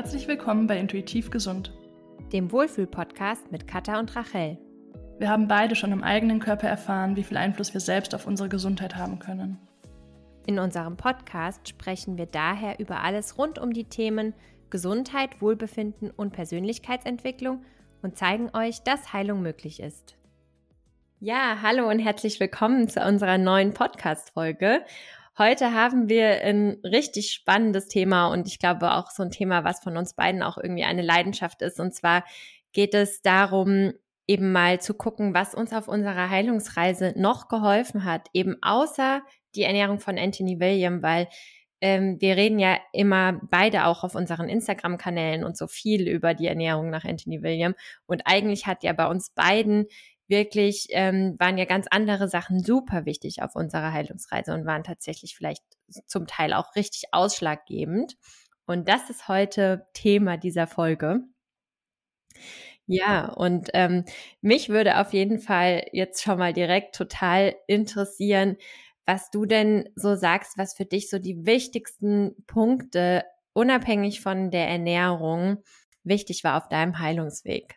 Herzlich 0.00 0.28
willkommen 0.28 0.66
bei 0.66 0.78
Intuitiv 0.78 1.30
Gesund, 1.30 1.74
dem 2.32 2.50
Wohlfühl-Podcast 2.50 3.52
mit 3.52 3.68
Katha 3.68 3.98
und 3.98 4.16
Rachel. 4.16 4.56
Wir 5.18 5.28
haben 5.28 5.46
beide 5.46 5.76
schon 5.76 5.92
im 5.92 6.02
eigenen 6.02 6.40
Körper 6.40 6.68
erfahren, 6.68 7.16
wie 7.16 7.22
viel 7.22 7.36
Einfluss 7.36 7.74
wir 7.74 7.82
selbst 7.82 8.14
auf 8.14 8.26
unsere 8.26 8.48
Gesundheit 8.48 8.96
haben 8.96 9.18
können. 9.18 9.58
In 10.46 10.58
unserem 10.58 10.96
Podcast 10.96 11.68
sprechen 11.68 12.16
wir 12.16 12.24
daher 12.24 12.80
über 12.80 13.02
alles 13.02 13.36
rund 13.36 13.58
um 13.58 13.74
die 13.74 13.90
Themen 13.90 14.32
Gesundheit, 14.70 15.42
Wohlbefinden 15.42 16.10
und 16.10 16.32
Persönlichkeitsentwicklung 16.32 17.62
und 18.00 18.16
zeigen 18.16 18.48
euch, 18.56 18.82
dass 18.82 19.12
Heilung 19.12 19.42
möglich 19.42 19.80
ist. 19.80 20.16
Ja, 21.18 21.58
hallo 21.60 21.86
und 21.90 21.98
herzlich 21.98 22.40
willkommen 22.40 22.88
zu 22.88 23.04
unserer 23.04 23.36
neuen 23.36 23.74
Podcast-Folge. 23.74 24.80
Heute 25.40 25.72
haben 25.72 26.10
wir 26.10 26.44
ein 26.44 26.76
richtig 26.84 27.32
spannendes 27.32 27.88
Thema 27.88 28.26
und 28.26 28.46
ich 28.46 28.58
glaube 28.58 28.92
auch 28.92 29.10
so 29.10 29.22
ein 29.22 29.30
Thema, 29.30 29.64
was 29.64 29.80
von 29.80 29.96
uns 29.96 30.12
beiden 30.12 30.42
auch 30.42 30.58
irgendwie 30.58 30.84
eine 30.84 31.00
Leidenschaft 31.00 31.62
ist. 31.62 31.80
Und 31.80 31.94
zwar 31.94 32.26
geht 32.74 32.92
es 32.92 33.22
darum, 33.22 33.94
eben 34.26 34.52
mal 34.52 34.82
zu 34.82 34.92
gucken, 34.92 35.32
was 35.32 35.54
uns 35.54 35.72
auf 35.72 35.88
unserer 35.88 36.28
Heilungsreise 36.28 37.14
noch 37.16 37.48
geholfen 37.48 38.04
hat, 38.04 38.28
eben 38.34 38.56
außer 38.60 39.22
die 39.54 39.62
Ernährung 39.62 39.98
von 39.98 40.18
Anthony 40.18 40.60
William, 40.60 41.02
weil 41.02 41.26
ähm, 41.80 42.20
wir 42.20 42.36
reden 42.36 42.58
ja 42.58 42.76
immer 42.92 43.40
beide 43.50 43.86
auch 43.86 44.04
auf 44.04 44.14
unseren 44.14 44.50
Instagram-Kanälen 44.50 45.42
und 45.42 45.56
so 45.56 45.68
viel 45.68 46.06
über 46.06 46.34
die 46.34 46.48
Ernährung 46.48 46.90
nach 46.90 47.06
Anthony 47.06 47.42
William. 47.42 47.74
Und 48.04 48.26
eigentlich 48.26 48.66
hat 48.66 48.82
ja 48.82 48.92
bei 48.92 49.06
uns 49.06 49.30
beiden 49.30 49.86
wirklich, 50.30 50.86
ähm, 50.90 51.36
waren 51.38 51.58
ja 51.58 51.64
ganz 51.66 51.86
andere 51.90 52.28
Sachen 52.28 52.62
super 52.64 53.04
wichtig 53.06 53.42
auf 53.42 53.54
unserer 53.56 53.92
Heilungsreise 53.92 54.54
und 54.54 54.66
waren 54.66 54.84
tatsächlich 54.84 55.36
vielleicht 55.36 55.62
zum 56.06 56.26
Teil 56.26 56.52
auch 56.54 56.74
richtig 56.76 57.04
ausschlaggebend. 57.12 58.16
Und 58.66 58.88
das 58.88 59.10
ist 59.10 59.28
heute 59.28 59.86
Thema 59.94 60.36
dieser 60.36 60.66
Folge. 60.66 61.22
Ja, 62.86 63.26
und 63.32 63.70
ähm, 63.74 64.04
mich 64.40 64.68
würde 64.68 64.98
auf 64.98 65.12
jeden 65.12 65.38
Fall 65.38 65.86
jetzt 65.92 66.22
schon 66.22 66.38
mal 66.38 66.52
direkt 66.52 66.94
total 66.96 67.54
interessieren, 67.66 68.56
was 69.06 69.30
du 69.30 69.46
denn 69.46 69.88
so 69.94 70.16
sagst, 70.16 70.58
was 70.58 70.74
für 70.74 70.84
dich 70.84 71.08
so 71.10 71.18
die 71.18 71.46
wichtigsten 71.46 72.34
Punkte, 72.46 73.24
unabhängig 73.52 74.20
von 74.20 74.50
der 74.50 74.68
Ernährung, 74.68 75.62
wichtig 76.04 76.44
war 76.44 76.56
auf 76.56 76.68
deinem 76.68 76.98
Heilungsweg. 76.98 77.76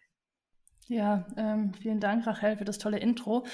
Ja, 0.88 1.26
ähm, 1.38 1.73
vielen 1.73 2.00
Dank, 2.00 2.28
Rachel, 2.28 2.58
für 2.58 2.66
das 2.66 2.78
tolle 2.78 3.00
Intro. 3.00 3.45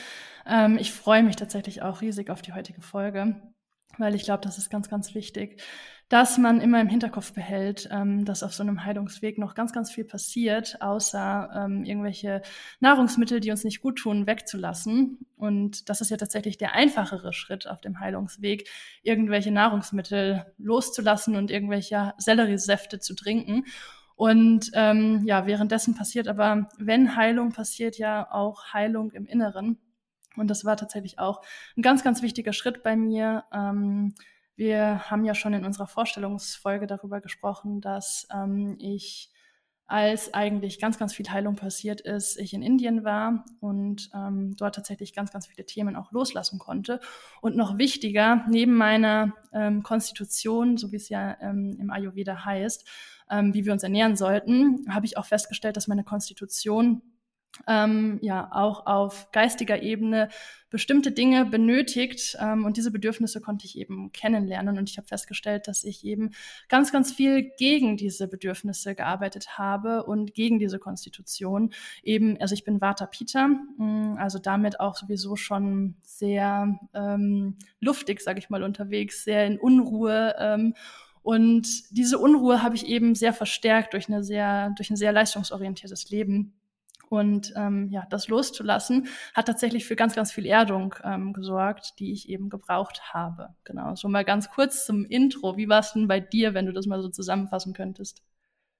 Ähm, 0.45 0.77
ich 0.77 0.91
freue 0.91 1.23
mich 1.23 1.35
tatsächlich 1.35 1.81
auch 1.81 2.01
riesig 2.01 2.29
auf 2.29 2.41
die 2.41 2.53
heutige 2.53 2.81
Folge, 2.81 3.35
weil 3.97 4.15
ich 4.15 4.23
glaube, 4.23 4.43
das 4.43 4.57
ist 4.57 4.69
ganz, 4.69 4.89
ganz 4.89 5.13
wichtig 5.13 5.61
dass 6.09 6.39
man 6.39 6.59
immer 6.59 6.81
im 6.81 6.89
Hinterkopf 6.89 7.33
behält, 7.33 7.87
ähm, 7.91 8.25
dass 8.25 8.41
auf 8.41 8.53
so 8.53 8.63
einem 8.63 8.83
Heilungsweg 8.83 9.37
noch 9.37 9.53
ganz, 9.53 9.71
ganz 9.71 9.91
viel 9.91 10.05
passiert, 10.05 10.81
außer 10.81 11.49
ähm, 11.55 11.85
irgendwelche 11.85 12.41
Nahrungsmittel, 12.79 13.39
die 13.39 13.51
uns 13.51 13.63
nicht 13.63 13.79
gut 13.79 13.99
tun, 13.99 14.25
wegzulassen. 14.25 15.19
Und 15.37 15.87
das 15.87 16.01
ist 16.01 16.09
ja 16.09 16.17
tatsächlich 16.17 16.57
der 16.57 16.73
einfachere 16.73 17.31
Schritt 17.31 17.67
auf 17.67 17.79
dem 17.79 17.99
Heilungsweg, 17.99 18.67
irgendwelche 19.03 19.51
Nahrungsmittel 19.51 20.51
loszulassen 20.57 21.35
und 21.35 21.51
irgendwelche 21.51 22.15
Selleriesäfte 22.17 22.99
zu 22.99 23.13
trinken. 23.13 23.65
Und 24.19 24.71
ähm, 24.73 25.21
ja, 25.23 25.45
währenddessen 25.45 25.95
passiert 25.95 26.27
aber, 26.27 26.67
wenn 26.77 27.15
Heilung 27.15 27.53
passiert, 27.53 27.97
ja 27.97 28.29
auch 28.29 28.73
Heilung 28.73 29.11
im 29.11 29.25
Inneren. 29.25 29.77
Und 30.35 30.49
das 30.49 30.65
war 30.65 30.75
tatsächlich 30.75 31.19
auch 31.19 31.41
ein 31.77 31.83
ganz, 31.83 32.03
ganz 32.03 32.21
wichtiger 32.21 32.51
Schritt 32.51 32.83
bei 32.83 32.97
mir. 32.97 33.45
Ähm, 33.53 34.13
wir 34.57 35.09
haben 35.09 35.23
ja 35.23 35.33
schon 35.35 35.53
in 35.53 35.63
unserer 35.63 35.87
Vorstellungsfolge 35.87 36.85
darüber 36.85 37.21
gesprochen, 37.21 37.79
dass 37.79 38.27
ähm, 38.35 38.75
ich 38.77 39.31
als 39.89 40.33
eigentlich 40.33 40.81
ganz, 40.81 40.99
ganz 40.99 41.13
viel 41.13 41.29
Heilung 41.29 41.55
passiert 41.55 42.01
ist, 42.01 42.37
ich 42.37 42.53
in 42.53 42.61
Indien 42.61 43.05
war 43.05 43.45
und 43.61 44.11
ähm, 44.13 44.53
dort 44.57 44.75
tatsächlich 44.75 45.15
ganz, 45.15 45.31
ganz 45.31 45.47
viele 45.47 45.65
Themen 45.65 45.95
auch 45.95 46.11
loslassen 46.11 46.59
konnte. 46.59 46.99
Und 47.41 47.55
noch 47.55 47.77
wichtiger, 47.77 48.45
neben 48.49 48.75
meiner 48.75 49.33
ähm, 49.51 49.81
Konstitution, 49.81 50.75
so 50.75 50.91
wie 50.91 50.97
es 50.97 51.07
ja 51.07 51.37
ähm, 51.41 51.77
im 51.79 51.89
Ayurveda 51.89 52.43
heißt, 52.43 52.85
ähm, 53.29 53.53
wie 53.53 53.65
wir 53.65 53.73
uns 53.73 53.83
ernähren 53.83 54.15
sollten, 54.15 54.85
habe 54.89 55.05
ich 55.05 55.17
auch 55.17 55.25
festgestellt, 55.25 55.77
dass 55.77 55.87
meine 55.87 56.03
Konstitution 56.03 57.01
ähm, 57.67 58.19
ja 58.21 58.49
auch 58.51 58.85
auf 58.85 59.31
geistiger 59.31 59.81
Ebene 59.81 60.29
bestimmte 60.69 61.11
Dinge 61.11 61.45
benötigt 61.45 62.37
ähm, 62.39 62.63
und 62.63 62.77
diese 62.77 62.91
Bedürfnisse 62.91 63.41
konnte 63.41 63.65
ich 63.65 63.77
eben 63.77 64.11
kennenlernen. 64.11 64.77
Und 64.77 64.89
ich 64.89 64.97
habe 64.97 65.07
festgestellt, 65.07 65.67
dass 65.67 65.83
ich 65.83 66.05
eben 66.05 66.31
ganz, 66.67 66.91
ganz 66.91 67.11
viel 67.11 67.51
gegen 67.57 67.97
diese 67.97 68.27
Bedürfnisse 68.27 68.93
gearbeitet 68.93 69.57
habe 69.57 70.03
und 70.03 70.35
gegen 70.35 70.59
diese 70.59 70.77
Konstitution. 70.77 71.73
Eben, 72.03 72.39
also 72.39 72.53
ich 72.53 72.63
bin 72.63 72.81
Vata 72.81 73.07
Pita, 73.07 73.47
mm, 73.47 74.17
also 74.19 74.37
damit 74.37 74.79
auch 74.79 74.95
sowieso 74.95 75.35
schon 75.35 75.95
sehr 76.03 76.79
ähm, 76.93 77.57
luftig, 77.79 78.21
sage 78.21 78.37
ich 78.37 78.51
mal, 78.51 78.61
unterwegs, 78.61 79.23
sehr 79.23 79.47
in 79.47 79.57
Unruhe 79.59 80.35
ähm, 80.37 80.75
und 81.21 81.67
diese 81.91 82.17
Unruhe 82.17 82.63
habe 82.63 82.75
ich 82.75 82.87
eben 82.87 83.15
sehr 83.15 83.33
verstärkt 83.33 83.93
durch 83.93 84.07
eine 84.07 84.23
sehr 84.23 84.71
durch 84.77 84.89
ein 84.89 84.95
sehr 84.95 85.11
leistungsorientiertes 85.11 86.09
Leben 86.09 86.59
und 87.09 87.53
ähm, 87.55 87.89
ja, 87.89 88.05
das 88.09 88.27
loszulassen, 88.27 89.07
hat 89.33 89.47
tatsächlich 89.47 89.85
für 89.85 89.95
ganz, 89.95 90.15
ganz 90.15 90.31
viel 90.31 90.45
Erdung 90.45 90.93
ähm, 91.03 91.33
gesorgt, 91.33 91.95
die 91.99 92.13
ich 92.13 92.29
eben 92.29 92.49
gebraucht 92.49 93.13
habe. 93.13 93.49
Genau. 93.63 93.95
So 93.95 94.07
mal 94.07 94.23
ganz 94.23 94.49
kurz 94.51 94.85
zum 94.85 95.05
Intro. 95.05 95.57
Wie 95.57 95.67
war 95.67 95.79
es 95.79 95.93
denn 95.93 96.07
bei 96.07 96.19
dir, 96.19 96.53
wenn 96.53 96.67
du 96.67 96.71
das 96.71 96.85
mal 96.85 97.01
so 97.01 97.09
zusammenfassen 97.09 97.73
könntest? 97.73 98.21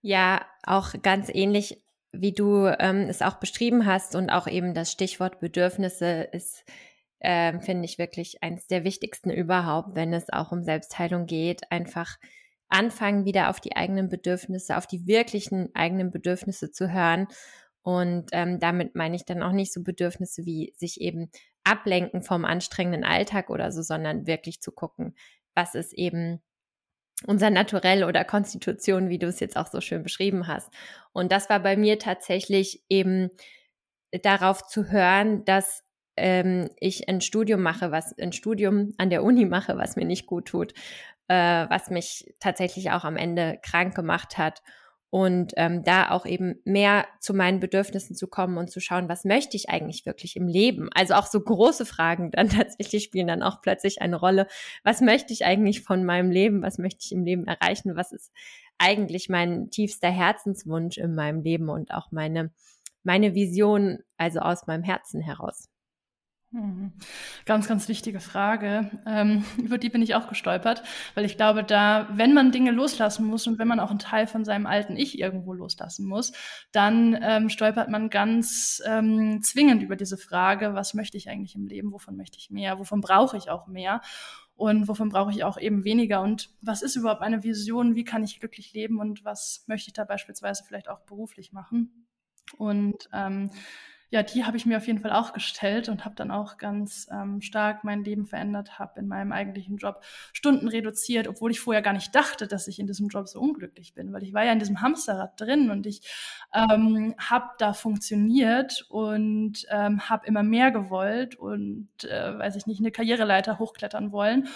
Ja, 0.02 0.46
auch 0.64 0.94
ganz 1.02 1.30
ähnlich, 1.34 1.84
wie 2.12 2.32
du 2.32 2.68
ähm, 2.80 3.08
es 3.10 3.22
auch 3.22 3.36
beschrieben 3.36 3.86
hast 3.86 4.16
und 4.16 4.30
auch 4.30 4.48
eben 4.48 4.74
das 4.74 4.92
Stichwort 4.92 5.40
Bedürfnisse 5.40 6.22
ist, 6.32 6.64
äh, 7.19 7.59
finde 7.59 7.85
ich 7.85 7.97
wirklich 7.97 8.44
eines 8.44 8.68
der 8.68 8.84
wichtigsten 8.84 9.30
überhaupt, 9.30 9.96
wenn 9.96 10.13
es 10.13 10.30
auch 10.30 10.52
um 10.52 10.63
Selbstheilung 10.63 11.25
geht. 11.25 11.72
Einfach 11.72 12.18
anfangen, 12.69 13.25
wieder 13.25 13.50
auf 13.50 13.59
die 13.59 13.75
eigenen 13.75 14.09
Bedürfnisse, 14.09 14.78
auf 14.78 14.88
die 14.88 15.07
wirklichen 15.07 15.74
eigenen 15.74 16.12
Bedürfnisse 16.12 16.72
zu 16.72 16.91
hören 16.91 17.28
und 17.81 18.29
ähm, 18.34 18.59
damit 18.59 18.96
meine 18.96 19.16
ich 19.16 19.25
dann 19.25 19.41
auch 19.41 19.52
nicht 19.52 19.74
so 19.74 19.81
Bedürfnisse 19.84 20.46
wie 20.46 20.74
sich 20.78 21.02
eben 21.02 21.31
ablenken 21.63 22.22
vom 22.22 22.46
anstrengenden 22.46 23.03
Alltag 23.03 23.50
oder 23.50 23.72
so, 23.72 23.81
sondern 23.81 24.28
wirklich 24.28 24.62
zu 24.62 24.72
gucken, 24.72 25.16
was 25.56 25.75
ist 25.75 25.94
eben 25.94 26.41
unser 27.25 27.50
Naturell 27.50 28.03
oder 28.03 28.24
Konstitution, 28.24 29.09
wie 29.09 29.19
du 29.19 29.28
es 29.28 29.40
jetzt 29.40 29.58
auch 29.58 29.68
so 29.68 29.81
schön 29.81 30.03
beschrieben 30.03 30.47
hast. 30.47 30.69
Und 31.12 31.31
das 31.31 31.50
war 31.50 31.59
bei 31.59 31.75
mir 31.75 32.00
tatsächlich 32.00 32.84
eben 32.90 33.29
darauf 34.24 34.68
zu 34.68 34.91
hören, 34.91 35.44
dass 35.46 35.84
ähm, 36.19 36.69
ich 36.80 37.09
ein 37.09 37.22
Studium 37.22 37.62
mache, 37.62 37.91
was 37.91 38.18
ein 38.18 38.34
Studium 38.34 38.94
an 38.97 39.09
der 39.09 39.24
Uni 39.24 39.46
mache, 39.46 39.78
was 39.78 39.96
mir 39.96 40.06
nicht 40.06 40.25
gut 40.25 40.47
tut, 40.47 40.74
äh, 41.28 41.66
was 41.69 41.90
mich 41.90 42.34
tatsächlich 42.40 42.91
auch 42.91 43.03
am 43.03 43.18
Ende 43.18 43.59
krank 43.63 43.96
gemacht 43.96 44.38
hat 44.38 44.62
und 45.12 45.53
ähm, 45.58 45.84
da 45.84 46.12
auch 46.12 46.25
eben 46.25 46.62
mehr 46.66 47.08
zu 47.19 47.34
meinen 47.34 47.59
Bedürfnissen 47.59 48.16
zu 48.16 48.28
kommen 48.28 48.58
und 48.58 48.69
zu 48.69 48.79
schauen, 48.79 49.09
was 49.09 49.25
möchte 49.25 49.58
ich 49.58 49.69
eigentlich 49.69 50.06
wirklich 50.06 50.35
im 50.35 50.47
Leben? 50.47 50.90
Also 50.94 51.16
auch 51.16 51.25
so 51.25 51.40
große 51.40 51.85
Fragen 51.85 52.29
dann 52.31 52.50
tatsächlich 52.50 53.06
spielen 53.06 53.28
dann 53.28 53.41
auch 53.41 53.62
plötzlich 53.62 54.02
eine 54.02 54.18
Rolle. 54.18 54.47
Was 54.84 55.02
möchte 55.02 55.34
ich 55.34 55.46
eigentlich 55.46 55.81
von 55.81 56.06
meinem 56.06 56.29
Leben? 56.29 56.62
Was 56.62 56.78
möchte 56.78 57.00
ich 57.06 57.12
im 57.12 57.24
Leben 57.24 57.46
erreichen? 57.47 57.96
Was 57.96 58.12
ist 58.12 58.31
eigentlich 58.78 59.29
mein 59.29 59.72
tiefster 59.72 60.12
Herzenswunsch 60.12 60.97
in 60.97 61.16
meinem 61.16 61.41
Leben 61.41 61.69
und 61.69 61.91
auch 61.91 62.12
meine, 62.12 62.52
meine 63.03 63.34
Vision, 63.34 63.99
also 64.17 64.40
aus 64.40 64.67
meinem 64.67 64.84
Herzen 64.84 65.22
heraus? 65.22 65.70
Mhm. 66.51 66.93
Ganz, 67.46 67.67
ganz 67.67 67.87
wichtige 67.87 68.19
Frage. 68.19 68.90
Ähm, 69.05 69.46
über 69.57 69.78
die 69.78 69.90
bin 69.90 70.01
ich 70.01 70.16
auch 70.16 70.28
gestolpert, 70.28 70.81
weil 71.13 71.25
ich 71.25 71.37
glaube, 71.37 71.63
da, 71.63 72.07
wenn 72.11 72.34
man 72.34 72.51
Dinge 72.51 72.72
loslassen 72.72 73.25
muss 73.25 73.46
und 73.46 73.59
wenn 73.59 73.67
man 73.67 73.79
auch 73.79 73.91
einen 73.91 73.99
Teil 73.99 74.25
von 74.25 74.43
seinem 74.43 74.66
alten 74.66 74.97
Ich 74.97 75.19
irgendwo 75.19 75.53
loslassen 75.53 76.07
muss, 76.07 76.31
dann 76.72 77.17
ähm, 77.22 77.49
stolpert 77.49 77.90
man 77.90 78.09
ganz 78.09 78.81
ähm, 78.87 79.43
zwingend 79.43 79.84
über 79.84 79.96
diese 79.96 80.17
Frage, 80.17 80.73
was 80.73 80.96
möchte 80.96 81.17
ich 81.17 81.29
eigentlich 81.29 81.55
im 81.55 81.67
Leben, 81.67 81.91
wovon 81.91 82.17
möchte 82.17 82.40
ich 82.40 82.49
mehr, 82.49 82.79
wovon 82.79 83.01
brauche 83.01 83.37
ich 83.37 83.51
auch 83.51 83.67
mehr 83.67 84.01
und 84.55 84.87
wovon 84.87 85.09
brauche 85.09 85.31
ich 85.31 85.43
auch 85.43 85.59
eben 85.59 85.84
weniger 85.84 86.22
und 86.22 86.49
was 86.61 86.81
ist 86.81 86.96
überhaupt 86.96 87.22
eine 87.22 87.43
Vision, 87.43 87.93
wie 87.93 88.03
kann 88.03 88.23
ich 88.23 88.40
glücklich 88.40 88.73
leben 88.73 88.99
und 88.99 89.23
was 89.23 89.63
möchte 89.67 89.90
ich 89.90 89.93
da 89.93 90.03
beispielsweise 90.03 90.63
vielleicht 90.63 90.90
auch 90.90 91.01
beruflich 91.01 91.53
machen. 91.53 92.07
Und 92.57 93.07
ähm, 93.13 93.51
ja, 94.11 94.23
die 94.23 94.44
habe 94.44 94.58
ich 94.58 94.66
mir 94.66 94.78
auf 94.78 94.88
jeden 94.88 95.00
Fall 95.00 95.11
auch 95.11 95.34
gestellt 95.34 95.88
und 95.88 96.03
habe 96.03 96.16
dann 96.16 96.32
auch 96.32 96.58
ganz 96.58 97.08
ähm, 97.11 97.41
stark 97.41 97.84
mein 97.84 98.03
Leben 98.03 98.26
verändert, 98.26 98.79
habe 98.79 99.00
in 99.00 99.08
meinem 99.08 99.32
eigentlichen 99.32 99.78
Job 99.78 100.02
Stunden 100.34 100.67
reduziert, 100.67 101.28
obwohl 101.28 101.52
ich 101.52 101.59
vorher 101.59 101.84
gar 101.84 101.94
nicht 101.94 102.16
dachte, 102.16 102.47
dass 102.47 102.67
ich 102.67 102.79
in 102.79 102.88
diesem 102.88 103.09
Job 103.09 103.28
so 103.28 103.40
unglücklich 103.40 103.94
bin, 103.94 104.11
weil 104.11 104.23
ich 104.23 104.34
war 104.34 104.44
ja 104.44 104.52
in 104.52 104.59
diesem 104.59 104.82
Hamsterrad 104.82 105.40
drin 105.40 105.70
und 105.70 105.85
ich 105.85 106.02
ähm, 106.53 107.14
habe 107.20 107.50
da 107.59 107.73
funktioniert 107.73 108.85
und 108.90 109.66
ähm, 109.70 110.09
habe 110.09 110.26
immer 110.26 110.44
mehr 110.44 110.72
gewollt 110.72 111.35
und, 111.35 111.90
äh, 112.03 112.38
weiß 112.40 112.56
ich 112.56 112.66
nicht, 112.66 112.79
eine 112.79 112.91
Karriereleiter 112.91 113.59
hochklettern 113.59 114.11
wollen 114.11 114.47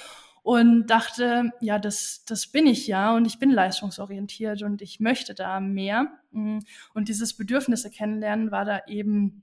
und 0.44 0.88
dachte, 0.88 1.52
ja, 1.62 1.80
das, 1.80 2.26
das 2.26 2.48
bin 2.48 2.68
ich 2.68 2.86
ja 2.86 3.16
und 3.16 3.26
ich 3.26 3.40
bin 3.40 3.50
leistungsorientiert 3.50 4.62
und 4.62 4.82
ich 4.82 5.00
möchte 5.00 5.34
da 5.34 5.62
mehr. 5.62 6.12
Mm, 6.32 6.60
und 6.94 7.08
dieses 7.08 7.36
Bedürfnisse 7.36 7.90
kennenlernen 7.90 8.52
war 8.52 8.66
da 8.66 8.82
eben 8.88 9.43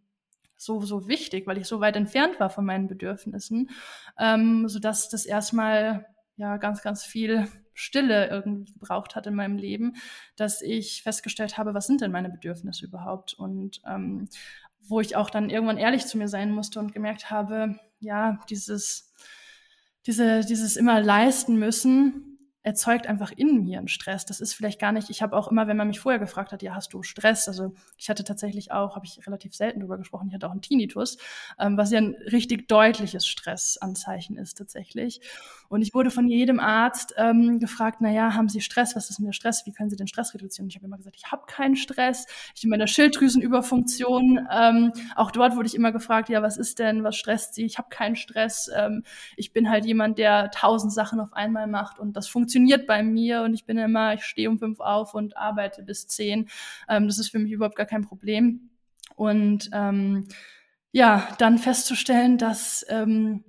so, 0.61 0.83
so 0.83 1.09
wichtig, 1.09 1.47
weil 1.47 1.57
ich 1.57 1.67
so 1.67 1.81
weit 1.81 1.97
entfernt 1.97 2.39
war 2.39 2.51
von 2.51 2.67
meinen 2.67 2.87
Bedürfnissen, 2.87 3.71
ähm, 4.19 4.69
sodass 4.69 5.09
das 5.09 5.25
erstmal 5.25 6.07
ja 6.37 6.59
ganz, 6.59 6.83
ganz 6.83 7.03
viel 7.03 7.49
Stille 7.73 8.29
irgendwie 8.29 8.75
gebraucht 8.75 9.17
hat 9.17 9.27
in 9.27 9.35
meinem 9.35 9.57
Leben, 9.57 9.97
dass 10.37 10.61
ich 10.61 11.03
festgestellt 11.03 11.57
habe, 11.57 11.73
was 11.73 11.87
sind 11.87 12.03
denn 12.03 12.13
meine 12.13 12.29
Bedürfnisse 12.29 12.85
überhaupt? 12.85 13.33
Und 13.33 13.81
ähm, 13.87 14.29
wo 14.83 15.01
ich 15.01 15.17
auch 15.17 15.31
dann 15.31 15.49
irgendwann 15.49 15.79
ehrlich 15.79 16.07
zu 16.07 16.19
mir 16.19 16.29
sein 16.29 16.51
musste 16.51 16.79
und 16.79 16.93
gemerkt 16.93 17.31
habe, 17.31 17.77
ja, 17.99 18.39
dieses, 18.51 19.15
diese, 20.05 20.45
dieses 20.45 20.77
immer 20.77 21.01
leisten 21.01 21.59
müssen, 21.59 22.30
erzeugt 22.63 23.07
einfach 23.07 23.33
in 23.35 23.63
mir 23.65 23.79
einen 23.79 23.89
Stress. 23.89 24.27
Das 24.27 24.41
ist 24.41 24.53
vielleicht 24.53 24.79
gar 24.79 24.93
nicht, 24.93 25.09
ich 25.09 25.23
habe 25.23 25.35
auch 25.35 25.49
immer, 25.49 25.67
wenn 25.67 25.79
man 25.79 25.89
mich 25.89 26.01
vorher 26.01 26.19
gefragt 26.19 26.53
hat, 26.53 26.63
ja, 26.63 26.75
hast 26.75 26.93
du 26.93 27.03
Stress? 27.03 27.49
Also 27.49 27.73
ich 27.97 28.11
hatte 28.11 28.23
tatsächlich 28.23 28.71
auch, 28.71 28.97
habe 28.97 29.07
ich 29.07 29.27
relativ 29.27 29.55
selten 29.55 29.81
drüber 29.81 29.97
gesprochen, 29.97 30.29
ich 30.29 30.35
hatte 30.35 30.47
auch 30.47 30.53
einen 30.53 30.61
Tinnitus, 30.61 31.17
ähm, 31.59 31.79
was 31.79 31.91
ja 31.91 31.99
ein 31.99 32.15
richtig 32.31 32.69
deutliches 32.69 33.27
Stressanzeichen 33.27 34.37
ist 34.37 34.59
tatsächlich. 34.59 35.23
Und 35.69 35.83
ich 35.83 35.95
wurde 35.95 36.11
von 36.11 36.29
jedem 36.29 36.61
Arzt 36.61 37.15
ähm, 37.17 37.61
gefragt, 37.61 37.99
na 38.01 38.11
ja, 38.11 38.35
haben 38.35 38.49
Sie 38.49 38.61
Stress? 38.61 38.95
Was 38.95 39.09
ist 39.09 39.21
denn 39.21 39.27
der 39.27 39.33
Stress? 39.33 39.65
Wie 39.65 39.73
können 39.73 39.89
Sie 39.89 39.97
den 39.97 40.09
Stress 40.09 40.35
reduzieren? 40.35 40.69
Ich 40.69 40.75
habe 40.75 40.85
immer 40.85 40.97
gesagt, 40.97 41.17
ich 41.17 41.31
habe 41.31 41.45
keinen 41.47 41.77
Stress. 41.77 42.27
Ich 42.55 42.63
bin 42.63 42.71
bei 42.71 42.77
der 42.77 42.89
Schilddrüsenüberfunktion. 42.89 44.49
Ähm, 44.51 44.93
auch 45.17 45.31
dort 45.31 45.57
wurde 45.57 45.67
ich 45.67 45.75
immer 45.77 45.93
gefragt, 45.93 46.29
ja, 46.29 46.43
was 46.43 46.59
ist 46.59 46.79
denn, 46.79 47.05
was 47.05 47.17
stresst 47.17 47.55
Sie? 47.55 47.65
Ich 47.65 47.79
habe 47.79 47.89
keinen 47.89 48.17
Stress. 48.17 48.69
Ähm, 48.77 49.05
ich 49.37 49.53
bin 49.53 49.71
halt 49.71 49.87
jemand, 49.87 50.19
der 50.19 50.51
tausend 50.51 50.93
Sachen 50.93 51.21
auf 51.21 51.33
einmal 51.33 51.67
macht 51.67 51.99
und 51.99 52.15
das 52.15 52.27
funktioniert 52.27 52.50
bei 52.87 53.03
mir 53.03 53.43
und 53.43 53.55
ich 53.55 53.65
bin 53.65 53.79
immer, 53.79 54.15
ich 54.15 54.25
stehe 54.25 54.49
um 54.49 54.59
fünf 54.59 54.81
auf 54.81 55.15
und 55.15 55.37
arbeite 55.37 55.83
bis 55.83 56.07
zehn. 56.07 56.49
Ähm, 56.89 57.07
das 57.07 57.19
ist 57.19 57.31
für 57.31 57.39
mich 57.39 57.53
überhaupt 57.53 57.77
gar 57.77 57.87
kein 57.87 58.03
Problem. 58.03 58.71
Und 59.17 59.71
ähm, 59.73 60.29
ja, 60.93 61.29
dann 61.39 61.59
festzustellen, 61.59 62.39
dass 62.39 62.85
ähm, 62.89 63.45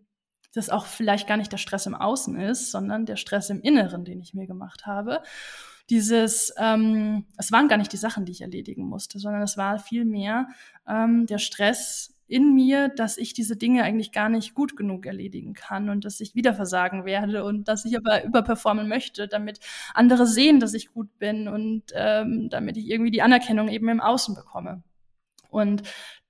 das 0.54 0.70
auch 0.70 0.86
vielleicht 0.86 1.28
gar 1.28 1.38
nicht 1.38 1.52
der 1.52 1.58
Stress 1.58 1.86
im 1.86 1.96
Außen 1.96 2.40
ist, 2.40 2.72
sondern 2.72 3.06
der 3.06 3.16
Stress 3.16 3.50
im 3.50 3.62
Inneren, 3.62 4.06
den 4.06 4.22
ich 4.22 4.34
mir 4.34 4.48
gemacht 4.48 4.86
habe. 4.86 5.22
Dieses, 5.90 6.54
ähm, 6.58 7.26
es 7.38 7.52
waren 7.52 7.68
gar 7.68 7.78
nicht 7.78 7.92
die 7.92 7.98
Sachen, 7.98 8.26
die 8.26 8.32
ich 8.32 8.42
erledigen 8.42 8.84
musste, 8.84 9.20
sondern 9.20 9.42
es 9.42 9.58
war 9.58 9.80
vielmehr 9.80 10.48
ähm, 10.88 11.26
der 11.26 11.38
Stress 11.38 12.14
in 12.32 12.54
mir, 12.54 12.88
dass 12.88 13.18
ich 13.18 13.34
diese 13.34 13.58
Dinge 13.58 13.84
eigentlich 13.84 14.14
gar 14.14 14.30
nicht 14.30 14.54
gut 14.54 14.78
genug 14.78 15.06
erledigen 15.06 15.54
kann 15.54 15.90
und 15.90 16.06
dass 16.06 16.22
ich 16.22 16.34
wieder 16.34 16.54
versagen 16.54 17.04
werde 17.04 17.44
und 17.44 17.68
dass 17.68 17.84
ich 17.84 17.98
aber 17.98 18.24
überperformen 18.24 18.88
möchte, 18.88 19.28
damit 19.28 19.60
andere 19.94 20.26
sehen, 20.26 20.62
dass 20.62 20.74
ich 20.74 20.94
gut 20.94 21.20
bin 21.20 21.50
und 21.50 21.84
ähm, 21.94 22.50
damit 22.50 22.78
ich 22.78 22.90
irgendwie 22.90 23.12
die 23.12 23.22
Anerkennung 23.22 23.68
eben 23.68 23.90
im 23.90 24.00
Außen 24.00 24.34
bekomme. 24.34 24.82
Und 25.50 25.84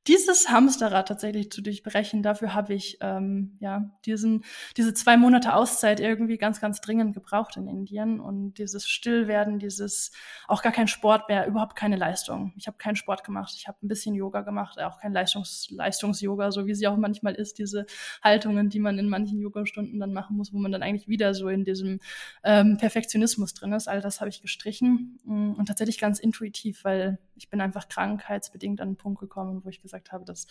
dieses 0.07 0.49
Hamsterrad 0.49 1.07
tatsächlich 1.07 1.51
zu 1.51 1.61
durchbrechen, 1.61 2.23
dafür 2.23 2.55
habe 2.55 2.73
ich 2.73 2.97
ähm, 3.01 3.57
ja 3.59 3.91
diesen 4.05 4.43
diese 4.75 4.95
zwei 4.95 5.15
Monate 5.15 5.53
Auszeit 5.53 5.99
irgendwie 5.99 6.37
ganz 6.37 6.59
ganz 6.59 6.81
dringend 6.81 7.13
gebraucht 7.13 7.55
in 7.57 7.67
Indien 7.67 8.19
und 8.19 8.53
dieses 8.55 8.87
Stillwerden, 8.87 9.59
dieses 9.59 10.11
auch 10.47 10.63
gar 10.63 10.71
kein 10.71 10.87
Sport 10.87 11.29
mehr, 11.29 11.45
überhaupt 11.45 11.75
keine 11.75 11.97
Leistung. 11.97 12.53
Ich 12.55 12.65
habe 12.65 12.77
keinen 12.77 12.95
Sport 12.95 13.23
gemacht, 13.23 13.53
ich 13.55 13.67
habe 13.67 13.77
ein 13.83 13.87
bisschen 13.87 14.15
Yoga 14.15 14.41
gemacht, 14.41 14.79
auch 14.81 14.99
kein 14.99 15.13
Leistungs 15.13 15.67
Leistungs-Yoga, 15.69 16.51
so 16.51 16.65
wie 16.65 16.73
sie 16.73 16.87
auch 16.87 16.97
manchmal 16.97 17.35
ist, 17.35 17.59
diese 17.59 17.85
Haltungen, 18.23 18.69
die 18.69 18.79
man 18.79 18.97
in 18.97 19.07
manchen 19.07 19.39
Yoga-Stunden 19.39 19.99
dann 19.99 20.13
machen 20.13 20.35
muss, 20.35 20.51
wo 20.51 20.57
man 20.57 20.71
dann 20.71 20.81
eigentlich 20.81 21.07
wieder 21.07 21.35
so 21.35 21.47
in 21.47 21.63
diesem 21.63 21.99
ähm, 22.43 22.77
Perfektionismus 22.77 23.53
drin 23.53 23.73
ist. 23.73 23.87
All 23.87 24.01
das 24.01 24.19
habe 24.19 24.29
ich 24.29 24.41
gestrichen 24.41 25.19
mm, 25.25 25.53
und 25.53 25.67
tatsächlich 25.67 25.99
ganz 25.99 26.19
intuitiv, 26.19 26.83
weil 26.83 27.19
ich 27.35 27.49
bin 27.49 27.61
einfach 27.61 27.87
krankheitsbedingt 27.87 28.81
an 28.81 28.89
einen 28.89 28.97
Punkt 28.97 29.19
gekommen, 29.19 29.63
wo 29.63 29.69
ich 29.69 29.81
gesagt 29.81 29.90
habe, 30.11 30.25
das, 30.25 30.47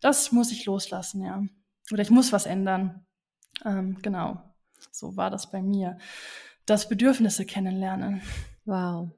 das 0.00 0.32
muss 0.32 0.52
ich 0.52 0.64
loslassen, 0.64 1.22
ja. 1.22 1.42
Oder 1.90 2.02
ich 2.02 2.10
muss 2.10 2.32
was 2.32 2.46
ändern. 2.46 3.06
Ähm, 3.64 3.98
genau. 4.02 4.42
So 4.90 5.16
war 5.16 5.30
das 5.30 5.50
bei 5.50 5.62
mir. 5.62 5.98
Das 6.66 6.88
Bedürfnisse 6.88 7.44
kennenlernen. 7.44 8.22
Wow. 8.64 9.10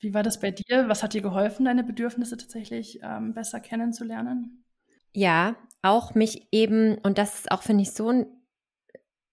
Wie 0.00 0.14
war 0.14 0.22
das 0.22 0.38
bei 0.38 0.52
dir? 0.52 0.88
Was 0.88 1.02
hat 1.02 1.14
dir 1.14 1.22
geholfen, 1.22 1.64
deine 1.64 1.82
Bedürfnisse 1.82 2.36
tatsächlich 2.36 3.00
ähm, 3.02 3.34
besser 3.34 3.60
kennenzulernen? 3.60 4.64
Ja, 5.12 5.56
auch 5.82 6.14
mich 6.14 6.48
eben, 6.52 6.98
und 6.98 7.18
das 7.18 7.40
ist 7.40 7.50
auch, 7.50 7.62
finde 7.62 7.82
ich, 7.82 7.92
so 7.92 8.10
ein, 8.10 8.26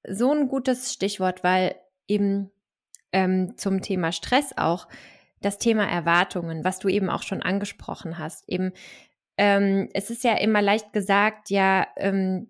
so 0.07 0.31
ein 0.31 0.48
gutes 0.48 0.94
Stichwort, 0.94 1.44
weil 1.44 1.75
eben 2.07 2.51
ähm, 3.12 3.57
zum 3.57 3.81
Thema 3.81 4.12
Stress 4.12 4.57
auch, 4.57 4.88
das 5.42 5.60
Thema 5.60 5.86
Erwartungen, 5.86 6.63
was 6.63 6.80
du 6.80 6.88
eben 6.88 7.10
auch 7.10 7.22
schon 7.22 7.44
angesprochen 7.44 8.18
hast. 8.18 8.50
Eben, 8.50 8.72
ähm, 9.37 9.89
es 9.93 10.09
ist 10.09 10.23
ja 10.23 10.33
immer 10.37 10.61
leicht 10.61 10.93
gesagt, 10.93 11.49
ja, 11.49 11.87
ähm, 11.97 12.49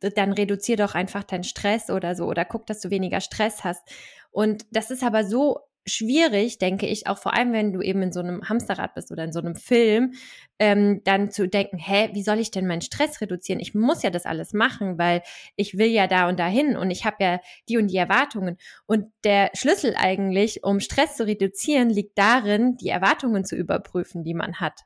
dann 0.00 0.32
reduzier 0.32 0.76
doch 0.76 0.94
einfach 0.94 1.24
deinen 1.24 1.44
Stress 1.44 1.90
oder 1.90 2.14
so 2.14 2.26
oder 2.26 2.44
guck, 2.44 2.66
dass 2.66 2.80
du 2.80 2.90
weniger 2.90 3.20
Stress 3.20 3.64
hast. 3.64 3.82
Und 4.30 4.66
das 4.70 4.90
ist 4.90 5.02
aber 5.02 5.24
so 5.24 5.60
schwierig, 5.86 6.58
denke 6.58 6.86
ich, 6.86 7.06
auch 7.06 7.18
vor 7.18 7.32
allem, 7.32 7.52
wenn 7.52 7.72
du 7.72 7.80
eben 7.80 8.02
in 8.02 8.12
so 8.12 8.20
einem 8.20 8.48
Hamsterrad 8.48 8.94
bist 8.94 9.12
oder 9.12 9.24
in 9.24 9.32
so 9.32 9.38
einem 9.38 9.54
Film, 9.54 10.14
ähm, 10.58 11.00
dann 11.04 11.30
zu 11.30 11.48
denken, 11.48 11.78
hä, 11.78 12.10
wie 12.12 12.24
soll 12.24 12.40
ich 12.40 12.50
denn 12.50 12.66
meinen 12.66 12.80
Stress 12.80 13.20
reduzieren? 13.20 13.60
Ich 13.60 13.74
muss 13.74 14.02
ja 14.02 14.10
das 14.10 14.26
alles 14.26 14.52
machen, 14.52 14.98
weil 14.98 15.22
ich 15.54 15.78
will 15.78 15.86
ja 15.86 16.08
da 16.08 16.28
und 16.28 16.40
dahin 16.40 16.76
und 16.76 16.90
ich 16.90 17.04
habe 17.04 17.16
ja 17.20 17.40
die 17.68 17.78
und 17.78 17.86
die 17.88 17.96
Erwartungen. 17.96 18.58
Und 18.86 19.12
der 19.24 19.50
Schlüssel 19.54 19.94
eigentlich, 19.96 20.64
um 20.64 20.80
Stress 20.80 21.16
zu 21.16 21.24
reduzieren, 21.24 21.88
liegt 21.88 22.18
darin, 22.18 22.76
die 22.76 22.88
Erwartungen 22.88 23.44
zu 23.44 23.54
überprüfen, 23.54 24.24
die 24.24 24.34
man 24.34 24.60
hat 24.60 24.82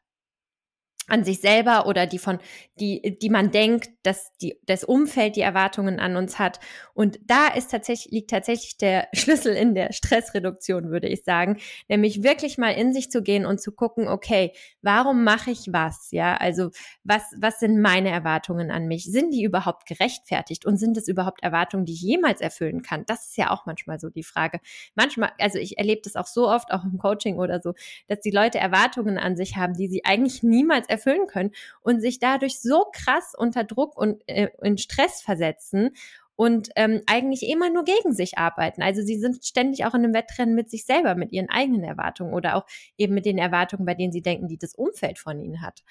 an 1.11 1.25
sich 1.25 1.41
selber 1.41 1.87
oder 1.87 2.07
die 2.07 2.19
von, 2.19 2.39
die, 2.79 3.19
die 3.21 3.31
man 3.31 3.51
denkt, 3.51 3.91
dass 4.03 4.33
die, 4.39 4.59
das 4.67 4.85
Umfeld 4.85 5.37
die 5.37 5.43
Erwartungen 5.43 6.01
an 6.01 6.17
uns 6.17 6.39
hat. 6.39 6.61
Und 6.95 7.19
da 7.27 7.49
ist 7.49 7.71
tatsächlich, 7.71 8.13
liegt 8.13 8.31
tatsächlich 8.31 8.79
der 8.79 9.09
Schlüssel 9.15 9.55
in 9.55 9.75
der 9.75 9.93
Stressreduktion, 9.93 10.91
würde 10.91 11.09
ich 11.09 11.25
sagen. 11.25 11.59
Nämlich 11.89 12.23
wirklich 12.23 12.59
mal 12.59 12.71
in 12.71 12.93
sich 12.93 13.11
zu 13.11 13.23
gehen 13.23 13.45
und 13.45 13.61
zu 13.61 13.73
gucken, 13.73 14.09
okay, 14.09 14.53
warum 14.83 15.25
mache 15.25 15.51
ich 15.51 15.73
was? 15.73 16.09
Ja, 16.11 16.37
also 16.37 16.71
was, 17.05 17.23
was 17.37 17.61
sind 17.61 17.81
meine 17.81 18.11
Erwartungen 18.11 18.71
an 18.71 18.87
mich? 18.87 19.05
Sind 19.05 19.33
die 19.33 19.43
überhaupt 19.43 19.87
gerechtfertigt? 19.87 20.65
Und 20.65 20.79
sind 20.79 20.97
es 20.97 21.09
überhaupt 21.09 21.43
Erwartungen, 21.43 21.85
die 21.85 21.93
ich 21.93 22.03
jemals 22.03 22.41
erfüllen 22.41 22.83
kann? 22.83 23.05
Das 23.07 23.27
ist 23.27 23.37
ja 23.37 23.51
auch 23.51 23.67
manchmal 23.67 24.01
so 24.01 24.09
die 24.09 24.25
Frage. 24.25 24.61
Manchmal, 24.95 25.33
also 25.39 25.59
ich 25.59 25.79
erlebe 25.79 26.01
das 26.03 26.17
auch 26.17 26.27
so 26.27 26.49
oft, 26.49 26.71
auch 26.73 26.85
im 26.85 26.99
Coaching 26.99 27.39
oder 27.39 27.61
so, 27.61 27.75
dass 28.09 28.21
die 28.21 28.31
Leute 28.31 28.59
Erwartungen 28.59 29.19
an 29.19 29.37
sich 29.37 29.57
haben, 29.57 29.75
die 29.75 29.89
sie 29.89 30.05
eigentlich 30.05 30.43
niemals 30.43 30.89
erfüllen 30.89 31.00
erfüllen 31.01 31.27
können 31.27 31.53
und 31.81 32.01
sich 32.01 32.19
dadurch 32.19 32.61
so 32.61 32.87
krass 32.93 33.35
unter 33.37 33.65
Druck 33.65 33.97
und 33.97 34.23
äh, 34.29 34.49
in 34.63 34.79
Stress 34.79 35.23
versetzen 35.23 35.91
und 36.37 36.71
ähm, 36.77 37.03
eigentlich 37.07 37.43
immer 37.43 37.71
nur 37.71 37.85
gegen 37.85 38.13
sich 38.13 38.39
arbeiten. 38.39 38.83
Also 38.83 39.03
sie 39.03 39.19
sind 39.19 39.45
ständig 39.45 39.85
auch 39.85 39.95
in 39.95 40.05
einem 40.05 40.15
Wettrennen 40.15 40.55
mit 40.55 40.71
sich 40.71 40.85
selber, 40.87 41.15
mit 41.15 41.33
ihren 41.33 41.51
eigenen 41.51 41.85
Erwartungen 41.85 42.33
oder 42.33 42.57
auch 42.57 42.67
eben 42.97 43.15
mit 43.15 43.27
den 43.27 43.39
Erwartungen, 43.39 43.85
bei 43.85 43.95
denen 43.95 44.13
sie 44.13 44.23
denken, 44.23 44.49
die 44.49 44.59
das 44.59 44.75
Umfeld 44.75 45.19
von 45.19 45.39
ihnen 45.39 45.61
hat. 45.61 45.83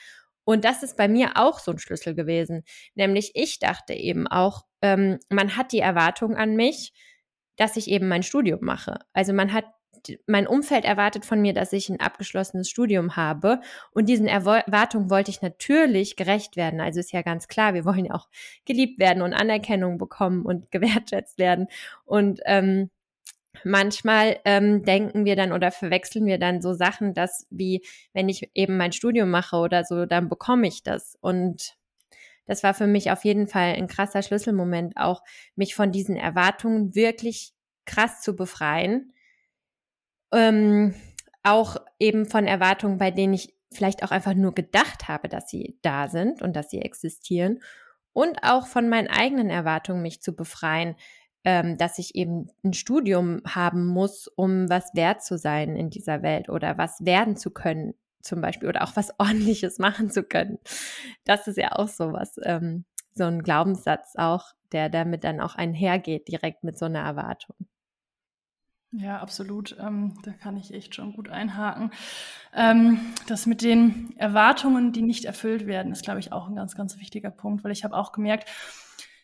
Und 0.46 0.66
das 0.66 0.82
ist 0.82 0.98
bei 0.98 1.08
mir 1.08 1.34
auch 1.36 1.60
so 1.60 1.72
ein 1.72 1.78
Schlüssel 1.78 2.16
gewesen. 2.16 2.64
Nämlich 2.96 3.32
ich 3.36 3.60
dachte 3.60 3.94
eben 3.94 4.26
auch, 4.26 4.66
ähm, 4.82 5.20
man 5.30 5.56
hat 5.56 5.72
die 5.72 5.80
Erwartung 5.80 6.36
an 6.36 6.56
mich, 6.56 6.94
dass 7.56 7.78
ich 7.78 7.88
eben 7.88 8.08
mein 8.08 8.24
Studium 8.24 8.62
mache. 8.62 9.00
Also 9.14 9.34
man 9.34 9.54
hat 9.54 9.66
mein 10.28 10.48
Umfeld 10.48 10.86
erwartet 10.86 11.26
von 11.26 11.42
mir, 11.42 11.54
dass 11.54 11.74
ich 11.74 11.90
ein 11.90 12.00
abgeschlossenes 12.00 12.70
Studium 12.70 13.16
habe. 13.16 13.62
Und 13.92 14.10
diesen 14.10 14.28
Erwartungen 14.28 15.10
wollte 15.10 15.32
ich 15.32 15.42
natürlich 15.42 16.16
gerecht 16.16 16.56
werden. 16.56 16.82
Also 16.82 17.00
ist 17.00 17.12
ja 17.12 17.22
ganz 17.22 17.48
klar, 17.48 17.74
wir 17.74 17.86
wollen 17.86 18.06
ja 18.06 18.14
auch 18.14 18.28
geliebt 18.66 19.00
werden 19.00 19.22
und 19.22 19.34
Anerkennung 19.34 19.98
bekommen 19.98 20.46
und 20.46 20.72
gewertschätzt 20.72 21.38
werden. 21.38 21.68
Und 22.06 22.42
ähm, 22.46 22.90
manchmal 23.64 24.40
ähm, 24.46 24.84
denken 24.84 25.26
wir 25.26 25.36
dann 25.36 25.52
oder 25.52 25.72
verwechseln 25.72 26.26
wir 26.26 26.40
dann 26.40 26.62
so 26.62 26.74
Sachen, 26.74 27.14
dass 27.14 27.48
wie, 27.50 27.84
wenn 28.14 28.30
ich 28.30 28.50
eben 28.54 28.78
mein 28.78 28.92
Studium 28.92 29.30
mache 29.30 29.58
oder 29.58 29.84
so, 29.84 30.06
dann 30.06 30.30
bekomme 30.30 30.68
ich 30.68 30.84
das. 30.84 31.18
Und 31.22 31.76
das 32.46 32.64
war 32.64 32.74
für 32.74 32.88
mich 32.88 33.12
auf 33.12 33.26
jeden 33.26 33.48
Fall 33.48 33.76
ein 33.76 33.88
krasser 33.88 34.24
Schlüsselmoment, 34.24 34.98
auch 34.98 35.24
mich 35.56 35.76
von 35.76 35.92
diesen 35.92 36.16
Erwartungen 36.16 36.96
wirklich 36.96 37.54
krass 37.86 38.22
zu 38.22 38.36
befreien 38.36 39.14
ähm, 40.32 40.94
auch 41.44 41.78
eben 42.00 42.26
von 42.26 42.46
Erwartungen, 42.46 42.98
bei 42.98 43.12
denen 43.12 43.34
ich 43.34 43.54
vielleicht 43.72 44.04
auch 44.04 44.12
einfach 44.12 44.34
nur 44.34 44.54
gedacht 44.54 45.08
habe, 45.08 45.30
dass 45.30 45.50
sie 45.50 45.78
da 45.82 46.08
sind 46.08 46.42
und 46.42 46.56
dass 46.56 46.70
sie 46.70 46.82
existieren. 46.82 47.60
Und 48.14 48.44
auch 48.44 48.68
von 48.68 48.90
meinen 48.90 49.08
eigenen 49.08 49.50
Erwartungen, 49.50 50.02
mich 50.02 50.22
zu 50.22 50.36
befreien, 50.36 50.96
ähm, 51.46 51.78
dass 51.78 52.00
ich 52.00 52.16
eben 52.16 52.50
ein 52.64 52.74
Studium 52.74 53.42
haben 53.46 53.86
muss, 53.86 54.28
um 54.28 54.70
was 54.70 54.94
wert 54.94 55.24
zu 55.24 55.38
sein 55.38 55.76
in 55.76 55.90
dieser 55.90 56.22
Welt 56.22 56.50
oder 56.50 56.78
was 56.78 57.06
werden 57.06 57.38
zu 57.38 57.52
können, 57.52 57.94
zum 58.22 58.42
Beispiel, 58.42 58.68
oder 58.68 58.84
auch 58.84 58.96
was 58.96 59.14
ordentliches 59.20 59.80
machen 59.80 60.10
zu 60.10 60.24
können. 60.24 60.60
Das 61.24 61.48
ist 61.48 61.58
ja 61.58 61.74
auch 61.74 61.88
so 61.88 62.12
was, 62.12 62.40
ähm, 62.44 62.86
so 63.14 63.26
ein 63.26 63.44
Glaubenssatz 63.44 64.16
auch, 64.18 64.48
der 64.72 64.90
damit 64.90 65.24
dann 65.24 65.40
auch 65.40 65.56
einhergeht, 65.56 66.28
direkt 66.28 66.64
mit 66.64 66.78
so 66.78 66.86
einer 66.86 67.02
Erwartung. 67.02 67.56
Ja, 68.92 69.20
absolut. 69.20 69.76
Ähm, 69.80 70.16
da 70.24 70.32
kann 70.32 70.58
ich 70.58 70.74
echt 70.74 70.96
schon 70.96 71.14
gut 71.14 71.30
einhaken. 71.30 71.92
Ähm, 72.56 73.00
das 73.28 73.46
mit 73.46 73.62
den 73.62 74.14
Erwartungen, 74.18 74.92
die 74.94 75.04
nicht 75.04 75.26
erfüllt 75.26 75.68
werden, 75.68 75.92
ist, 75.92 76.04
glaube 76.04 76.20
ich, 76.20 76.32
auch 76.32 76.48
ein 76.48 76.56
ganz, 76.56 76.76
ganz 76.76 76.98
wichtiger 77.00 77.30
Punkt, 77.30 77.64
weil 77.64 77.72
ich 77.72 77.84
habe 77.84 77.96
auch 77.96 78.12
gemerkt, 78.12 78.50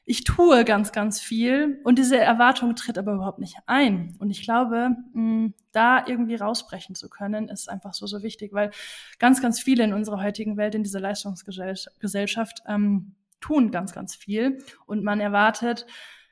ich 0.08 0.24
tue 0.24 0.66
ganz, 0.66 0.92
ganz 0.92 1.20
viel 1.20 1.80
und 1.84 1.98
diese 1.98 2.20
Erwartung 2.20 2.76
tritt 2.76 3.00
aber 3.00 3.14
überhaupt 3.14 3.40
nicht 3.40 3.58
ein. 3.66 4.16
Und 4.20 4.30
ich 4.30 4.44
glaube, 4.44 4.92
mh, 5.14 5.54
da 5.72 6.06
irgendwie 6.06 6.36
rausbrechen 6.36 6.94
zu 6.94 7.10
können, 7.10 7.50
ist 7.50 7.68
einfach 7.68 7.96
so, 7.96 8.06
so 8.06 8.22
wichtig, 8.22 8.54
weil 8.54 8.70
ganz, 9.18 9.42
ganz 9.42 9.60
viele 9.60 9.84
in 9.84 9.94
unserer 9.94 10.22
heutigen 10.22 10.58
Welt, 10.58 10.76
in 10.76 10.84
dieser 10.84 11.00
Leistungsgesellschaft, 11.00 12.62
ähm, 12.68 13.16
tun 13.42 13.72
ganz, 13.72 13.94
ganz 13.94 14.16
viel 14.16 14.60
und 14.86 15.04
man 15.04 15.20
erwartet, 15.20 15.88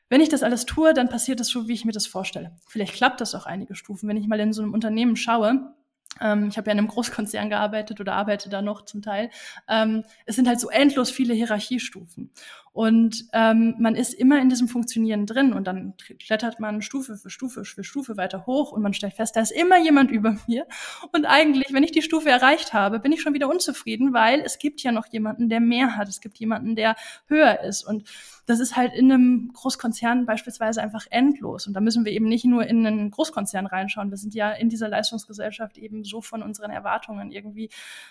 wenn 0.10 0.22
ich 0.22 0.30
das 0.30 0.44
alles 0.44 0.66
tue, 0.66 0.94
dann 0.94 1.10
passiert 1.10 1.40
das 1.40 1.48
so, 1.48 1.68
wie 1.68 1.74
ich 1.74 1.86
mir 1.86 1.92
das 1.92 2.08
vorstelle. 2.08 2.56
Vielleicht 2.68 2.94
klappt 2.94 3.22
das 3.22 3.36
auch 3.36 3.46
einige 3.46 3.76
Stufen. 3.76 4.08
Wenn 4.08 4.18
ich 4.18 4.28
mal 4.28 4.40
in 4.40 4.54
so 4.54 4.62
einem 4.62 4.74
Unternehmen 4.74 5.16
schaue, 5.16 5.74
ähm, 6.22 6.48
ich 6.50 6.58
habe 6.58 6.70
ja 6.70 6.74
in 6.74 6.80
einem 6.80 6.88
Großkonzern 6.88 7.50
gearbeitet 7.50 8.00
oder 8.00 8.14
arbeite 8.14 8.50
da 8.50 8.62
noch 8.62 8.86
zum 8.86 9.02
Teil. 9.02 9.30
Ähm, 9.68 10.04
es 10.26 10.36
sind 10.36 10.48
halt 10.48 10.60
so 10.60 10.70
endlos 10.70 11.10
viele 11.10 11.34
Hierarchiestufen. 11.34 12.32
Und 12.74 13.26
ähm, 13.34 13.76
man 13.78 13.94
ist 13.94 14.16
immer 14.16 14.42
in 14.42 14.50
diesem 14.50 14.68
Funktionieren 14.68 15.28
drin 15.28 15.54
und 15.54 15.68
dann 15.68 15.94
klettert 16.20 16.60
man 16.60 16.82
Stufe 16.82 17.16
für 17.18 17.30
Stufe 17.30 17.66
für 17.66 17.84
Stufe 17.84 18.18
weiter 18.18 18.48
hoch 18.48 18.72
und 18.72 18.82
man 18.82 18.96
stellt 18.96 19.14
fest, 19.14 19.36
da 19.36 19.42
ist 19.42 19.52
immer 19.52 19.78
jemand 19.78 20.10
über 20.10 20.36
mir. 20.48 20.66
Und 21.12 21.26
eigentlich, 21.28 21.72
wenn 21.72 21.84
ich 21.84 21.92
die 21.92 22.02
Stufe 22.02 22.32
erreicht 22.32 22.74
habe, 22.74 23.00
bin 23.00 23.12
ich 23.12 23.22
schon 23.22 23.36
wieder 23.36 23.48
unzufrieden, 23.48 24.12
weil 24.12 24.42
es 24.42 24.58
gibt 24.58 24.82
ja 24.82 24.92
noch 24.92 25.06
jemanden, 25.06 25.50
der 25.50 25.60
mehr 25.60 25.96
hat. 25.96 26.10
Es 26.10 26.20
gibt 26.20 26.40
jemanden, 26.40 26.76
der 26.76 26.96
höher 27.28 27.62
ist. 27.62 27.84
Und 27.84 28.10
das 28.48 28.60
ist 28.60 28.76
halt 28.76 28.94
in 28.94 29.12
einem 29.12 29.52
Großkonzern 29.54 30.26
beispielsweise 30.26 30.82
einfach 30.82 31.06
endlos. 31.12 31.68
Und 31.68 31.74
da 31.76 31.80
müssen 31.80 32.06
wir 32.06 32.12
eben 32.12 32.28
nicht 32.28 32.46
nur 32.46 32.66
in 32.66 32.88
einen 32.88 33.12
Großkonzern 33.12 33.68
reinschauen. 33.68 34.10
Wir 34.10 34.18
sind 34.18 34.34
ja 34.34 34.52
in 34.52 34.70
dieser 34.70 34.90
Leistungsgesellschaft 34.90 35.78
eben 35.78 36.04
so 36.04 36.22
von 36.22 36.42
unseren 36.42 36.72
Erwartungen 36.72 37.32
irgendwie 37.32 37.70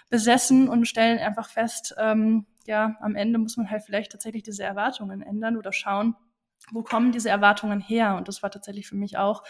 besessen 0.08 0.68
und 0.68 0.86
stellen 0.86 1.18
einfach 1.18 1.48
fest, 1.48 1.96
ähm, 1.98 2.46
ja, 2.66 2.96
am 3.00 3.14
Ende 3.14 3.38
muss 3.38 3.56
man 3.56 3.70
halt 3.70 3.82
vielleicht 3.82 4.12
tatsächlich 4.12 4.42
diese 4.42 4.64
Erwartungen 4.64 5.22
ändern 5.22 5.56
oder 5.56 5.72
schauen, 5.72 6.16
wo 6.70 6.82
kommen 6.82 7.12
diese 7.12 7.30
Erwartungen 7.30 7.80
her? 7.80 8.16
Und 8.16 8.28
das 8.28 8.42
war 8.42 8.50
tatsächlich 8.50 8.86
für 8.86 8.96
mich 8.96 9.18
auch 9.18 9.42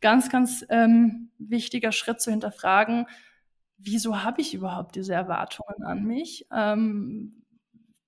ganz, 0.00 0.30
ganz 0.30 0.64
ähm, 0.68 1.30
wichtiger 1.38 1.92
Schritt 1.92 2.20
zu 2.20 2.30
hinterfragen, 2.30 3.06
wieso 3.82 4.22
habe 4.22 4.40
ich 4.40 4.54
überhaupt 4.54 4.94
diese 4.96 5.14
Erwartungen 5.14 5.82
an 5.84 6.04
mich? 6.04 6.46
Ähm, 6.54 7.42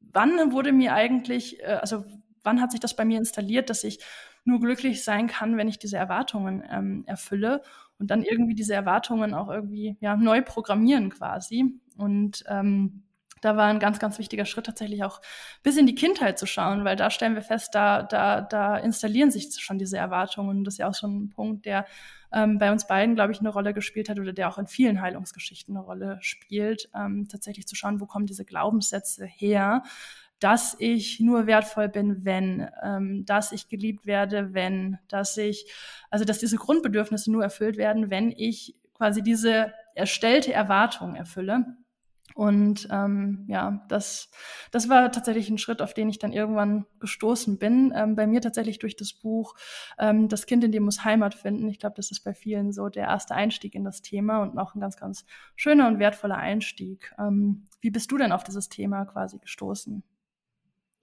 wann 0.00 0.52
wurde 0.52 0.72
mir 0.72 0.94
eigentlich, 0.94 1.60
äh, 1.60 1.78
also 1.80 2.04
wann 2.42 2.60
hat 2.60 2.72
sich 2.72 2.80
das 2.80 2.96
bei 2.96 3.04
mir 3.04 3.18
installiert, 3.18 3.70
dass 3.70 3.84
ich 3.84 4.00
nur 4.44 4.60
glücklich 4.60 5.04
sein 5.04 5.28
kann, 5.28 5.56
wenn 5.56 5.68
ich 5.68 5.78
diese 5.78 5.96
Erwartungen 5.96 6.64
ähm, 6.68 7.04
erfülle 7.06 7.62
und 7.98 8.10
dann 8.10 8.22
irgendwie 8.22 8.54
diese 8.54 8.74
Erwartungen 8.74 9.34
auch 9.34 9.48
irgendwie 9.48 9.96
ja, 10.00 10.16
neu 10.16 10.42
programmieren 10.42 11.10
quasi. 11.10 11.80
Und 11.96 12.44
ähm, 12.48 13.04
da 13.42 13.56
war 13.56 13.66
ein 13.66 13.80
ganz, 13.80 13.98
ganz 13.98 14.18
wichtiger 14.18 14.46
Schritt 14.46 14.66
tatsächlich 14.66 15.04
auch 15.04 15.20
bis 15.62 15.76
in 15.76 15.86
die 15.86 15.94
Kindheit 15.94 16.38
zu 16.38 16.46
schauen, 16.46 16.84
weil 16.84 16.96
da 16.96 17.10
stellen 17.10 17.34
wir 17.34 17.42
fest, 17.42 17.74
da, 17.74 18.02
da, 18.02 18.40
da 18.40 18.76
installieren 18.78 19.30
sich 19.30 19.60
schon 19.60 19.78
diese 19.78 19.98
Erwartungen. 19.98 20.64
Das 20.64 20.74
ist 20.74 20.78
ja 20.78 20.88
auch 20.88 20.94
so 20.94 21.06
ein 21.06 21.28
Punkt, 21.28 21.66
der 21.66 21.84
ähm, 22.32 22.58
bei 22.58 22.72
uns 22.72 22.86
beiden, 22.86 23.14
glaube 23.14 23.32
ich, 23.32 23.40
eine 23.40 23.50
Rolle 23.50 23.74
gespielt 23.74 24.08
hat 24.08 24.18
oder 24.18 24.32
der 24.32 24.48
auch 24.48 24.58
in 24.58 24.66
vielen 24.66 25.02
Heilungsgeschichten 25.02 25.76
eine 25.76 25.84
Rolle 25.84 26.18
spielt, 26.22 26.88
ähm, 26.94 27.28
tatsächlich 27.28 27.66
zu 27.66 27.74
schauen, 27.74 28.00
wo 28.00 28.06
kommen 28.06 28.26
diese 28.26 28.44
Glaubenssätze 28.44 29.26
her, 29.26 29.82
dass 30.38 30.76
ich 30.78 31.20
nur 31.20 31.46
wertvoll 31.46 31.88
bin, 31.88 32.24
wenn, 32.24 32.68
ähm, 32.82 33.24
dass 33.26 33.52
ich 33.52 33.68
geliebt 33.68 34.06
werde, 34.06 34.54
wenn, 34.54 34.98
dass 35.08 35.36
ich, 35.36 35.70
also 36.10 36.24
dass 36.24 36.38
diese 36.38 36.56
Grundbedürfnisse 36.56 37.30
nur 37.30 37.42
erfüllt 37.42 37.76
werden, 37.76 38.10
wenn 38.10 38.30
ich 38.30 38.76
quasi 38.94 39.22
diese 39.22 39.72
erstellte 39.94 40.52
Erwartung 40.52 41.14
erfülle. 41.14 41.76
Und 42.34 42.88
ähm, 42.90 43.44
ja, 43.48 43.84
das, 43.88 44.30
das 44.70 44.88
war 44.88 45.12
tatsächlich 45.12 45.50
ein 45.50 45.58
Schritt, 45.58 45.82
auf 45.82 45.92
den 45.92 46.08
ich 46.08 46.18
dann 46.18 46.32
irgendwann 46.32 46.86
gestoßen 46.98 47.58
bin. 47.58 47.92
Ähm, 47.94 48.16
bei 48.16 48.26
mir 48.26 48.40
tatsächlich 48.40 48.78
durch 48.78 48.96
das 48.96 49.12
Buch 49.12 49.54
ähm, 49.98 50.28
Das 50.28 50.46
Kind 50.46 50.64
in 50.64 50.72
dir 50.72 50.80
muss 50.80 51.04
Heimat 51.04 51.34
finden. 51.34 51.68
Ich 51.68 51.78
glaube, 51.78 51.96
das 51.96 52.10
ist 52.10 52.24
bei 52.24 52.32
vielen 52.34 52.72
so 52.72 52.88
der 52.88 53.04
erste 53.04 53.34
Einstieg 53.34 53.74
in 53.74 53.84
das 53.84 54.02
Thema 54.02 54.42
und 54.42 54.58
auch 54.58 54.74
ein 54.74 54.80
ganz, 54.80 54.96
ganz 54.96 55.26
schöner 55.56 55.88
und 55.88 55.98
wertvoller 55.98 56.36
Einstieg. 56.36 57.14
Ähm, 57.18 57.66
wie 57.80 57.90
bist 57.90 58.10
du 58.10 58.18
denn 58.18 58.32
auf 58.32 58.44
dieses 58.44 58.68
Thema 58.68 59.04
quasi 59.04 59.38
gestoßen? 59.38 60.02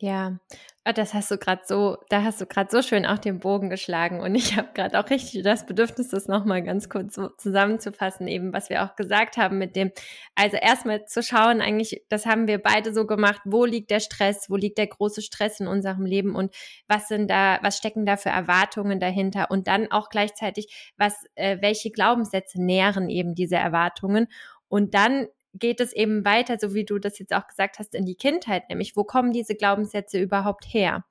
Ja, 0.01 0.39
ah, 0.85 0.93
das 0.93 1.13
hast 1.13 1.29
du 1.29 1.37
gerade 1.37 1.63
so, 1.65 1.97
da 2.07 2.23
hast 2.23 2.39
du 2.39 2.45
gerade 2.45 2.71
so 2.71 2.81
schön 2.81 3.05
auch 3.05 3.17
den 3.17 3.39
Bogen 3.39 3.69
geschlagen 3.69 4.21
und 4.21 4.33
ich 4.33 4.55
habe 4.55 4.69
gerade 4.73 4.97
auch 4.97 5.09
richtig 5.09 5.43
das 5.43 5.65
Bedürfnis, 5.65 6.07
das 6.07 6.29
nochmal 6.29 6.63
ganz 6.63 6.87
kurz 6.87 7.15
so 7.15 7.27
zusammenzufassen, 7.37 8.25
eben 8.29 8.53
was 8.53 8.69
wir 8.69 8.85
auch 8.85 8.95
gesagt 8.95 9.35
haben 9.35 9.57
mit 9.57 9.75
dem, 9.75 9.91
also 10.35 10.55
erstmal 10.55 11.05
zu 11.05 11.21
schauen, 11.21 11.59
eigentlich, 11.59 12.01
das 12.07 12.25
haben 12.25 12.47
wir 12.47 12.59
beide 12.59 12.93
so 12.93 13.05
gemacht, 13.05 13.41
wo 13.43 13.65
liegt 13.65 13.91
der 13.91 13.99
Stress, 13.99 14.49
wo 14.49 14.55
liegt 14.55 14.77
der 14.77 14.87
große 14.87 15.21
Stress 15.21 15.59
in 15.59 15.67
unserem 15.67 16.05
Leben 16.05 16.33
und 16.33 16.55
was 16.87 17.09
sind 17.09 17.29
da, 17.29 17.59
was 17.61 17.77
stecken 17.77 18.05
da 18.05 18.15
für 18.15 18.29
Erwartungen 18.29 19.01
dahinter 19.01 19.51
und 19.51 19.67
dann 19.67 19.91
auch 19.91 20.07
gleichzeitig, 20.09 20.93
was, 20.95 21.13
äh, 21.35 21.57
welche 21.59 21.91
Glaubenssätze 21.91 22.63
nähren 22.63 23.09
eben 23.09 23.35
diese 23.35 23.57
Erwartungen 23.57 24.27
und 24.69 24.93
dann 24.93 25.27
geht 25.53 25.79
es 25.79 25.93
eben 25.93 26.25
weiter, 26.25 26.57
so 26.59 26.73
wie 26.73 26.85
du 26.85 26.99
das 26.99 27.19
jetzt 27.19 27.33
auch 27.33 27.47
gesagt 27.47 27.79
hast, 27.79 27.95
in 27.95 28.05
die 28.05 28.15
Kindheit, 28.15 28.69
nämlich 28.69 28.95
wo 28.95 29.03
kommen 29.03 29.31
diese 29.31 29.55
Glaubenssätze 29.55 30.19
überhaupt 30.19 30.65
her? 30.65 31.03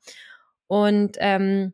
Und 0.68 1.16
ähm, 1.18 1.72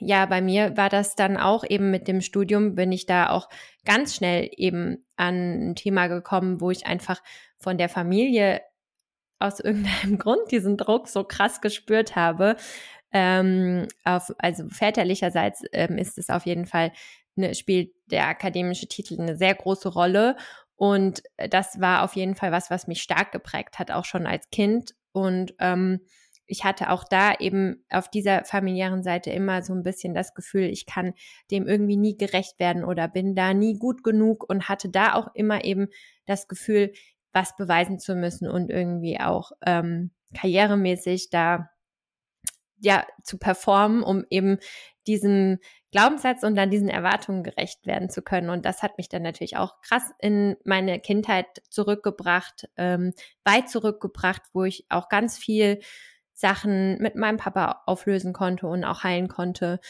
ja, 0.00 0.26
bei 0.26 0.40
mir 0.40 0.76
war 0.76 0.88
das 0.88 1.14
dann 1.14 1.36
auch 1.36 1.64
eben 1.68 1.90
mit 1.90 2.08
dem 2.08 2.20
Studium, 2.20 2.74
bin 2.74 2.92
ich 2.92 3.06
da 3.06 3.30
auch 3.30 3.48
ganz 3.84 4.14
schnell 4.14 4.50
eben 4.56 5.04
an 5.16 5.70
ein 5.70 5.74
Thema 5.74 6.08
gekommen, 6.08 6.60
wo 6.60 6.70
ich 6.70 6.86
einfach 6.86 7.22
von 7.58 7.78
der 7.78 7.88
Familie 7.88 8.60
aus 9.38 9.60
irgendeinem 9.64 10.18
Grund 10.18 10.50
diesen 10.50 10.76
Druck 10.76 11.08
so 11.08 11.24
krass 11.24 11.60
gespürt 11.60 12.16
habe. 12.16 12.56
Ähm, 13.12 13.86
auf, 14.04 14.32
also 14.38 14.68
väterlicherseits 14.68 15.62
ähm, 15.72 15.96
ist 15.98 16.18
es 16.18 16.28
auf 16.28 16.44
jeden 16.44 16.66
Fall, 16.66 16.92
ne, 17.36 17.54
spielt 17.54 17.92
der 18.06 18.26
akademische 18.28 18.88
Titel 18.88 19.20
eine 19.20 19.36
sehr 19.36 19.54
große 19.54 19.88
Rolle. 19.88 20.36
Und 20.76 21.22
äh, 21.36 21.48
das 21.48 21.80
war 21.80 22.04
auf 22.04 22.14
jeden 22.14 22.34
Fall 22.34 22.52
was, 22.52 22.70
was 22.70 22.86
mich 22.86 23.02
stark 23.02 23.32
geprägt 23.32 23.78
hat, 23.78 23.90
auch 23.90 24.04
schon 24.04 24.26
als 24.26 24.50
Kind. 24.50 24.94
Und 25.12 25.54
ähm, 25.58 26.00
ich 26.46 26.64
hatte 26.64 26.90
auch 26.90 27.04
da 27.04 27.34
eben 27.38 27.84
auf 27.90 28.08
dieser 28.08 28.44
familiären 28.44 29.02
Seite 29.02 29.30
immer 29.30 29.62
so 29.62 29.74
ein 29.74 29.82
bisschen 29.82 30.14
das 30.14 30.34
Gefühl, 30.34 30.64
ich 30.64 30.86
kann 30.86 31.14
dem 31.50 31.66
irgendwie 31.66 31.96
nie 31.96 32.16
gerecht 32.16 32.58
werden 32.60 32.84
oder 32.84 33.08
bin 33.08 33.34
da 33.34 33.52
nie 33.52 33.78
gut 33.78 34.04
genug 34.04 34.48
und 34.48 34.68
hatte 34.68 34.88
da 34.88 35.14
auch 35.14 35.34
immer 35.34 35.64
eben 35.64 35.88
das 36.26 36.46
Gefühl, 36.46 36.92
was 37.32 37.56
beweisen 37.56 37.98
zu 37.98 38.14
müssen 38.14 38.48
und 38.48 38.70
irgendwie 38.70 39.18
auch 39.18 39.50
ähm, 39.64 40.12
karrieremäßig 40.34 41.30
da 41.30 41.70
ja 42.78 43.04
zu 43.22 43.38
performen, 43.38 44.02
um 44.02 44.24
eben 44.30 44.58
diesem 45.06 45.58
Glaubenssatz 45.96 46.42
und 46.42 46.56
dann 46.56 46.68
diesen 46.68 46.90
Erwartungen 46.90 47.42
gerecht 47.42 47.86
werden 47.86 48.10
zu 48.10 48.20
können. 48.20 48.50
Und 48.50 48.66
das 48.66 48.82
hat 48.82 48.98
mich 48.98 49.08
dann 49.08 49.22
natürlich 49.22 49.56
auch 49.56 49.80
krass 49.80 50.12
in 50.18 50.56
meine 50.62 51.00
Kindheit 51.00 51.46
zurückgebracht, 51.70 52.68
ähm, 52.76 53.14
weit 53.44 53.70
zurückgebracht, 53.70 54.42
wo 54.52 54.64
ich 54.64 54.84
auch 54.90 55.08
ganz 55.08 55.38
viel 55.38 55.80
Sachen 56.34 56.98
mit 56.98 57.16
meinem 57.16 57.38
Papa 57.38 57.82
auflösen 57.86 58.34
konnte 58.34 58.66
und 58.66 58.84
auch 58.84 59.04
heilen 59.04 59.28
konnte. 59.28 59.80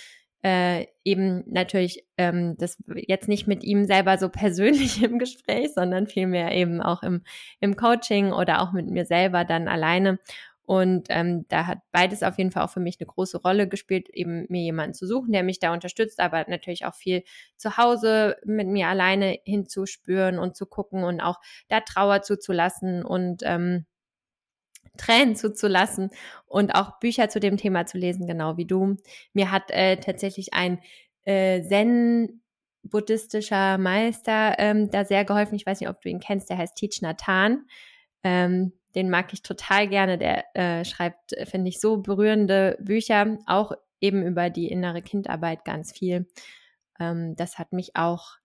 Äh, 0.45 0.87
eben 1.03 1.43
natürlich 1.49 2.07
ähm, 2.19 2.55
das 2.57 2.81
jetzt 2.95 3.27
nicht 3.27 3.49
mit 3.49 3.65
ihm 3.65 3.85
selber 3.85 4.17
so 4.17 4.29
persönlich 4.31 5.03
im 5.03 5.19
Gespräch, 5.19 5.75
sondern 5.75 6.07
vielmehr 6.07 6.53
eben 6.53 6.81
auch 6.81 7.03
im, 7.03 7.25
im 7.59 7.75
Coaching 7.75 8.33
oder 8.33 8.63
auch 8.63 8.71
mit 8.71 8.89
mir 8.89 9.07
selber 9.07 9.45
dann 9.45 9.67
alleine. 9.67 10.21
Und 10.67 11.07
ähm, 11.11 11.47
da 11.49 11.67
hat 11.67 11.79
beides 11.93 12.25
auf 12.25 12.39
jeden 12.39 12.51
Fall 12.51 12.65
auch 12.65 12.71
für 12.71 12.81
mich 12.81 12.97
eine 13.01 13.07
große 13.07 13.41
Rolle 13.41 13.69
gespielt, 13.69 14.09
eben 14.11 14.47
mir 14.49 14.63
jemanden 14.63 14.95
zu 14.95 15.07
suchen, 15.07 15.33
der 15.33 15.45
mich 15.45 15.61
da 15.61 15.73
unterstützt, 15.73 16.19
aber 16.19 16.45
natürlich 16.49 16.85
auch 16.85 16.95
viel 16.95 17.23
zu 17.57 17.77
Hause 17.77 18.37
mit 18.45 18.67
mir 18.67 18.89
alleine 18.89 19.39
hinzuspüren 19.45 20.41
und 20.41 20.57
zu 20.57 20.67
gucken 20.67 21.05
und 21.05 21.21
auch 21.21 21.41
da 21.69 21.81
Trauer 21.81 22.23
zuzulassen 22.23 23.05
und 23.05 23.43
ähm, 23.45 23.87
Tränen 24.97 25.37
zuzulassen 25.37 26.11
und 26.47 26.75
auch 26.75 26.99
Bücher 26.99 27.29
zu 27.29 27.39
dem 27.39 27.57
Thema 27.57 27.87
zu 27.87 27.97
lesen, 27.97 28.27
genau 28.27 28.57
wie 28.57 28.67
du. 28.67 28.97
Mir 29.33 29.53
hat 29.53 29.71
äh, 29.71 29.97
tatsächlich 29.99 30.53
ein 30.53 30.81
äh, 31.23 31.63
Zen 31.63 32.43
buddhistischer 32.83 33.79
Meister 33.79 34.57
ähm, 34.59 34.91
da 34.91 35.05
sehr 35.05 35.25
geholfen. 35.25 35.55
Ich 35.55 35.67
weiß 35.67 35.81
nicht, 35.81 35.91
ob 35.91 36.01
du 36.01 36.09
ihn 36.09 36.21
kennst, 36.21 36.51
der 36.51 36.59
heißt 36.59 36.77
Teach 36.77 37.03
Nathan. 37.03 37.67
Ähm, 38.23 38.73
den 38.97 39.11
mag 39.11 39.33
ich 39.33 39.43
total 39.43 39.89
gerne. 39.89 40.19
Der 40.19 40.57
äh, 40.57 40.85
schreibt, 40.85 41.35
finde 41.45 41.69
ich, 41.69 41.81
so 41.81 41.99
berührende 41.99 42.77
Bücher, 42.81 43.39
auch 43.47 43.73
eben 44.01 44.27
über 44.27 44.51
die 44.51 44.69
innere 44.69 45.03
Kindarbeit 45.03 45.65
ganz 45.65 45.93
viel. 45.93 46.27
Ähm, 46.99 47.37
das 47.37 47.59
hat 47.59 47.73
mich 47.73 47.95
auch 47.95 48.39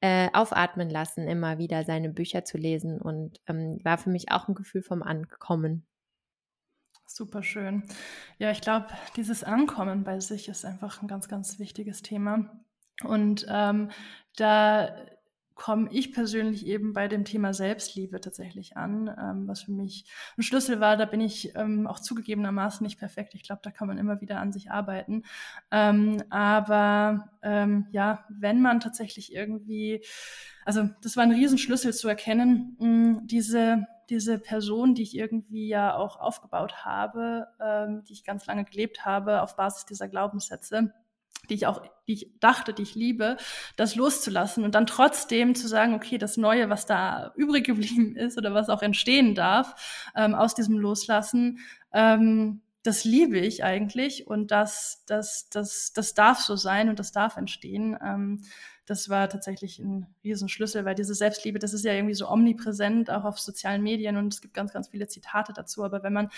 äh, 0.00 0.28
aufatmen 0.32 0.90
lassen, 0.90 1.28
immer 1.28 1.58
wieder 1.58 1.84
seine 1.84 2.10
Bücher 2.10 2.44
zu 2.44 2.58
lesen 2.58 3.00
und 3.00 3.40
ähm, 3.46 3.78
war 3.84 3.98
für 3.98 4.10
mich 4.10 4.32
auch 4.32 4.48
ein 4.48 4.54
Gefühl 4.54 4.82
vom 4.82 5.02
Ankommen. 5.02 5.86
Super 7.06 7.42
schön. 7.42 7.84
Ja, 8.38 8.50
ich 8.50 8.62
glaube, 8.62 8.88
dieses 9.16 9.44
Ankommen 9.44 10.04
bei 10.04 10.20
sich 10.20 10.48
ist 10.48 10.64
einfach 10.64 11.02
ein 11.02 11.08
ganz, 11.08 11.28
ganz 11.28 11.58
wichtiges 11.58 12.02
Thema. 12.02 12.64
Und 13.02 13.46
ähm, 13.48 13.90
da 14.36 14.96
komme 15.54 15.88
ich 15.92 16.12
persönlich 16.12 16.66
eben 16.66 16.92
bei 16.92 17.08
dem 17.08 17.24
Thema 17.24 17.54
Selbstliebe 17.54 18.20
tatsächlich 18.20 18.76
an, 18.76 19.08
ähm, 19.08 19.46
was 19.46 19.62
für 19.62 19.72
mich 19.72 20.04
ein 20.36 20.42
Schlüssel 20.42 20.80
war. 20.80 20.96
Da 20.96 21.04
bin 21.04 21.20
ich 21.20 21.54
ähm, 21.54 21.86
auch 21.86 22.00
zugegebenermaßen 22.00 22.84
nicht 22.84 22.98
perfekt. 22.98 23.34
Ich 23.34 23.44
glaube, 23.44 23.60
da 23.62 23.70
kann 23.70 23.86
man 23.86 23.98
immer 23.98 24.20
wieder 24.20 24.40
an 24.40 24.52
sich 24.52 24.70
arbeiten. 24.70 25.22
Ähm, 25.70 26.22
aber 26.30 27.30
ähm, 27.42 27.86
ja, 27.90 28.24
wenn 28.28 28.60
man 28.60 28.80
tatsächlich 28.80 29.32
irgendwie, 29.32 30.04
also 30.64 30.88
das 31.02 31.16
war 31.16 31.22
ein 31.22 31.32
Riesenschlüssel 31.32 31.94
zu 31.94 32.08
erkennen, 32.08 32.76
mh, 32.80 33.20
diese 33.24 33.86
diese 34.10 34.38
Person, 34.38 34.94
die 34.94 35.02
ich 35.02 35.16
irgendwie 35.16 35.66
ja 35.66 35.96
auch 35.96 36.20
aufgebaut 36.20 36.84
habe, 36.84 37.46
ähm, 37.58 38.04
die 38.04 38.12
ich 38.12 38.22
ganz 38.22 38.44
lange 38.44 38.66
gelebt 38.66 39.06
habe 39.06 39.40
auf 39.40 39.56
Basis 39.56 39.86
dieser 39.86 40.08
Glaubenssätze 40.08 40.92
die 41.48 41.54
ich 41.54 41.66
auch, 41.66 41.82
die 42.08 42.14
ich 42.14 42.30
dachte, 42.40 42.72
die 42.72 42.82
ich 42.82 42.94
liebe, 42.94 43.36
das 43.76 43.96
loszulassen 43.96 44.64
und 44.64 44.74
dann 44.74 44.86
trotzdem 44.86 45.54
zu 45.54 45.68
sagen, 45.68 45.94
okay, 45.94 46.18
das 46.18 46.36
Neue, 46.36 46.70
was 46.70 46.86
da 46.86 47.32
übrig 47.36 47.64
geblieben 47.66 48.16
ist 48.16 48.38
oder 48.38 48.54
was 48.54 48.68
auch 48.68 48.82
entstehen 48.82 49.34
darf 49.34 50.10
ähm, 50.16 50.34
aus 50.34 50.54
diesem 50.54 50.78
Loslassen, 50.78 51.60
ähm, 51.92 52.60
das 52.84 53.04
liebe 53.04 53.38
ich 53.38 53.64
eigentlich 53.64 54.26
und 54.26 54.50
das, 54.50 55.04
das, 55.06 55.48
das, 55.48 55.92
das 55.94 56.12
darf 56.12 56.40
so 56.40 56.54
sein 56.54 56.90
und 56.90 56.98
das 56.98 57.12
darf 57.12 57.38
entstehen. 57.38 57.96
Ähm, 58.02 58.42
das 58.86 59.08
war 59.08 59.30
tatsächlich 59.30 59.78
ein 59.78 60.06
Riesenschlüssel, 60.22 60.84
weil 60.84 60.94
diese 60.94 61.14
Selbstliebe, 61.14 61.58
das 61.58 61.72
ist 61.72 61.86
ja 61.86 61.94
irgendwie 61.94 62.14
so 62.14 62.28
omnipräsent, 62.28 63.08
auch 63.08 63.24
auf 63.24 63.38
sozialen 63.38 63.82
Medien 63.82 64.18
und 64.18 64.34
es 64.34 64.42
gibt 64.42 64.52
ganz, 64.52 64.74
ganz 64.74 64.88
viele 64.88 65.08
Zitate 65.08 65.54
dazu. 65.54 65.82
Aber 65.82 66.02
wenn 66.02 66.12
man 66.12 66.28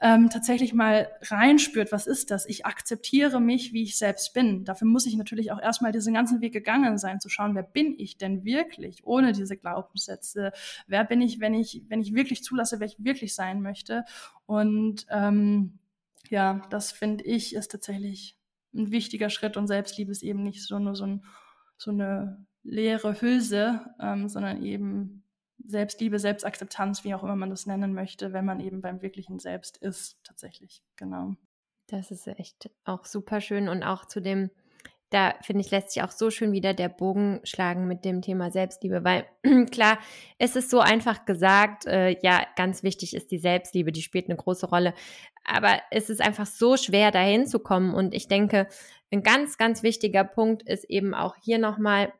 ähm, 0.00 0.28
tatsächlich 0.28 0.74
mal 0.74 1.08
reinspürt, 1.22 1.90
was 1.90 2.06
ist 2.06 2.30
das? 2.30 2.46
Ich 2.46 2.66
akzeptiere 2.66 3.40
mich, 3.40 3.72
wie 3.72 3.82
ich 3.82 3.96
selbst 3.96 4.34
bin. 4.34 4.64
Dafür 4.64 4.86
muss 4.86 5.06
ich 5.06 5.16
natürlich 5.16 5.52
auch 5.52 5.60
erstmal 5.60 5.92
diesen 5.92 6.12
ganzen 6.12 6.40
Weg 6.42 6.52
gegangen 6.52 6.98
sein, 6.98 7.20
zu 7.20 7.30
schauen, 7.30 7.54
wer 7.54 7.62
bin 7.62 7.94
ich 7.98 8.18
denn 8.18 8.44
wirklich, 8.44 9.06
ohne 9.06 9.32
diese 9.32 9.56
Glaubenssätze? 9.56 10.52
Wer 10.86 11.04
bin 11.04 11.22
ich, 11.22 11.40
wenn 11.40 11.54
ich, 11.54 11.82
wenn 11.88 12.02
ich 12.02 12.14
wirklich 12.14 12.42
zulasse, 12.42 12.78
wer 12.78 12.86
ich 12.86 12.96
wirklich 12.98 13.34
sein 13.34 13.62
möchte? 13.62 14.04
Und 14.44 15.06
ähm, 15.08 15.78
ja, 16.28 16.60
das 16.68 16.92
finde 16.92 17.24
ich 17.24 17.54
ist 17.54 17.70
tatsächlich 17.70 18.36
ein 18.74 18.90
wichtiger 18.90 19.30
Schritt 19.30 19.56
und 19.56 19.66
Selbstliebe 19.66 20.12
ist 20.12 20.22
eben 20.22 20.42
nicht 20.42 20.62
so 20.62 20.78
nur 20.78 20.94
so, 20.94 21.04
ein, 21.04 21.24
so 21.78 21.90
eine 21.90 22.44
leere 22.62 23.20
Hülse, 23.20 23.80
ähm, 24.00 24.28
sondern 24.28 24.62
eben 24.62 25.22
Selbstliebe, 25.66 26.18
Selbstakzeptanz, 26.18 27.04
wie 27.04 27.14
auch 27.14 27.22
immer 27.22 27.36
man 27.36 27.50
das 27.50 27.66
nennen 27.66 27.92
möchte, 27.92 28.32
wenn 28.32 28.44
man 28.44 28.60
eben 28.60 28.80
beim 28.80 29.02
wirklichen 29.02 29.38
Selbst 29.38 29.76
ist, 29.78 30.18
tatsächlich. 30.24 30.82
Genau. 30.96 31.34
Das 31.88 32.10
ist 32.10 32.26
echt 32.26 32.70
auch 32.84 33.04
super 33.04 33.40
schön 33.40 33.68
und 33.68 33.82
auch 33.82 34.04
zu 34.06 34.20
dem, 34.20 34.50
da 35.10 35.34
finde 35.42 35.60
ich, 35.60 35.70
lässt 35.70 35.92
sich 35.92 36.02
auch 36.02 36.10
so 36.10 36.30
schön 36.30 36.52
wieder 36.52 36.74
der 36.74 36.88
Bogen 36.88 37.40
schlagen 37.44 37.86
mit 37.86 38.04
dem 38.04 38.22
Thema 38.22 38.50
Selbstliebe, 38.50 39.04
weil 39.04 39.26
klar, 39.70 39.98
es 40.38 40.56
ist 40.56 40.68
so 40.68 40.80
einfach 40.80 41.24
gesagt, 41.26 41.86
äh, 41.86 42.16
ja, 42.22 42.44
ganz 42.56 42.82
wichtig 42.82 43.14
ist 43.14 43.30
die 43.30 43.38
Selbstliebe, 43.38 43.92
die 43.92 44.02
spielt 44.02 44.28
eine 44.28 44.36
große 44.36 44.66
Rolle, 44.66 44.94
aber 45.44 45.80
es 45.92 46.10
ist 46.10 46.20
einfach 46.20 46.46
so 46.46 46.76
schwer 46.76 47.12
dahin 47.12 47.46
zu 47.46 47.60
kommen 47.60 47.94
und 47.94 48.14
ich 48.14 48.26
denke, 48.26 48.66
ein 49.12 49.22
ganz, 49.22 49.58
ganz 49.58 49.84
wichtiger 49.84 50.24
Punkt 50.24 50.64
ist 50.64 50.84
eben 50.84 51.14
auch 51.14 51.36
hier 51.40 51.58
nochmal 51.58 52.12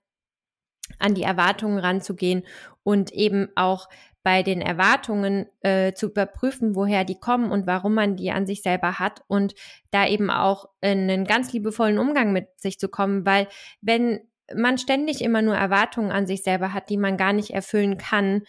an 0.98 1.14
die 1.14 1.22
Erwartungen 1.22 1.78
ranzugehen 1.78 2.44
und 2.82 3.12
eben 3.12 3.48
auch 3.54 3.88
bei 4.22 4.42
den 4.42 4.60
Erwartungen 4.60 5.46
äh, 5.60 5.92
zu 5.92 6.06
überprüfen, 6.06 6.74
woher 6.74 7.04
die 7.04 7.20
kommen 7.20 7.52
und 7.52 7.68
warum 7.68 7.94
man 7.94 8.16
die 8.16 8.32
an 8.32 8.44
sich 8.44 8.62
selber 8.62 8.98
hat 8.98 9.22
und 9.28 9.54
da 9.92 10.04
eben 10.06 10.30
auch 10.30 10.68
in 10.80 11.08
einen 11.08 11.26
ganz 11.26 11.52
liebevollen 11.52 11.98
Umgang 11.98 12.32
mit 12.32 12.48
sich 12.58 12.80
zu 12.80 12.88
kommen, 12.88 13.24
weil 13.24 13.46
wenn 13.80 14.20
man 14.52 14.78
ständig 14.78 15.22
immer 15.22 15.42
nur 15.42 15.54
Erwartungen 15.54 16.10
an 16.10 16.26
sich 16.26 16.42
selber 16.42 16.72
hat, 16.72 16.90
die 16.90 16.96
man 16.96 17.16
gar 17.16 17.32
nicht 17.32 17.50
erfüllen 17.50 17.98
kann, 17.98 18.42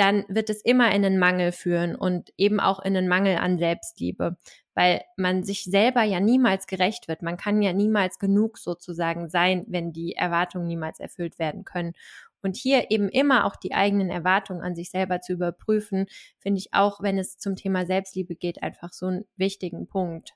dann 0.00 0.24
wird 0.28 0.48
es 0.48 0.62
immer 0.62 0.94
in 0.94 1.04
einen 1.04 1.18
Mangel 1.18 1.52
führen 1.52 1.94
und 1.94 2.32
eben 2.38 2.58
auch 2.58 2.80
in 2.80 2.96
einen 2.96 3.06
Mangel 3.06 3.36
an 3.36 3.58
Selbstliebe, 3.58 4.38
weil 4.74 5.02
man 5.18 5.42
sich 5.44 5.64
selber 5.64 6.02
ja 6.04 6.20
niemals 6.20 6.66
gerecht 6.66 7.06
wird. 7.06 7.20
Man 7.20 7.36
kann 7.36 7.60
ja 7.60 7.74
niemals 7.74 8.18
genug 8.18 8.56
sozusagen 8.56 9.28
sein, 9.28 9.66
wenn 9.68 9.92
die 9.92 10.14
Erwartungen 10.14 10.66
niemals 10.66 11.00
erfüllt 11.00 11.38
werden 11.38 11.64
können. 11.64 11.92
Und 12.40 12.56
hier 12.56 12.90
eben 12.90 13.10
immer 13.10 13.44
auch 13.44 13.56
die 13.56 13.74
eigenen 13.74 14.08
Erwartungen 14.08 14.62
an 14.62 14.74
sich 14.74 14.88
selber 14.88 15.20
zu 15.20 15.34
überprüfen, 15.34 16.06
finde 16.38 16.60
ich 16.60 16.72
auch, 16.72 17.02
wenn 17.02 17.18
es 17.18 17.36
zum 17.36 17.54
Thema 17.54 17.84
Selbstliebe 17.84 18.34
geht, 18.36 18.62
einfach 18.62 18.94
so 18.94 19.04
einen 19.06 19.26
wichtigen 19.36 19.86
Punkt. 19.86 20.32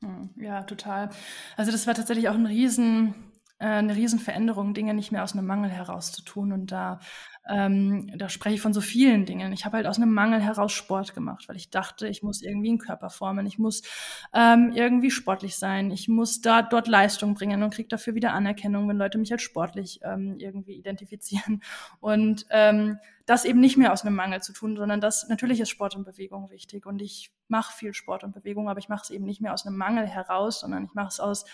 Hm, 0.00 0.30
ja, 0.36 0.62
total. 0.62 1.10
Also 1.56 1.72
das 1.72 1.88
war 1.88 1.94
tatsächlich 1.94 2.28
auch 2.28 2.34
ein 2.34 2.46
riesen, 2.46 3.31
eine 3.66 3.94
Riesenveränderung, 3.94 4.74
Dinge 4.74 4.94
nicht 4.94 5.12
mehr 5.12 5.22
aus 5.22 5.34
einem 5.34 5.46
Mangel 5.46 5.70
heraus 5.70 6.12
zu 6.12 6.22
tun 6.22 6.52
und 6.52 6.72
da 6.72 7.00
ähm, 7.48 8.10
da 8.16 8.28
spreche 8.28 8.54
ich 8.54 8.60
von 8.60 8.72
so 8.72 8.80
vielen 8.80 9.26
Dingen. 9.26 9.52
Ich 9.52 9.64
habe 9.64 9.78
halt 9.78 9.86
aus 9.86 9.96
einem 9.96 10.12
Mangel 10.12 10.40
heraus 10.40 10.72
Sport 10.72 11.12
gemacht, 11.12 11.48
weil 11.48 11.56
ich 11.56 11.70
dachte, 11.70 12.06
ich 12.06 12.22
muss 12.22 12.40
irgendwie 12.40 12.68
einen 12.68 12.78
Körper 12.78 13.10
formen, 13.10 13.46
ich 13.46 13.58
muss 13.58 13.82
ähm, 14.32 14.70
irgendwie 14.74 15.10
sportlich 15.10 15.56
sein, 15.56 15.90
ich 15.90 16.08
muss 16.08 16.40
da 16.40 16.62
dort 16.62 16.86
Leistung 16.86 17.34
bringen 17.34 17.62
und 17.62 17.74
kriege 17.74 17.88
dafür 17.88 18.14
wieder 18.14 18.32
Anerkennung, 18.32 18.88
wenn 18.88 18.96
Leute 18.96 19.18
mich 19.18 19.32
als 19.32 19.42
sportlich 19.42 20.00
ähm, 20.04 20.36
irgendwie 20.38 20.74
identifizieren. 20.74 21.62
Und 22.00 22.46
ähm, 22.50 22.98
das 23.26 23.44
eben 23.44 23.60
nicht 23.60 23.76
mehr 23.76 23.92
aus 23.92 24.04
einem 24.04 24.14
Mangel 24.14 24.40
zu 24.40 24.52
tun, 24.52 24.76
sondern 24.76 25.00
das 25.00 25.28
natürlich 25.28 25.60
ist 25.60 25.70
Sport 25.70 25.96
und 25.96 26.04
Bewegung 26.04 26.50
wichtig 26.50 26.86
und 26.86 27.02
ich 27.02 27.32
mache 27.48 27.76
viel 27.76 27.92
Sport 27.92 28.24
und 28.24 28.32
Bewegung, 28.32 28.68
aber 28.68 28.78
ich 28.78 28.88
mache 28.88 29.02
es 29.04 29.10
eben 29.10 29.24
nicht 29.24 29.40
mehr 29.40 29.52
aus 29.52 29.66
einem 29.66 29.76
Mangel 29.76 30.06
heraus, 30.06 30.60
sondern 30.60 30.84
ich 30.84 30.94
mache 30.94 31.08
es 31.08 31.20
aus 31.20 31.44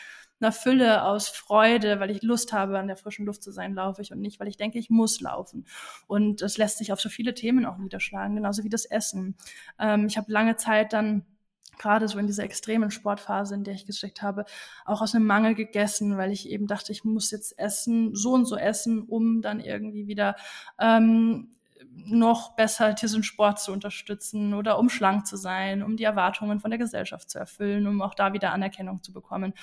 einer 0.40 0.52
Fülle, 0.52 1.04
aus 1.04 1.28
Freude, 1.28 2.00
weil 2.00 2.10
ich 2.10 2.22
Lust 2.22 2.52
habe, 2.52 2.78
an 2.78 2.86
der 2.86 2.96
frischen 2.96 3.26
Luft 3.26 3.42
zu 3.42 3.50
sein, 3.50 3.74
laufe 3.74 4.02
ich 4.02 4.12
und 4.12 4.20
nicht, 4.20 4.40
weil 4.40 4.48
ich 4.48 4.56
denke, 4.56 4.78
ich 4.78 4.90
muss 4.90 5.20
laufen. 5.20 5.66
Und 6.06 6.42
das 6.42 6.58
lässt 6.58 6.78
sich 6.78 6.92
auf 6.92 7.00
so 7.00 7.08
viele 7.08 7.34
Themen 7.34 7.66
auch 7.66 7.78
niederschlagen, 7.78 8.36
genauso 8.36 8.64
wie 8.64 8.68
das 8.68 8.84
Essen. 8.84 9.36
Ähm, 9.78 10.06
ich 10.06 10.16
habe 10.16 10.30
lange 10.30 10.56
Zeit 10.56 10.92
dann 10.92 11.24
gerade 11.78 12.08
so 12.08 12.18
in 12.18 12.26
dieser 12.26 12.44
extremen 12.44 12.90
Sportphase, 12.90 13.54
in 13.54 13.64
der 13.64 13.74
ich 13.74 13.86
gesteckt 13.86 14.20
habe, 14.20 14.44
auch 14.84 15.00
aus 15.00 15.14
einem 15.14 15.26
Mangel 15.26 15.54
gegessen, 15.54 16.16
weil 16.16 16.32
ich 16.32 16.48
eben 16.48 16.66
dachte, 16.66 16.92
ich 16.92 17.04
muss 17.04 17.30
jetzt 17.30 17.58
essen, 17.58 18.14
so 18.14 18.32
und 18.32 18.44
so 18.44 18.56
essen, 18.56 19.02
um 19.02 19.42
dann 19.42 19.60
irgendwie 19.60 20.06
wieder 20.06 20.36
ähm, 20.78 21.50
noch 21.94 22.54
besser 22.56 22.92
diesen 22.92 23.22
Sport 23.22 23.60
zu 23.60 23.72
unterstützen 23.72 24.54
oder 24.54 24.78
um 24.78 24.88
schlank 24.88 25.26
zu 25.26 25.36
sein, 25.36 25.82
um 25.82 25.96
die 25.96 26.04
Erwartungen 26.04 26.60
von 26.60 26.70
der 26.70 26.78
Gesellschaft 26.78 27.30
zu 27.30 27.38
erfüllen, 27.38 27.86
um 27.86 28.02
auch 28.02 28.14
da 28.14 28.32
wieder 28.32 28.52
Anerkennung 28.52 29.02
zu 29.02 29.12
bekommen. 29.12 29.54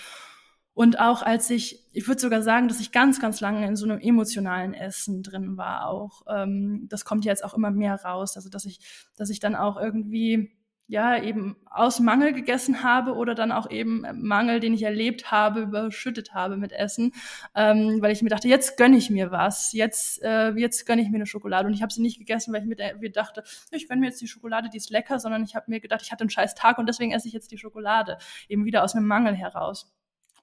Und 0.76 1.00
auch 1.00 1.22
als 1.22 1.50
ich, 1.50 1.80
ich 1.94 2.08
würde 2.08 2.20
sogar 2.20 2.42
sagen, 2.42 2.68
dass 2.68 2.82
ich 2.82 2.92
ganz, 2.92 3.22
ganz 3.22 3.40
lange 3.40 3.66
in 3.66 3.78
so 3.78 3.86
einem 3.86 4.00
emotionalen 4.00 4.74
Essen 4.74 5.24
drin 5.24 5.56
war 5.56 5.88
auch. 5.88 6.24
Ähm, 6.28 6.88
das 6.90 7.06
kommt 7.06 7.24
jetzt 7.24 7.46
auch 7.46 7.54
immer 7.54 7.72
mehr 7.72 7.96
raus. 8.04 8.36
Also 8.36 8.50
dass 8.50 8.66
ich, 8.66 8.80
dass 9.16 9.30
ich 9.30 9.40
dann 9.40 9.56
auch 9.56 9.78
irgendwie 9.78 10.52
ja 10.88 11.18
eben 11.22 11.56
aus 11.66 12.00
Mangel 12.00 12.34
gegessen 12.34 12.84
habe 12.84 13.14
oder 13.16 13.36
dann 13.36 13.54
auch 13.54 13.70
eben 13.72 14.04
Mangel, 14.22 14.60
den 14.60 14.74
ich 14.74 14.84
erlebt 14.84 15.32
habe, 15.32 15.62
überschüttet 15.62 16.34
habe 16.34 16.58
mit 16.58 16.74
Essen, 16.74 17.14
ähm, 17.56 18.02
weil 18.02 18.12
ich 18.12 18.22
mir 18.22 18.30
dachte, 18.30 18.48
jetzt 18.48 18.78
gönne 18.78 18.98
ich 18.98 19.10
mir 19.10 19.32
was, 19.32 19.72
jetzt 19.72 20.22
äh, 20.24 20.52
jetzt 20.52 20.86
gönne 20.86 21.02
ich 21.02 21.10
mir 21.10 21.16
eine 21.16 21.26
Schokolade 21.26 21.68
und 21.68 21.74
ich 21.74 21.82
habe 21.82 21.92
sie 21.92 22.02
nicht 22.02 22.20
gegessen, 22.20 22.54
weil 22.54 22.62
ich 22.62 22.68
mir, 22.68 22.98
mir 23.00 23.12
dachte, 23.12 23.44
ich 23.72 23.88
gönne 23.88 24.02
mir 24.02 24.08
jetzt 24.08 24.22
die 24.22 24.28
Schokolade, 24.28 24.70
die 24.70 24.78
ist 24.78 24.92
lecker, 24.92 25.20
sondern 25.20 25.44
ich 25.44 25.56
habe 25.56 25.72
mir 25.72 25.80
gedacht, 25.80 26.02
ich 26.04 26.12
hatte 26.12 26.22
einen 26.22 26.30
scheiß 26.30 26.54
Tag 26.54 26.78
und 26.78 26.88
deswegen 26.88 27.14
esse 27.14 27.28
ich 27.28 27.34
jetzt 27.34 27.52
die 27.52 27.58
Schokolade, 27.58 28.18
eben 28.48 28.66
wieder 28.66 28.84
aus 28.84 28.94
einem 28.94 29.08
Mangel 29.08 29.34
heraus. 29.34 29.92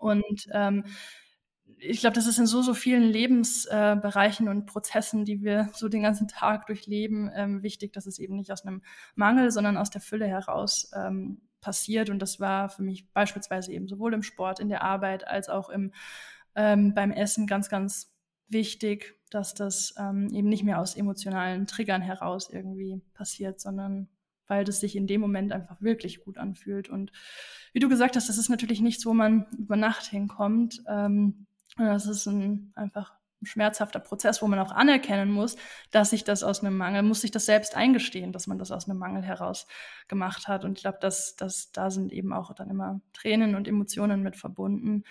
Und 0.02 0.46
ähm, 0.52 0.84
ich 1.78 2.00
glaube, 2.00 2.14
das 2.14 2.26
ist 2.26 2.38
in 2.38 2.46
so, 2.46 2.62
so 2.62 2.74
vielen 2.74 3.02
Lebensbereichen 3.02 4.46
äh, 4.46 4.50
und 4.50 4.66
Prozessen, 4.66 5.24
die 5.24 5.42
wir 5.42 5.68
so 5.72 5.88
den 5.88 6.02
ganzen 6.02 6.28
Tag 6.28 6.66
durchleben, 6.66 7.30
ähm, 7.34 7.62
wichtig, 7.62 7.92
dass 7.92 8.06
es 8.06 8.18
eben 8.18 8.36
nicht 8.36 8.52
aus 8.52 8.64
einem 8.64 8.82
Mangel, 9.14 9.50
sondern 9.50 9.76
aus 9.76 9.90
der 9.90 10.00
Fülle 10.00 10.26
heraus 10.26 10.90
ähm, 10.94 11.40
passiert. 11.60 12.10
Und 12.10 12.20
das 12.20 12.40
war 12.40 12.68
für 12.68 12.82
mich 12.82 13.10
beispielsweise 13.12 13.72
eben 13.72 13.88
sowohl 13.88 14.14
im 14.14 14.22
Sport, 14.22 14.60
in 14.60 14.68
der 14.68 14.82
Arbeit 14.82 15.26
als 15.26 15.48
auch 15.48 15.70
im, 15.70 15.92
ähm, 16.54 16.94
beim 16.94 17.10
Essen 17.10 17.46
ganz, 17.46 17.68
ganz 17.68 18.12
wichtig, 18.48 19.14
dass 19.30 19.54
das 19.54 19.94
ähm, 19.98 20.28
eben 20.32 20.48
nicht 20.48 20.64
mehr 20.64 20.78
aus 20.78 20.94
emotionalen 20.94 21.66
Triggern 21.66 22.02
heraus 22.02 22.50
irgendwie 22.50 23.00
passiert, 23.14 23.60
sondern 23.60 24.08
weil 24.52 24.64
das 24.64 24.80
sich 24.80 24.96
in 24.96 25.06
dem 25.06 25.22
Moment 25.22 25.50
einfach 25.50 25.80
wirklich 25.80 26.22
gut 26.22 26.36
anfühlt. 26.36 26.90
Und 26.90 27.10
wie 27.72 27.80
du 27.80 27.88
gesagt 27.88 28.16
hast, 28.16 28.28
das 28.28 28.36
ist 28.36 28.50
natürlich 28.50 28.82
nichts, 28.82 29.06
wo 29.06 29.14
man 29.14 29.46
über 29.58 29.76
Nacht 29.76 30.04
hinkommt. 30.04 30.82
Ähm, 30.86 31.46
das 31.78 32.06
ist 32.06 32.26
ein, 32.26 32.70
einfach 32.74 33.14
ein 33.40 33.46
schmerzhafter 33.46 33.98
Prozess, 33.98 34.42
wo 34.42 34.46
man 34.48 34.58
auch 34.58 34.70
anerkennen 34.70 35.30
muss, 35.32 35.56
dass 35.90 36.10
sich 36.10 36.24
das 36.24 36.42
aus 36.42 36.60
einem 36.60 36.76
Mangel, 36.76 37.02
muss 37.02 37.22
sich 37.22 37.30
das 37.30 37.46
selbst 37.46 37.74
eingestehen, 37.74 38.30
dass 38.30 38.46
man 38.46 38.58
das 38.58 38.70
aus 38.70 38.90
einem 38.90 38.98
Mangel 38.98 39.22
heraus 39.22 39.66
gemacht 40.06 40.48
hat. 40.48 40.66
Und 40.66 40.76
ich 40.76 40.82
glaube, 40.82 40.98
dass, 41.00 41.34
dass 41.36 41.72
da 41.72 41.90
sind 41.90 42.12
eben 42.12 42.34
auch 42.34 42.52
dann 42.52 42.68
immer 42.68 43.00
Tränen 43.14 43.54
und 43.54 43.66
Emotionen 43.66 44.22
mit 44.22 44.36
verbunden, 44.36 45.04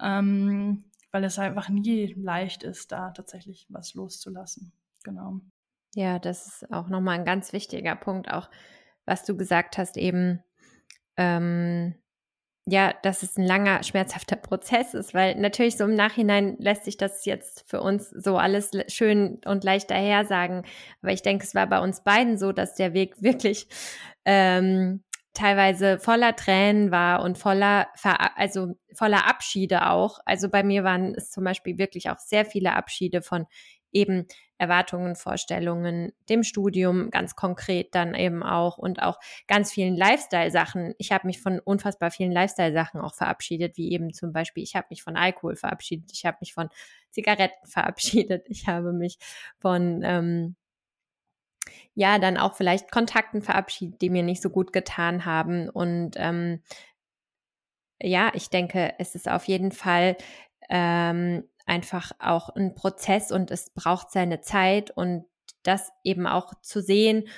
ähm, 0.00 0.82
weil 1.12 1.22
es 1.22 1.38
einfach 1.38 1.68
nie 1.68 2.14
leicht 2.14 2.64
ist, 2.64 2.90
da 2.90 3.12
tatsächlich 3.12 3.66
was 3.68 3.94
loszulassen. 3.94 4.72
Genau. 5.04 5.40
Ja, 5.94 6.18
das 6.18 6.46
ist 6.46 6.72
auch 6.72 6.88
nochmal 6.88 7.18
ein 7.18 7.24
ganz 7.24 7.52
wichtiger 7.52 7.94
Punkt, 7.94 8.28
auch 8.30 8.50
was 9.08 9.24
du 9.24 9.36
gesagt 9.36 9.78
hast, 9.78 9.96
eben 9.96 10.42
ähm, 11.16 11.94
ja, 12.70 12.92
dass 13.02 13.22
es 13.22 13.38
ein 13.38 13.46
langer, 13.46 13.82
schmerzhafter 13.82 14.36
Prozess 14.36 14.92
ist, 14.92 15.14
weil 15.14 15.36
natürlich 15.36 15.78
so 15.78 15.84
im 15.84 15.94
Nachhinein 15.94 16.56
lässt 16.58 16.84
sich 16.84 16.98
das 16.98 17.24
jetzt 17.24 17.64
für 17.66 17.80
uns 17.80 18.10
so 18.10 18.36
alles 18.36 18.72
schön 18.88 19.40
und 19.46 19.64
leicht 19.64 19.90
daher 19.90 20.26
sagen. 20.26 20.64
Aber 21.00 21.12
ich 21.12 21.22
denke, 21.22 21.44
es 21.44 21.54
war 21.54 21.66
bei 21.66 21.80
uns 21.80 22.04
beiden 22.04 22.36
so, 22.36 22.52
dass 22.52 22.74
der 22.74 22.92
Weg 22.92 23.14
wirklich 23.22 23.68
ähm, 24.26 25.02
teilweise 25.32 25.98
voller 25.98 26.36
Tränen 26.36 26.90
war 26.90 27.22
und 27.22 27.38
voller, 27.38 27.88
Ver 27.94 28.36
also 28.36 28.74
voller 28.94 29.26
Abschiede 29.26 29.88
auch. 29.88 30.18
Also 30.26 30.50
bei 30.50 30.62
mir 30.62 30.84
waren 30.84 31.14
es 31.14 31.30
zum 31.30 31.44
Beispiel 31.44 31.78
wirklich 31.78 32.10
auch 32.10 32.18
sehr 32.18 32.44
viele 32.44 32.74
Abschiede 32.74 33.22
von 33.22 33.46
eben 33.92 34.26
Erwartungen, 34.58 35.14
Vorstellungen, 35.14 36.12
dem 36.28 36.42
Studium 36.42 37.10
ganz 37.10 37.36
konkret 37.36 37.94
dann 37.94 38.14
eben 38.14 38.42
auch 38.42 38.76
und 38.76 39.00
auch 39.02 39.18
ganz 39.46 39.72
vielen 39.72 39.96
Lifestyle-Sachen. 39.96 40.94
Ich 40.98 41.12
habe 41.12 41.26
mich 41.26 41.40
von 41.40 41.60
unfassbar 41.60 42.10
vielen 42.10 42.32
Lifestyle-Sachen 42.32 43.00
auch 43.00 43.14
verabschiedet, 43.14 43.76
wie 43.76 43.92
eben 43.92 44.12
zum 44.12 44.32
Beispiel, 44.32 44.64
ich 44.64 44.74
habe 44.74 44.88
mich 44.90 45.02
von 45.02 45.16
Alkohol 45.16 45.56
verabschiedet, 45.56 46.10
ich 46.12 46.26
habe 46.26 46.38
mich 46.40 46.52
von 46.52 46.68
Zigaretten 47.10 47.66
verabschiedet, 47.66 48.46
ich 48.48 48.66
habe 48.66 48.92
mich 48.92 49.18
von 49.58 50.02
ähm, 50.04 50.56
ja 51.94 52.18
dann 52.18 52.36
auch 52.36 52.54
vielleicht 52.54 52.90
Kontakten 52.90 53.42
verabschiedet, 53.42 54.00
die 54.02 54.10
mir 54.10 54.22
nicht 54.22 54.42
so 54.42 54.50
gut 54.50 54.72
getan 54.72 55.24
haben. 55.24 55.68
Und 55.68 56.12
ähm, 56.16 56.62
ja, 58.00 58.30
ich 58.34 58.50
denke, 58.50 58.94
es 58.98 59.14
ist 59.14 59.28
auf 59.28 59.44
jeden 59.44 59.72
Fall 59.72 60.16
ähm, 60.68 61.44
einfach 61.68 62.12
auch 62.18 62.48
ein 62.50 62.74
Prozess 62.74 63.30
und 63.30 63.50
es 63.50 63.70
braucht 63.70 64.10
seine 64.10 64.40
Zeit 64.40 64.90
und 64.90 65.24
das 65.62 65.90
eben 66.04 66.26
auch 66.26 66.54
zu 66.62 66.80
sehen 66.80 67.28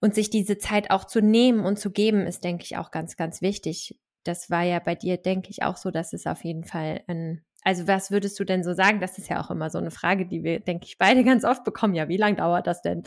und 0.00 0.14
sich 0.14 0.30
diese 0.30 0.58
Zeit 0.58 0.90
auch 0.90 1.04
zu 1.04 1.20
nehmen 1.20 1.64
und 1.64 1.78
zu 1.78 1.90
geben, 1.90 2.26
ist, 2.26 2.44
denke 2.44 2.64
ich, 2.64 2.76
auch 2.76 2.90
ganz, 2.90 3.16
ganz 3.16 3.40
wichtig. 3.40 3.98
Das 4.22 4.50
war 4.50 4.62
ja 4.62 4.78
bei 4.78 4.94
dir, 4.94 5.16
denke 5.16 5.50
ich, 5.50 5.62
auch 5.62 5.76
so, 5.76 5.90
dass 5.90 6.12
es 6.12 6.26
auf 6.26 6.44
jeden 6.44 6.64
Fall 6.64 7.02
ein, 7.06 7.42
also 7.62 7.88
was 7.88 8.10
würdest 8.10 8.38
du 8.38 8.44
denn 8.44 8.62
so 8.62 8.74
sagen? 8.74 9.00
Das 9.00 9.16
ist 9.16 9.30
ja 9.30 9.42
auch 9.42 9.50
immer 9.50 9.70
so 9.70 9.78
eine 9.78 9.90
Frage, 9.90 10.26
die 10.26 10.44
wir, 10.44 10.60
denke 10.60 10.84
ich, 10.86 10.98
beide 10.98 11.24
ganz 11.24 11.44
oft 11.44 11.64
bekommen. 11.64 11.94
Ja, 11.94 12.08
wie 12.08 12.18
lange 12.18 12.36
dauert 12.36 12.66
das 12.66 12.82
denn? 12.82 13.02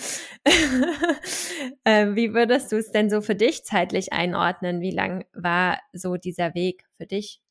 äh, 1.84 2.16
wie 2.16 2.34
würdest 2.34 2.72
du 2.72 2.78
es 2.78 2.92
denn 2.92 3.10
so 3.10 3.22
für 3.22 3.36
dich 3.36 3.63
zeitlich 3.63 4.12
einordnen? 4.12 4.82
Wie 4.82 4.92
lang 4.92 5.26
war 5.34 5.80
so 5.94 6.18
dieser 6.18 6.56
Weg 6.56 6.84
für 6.98 7.06
dich? 7.06 7.42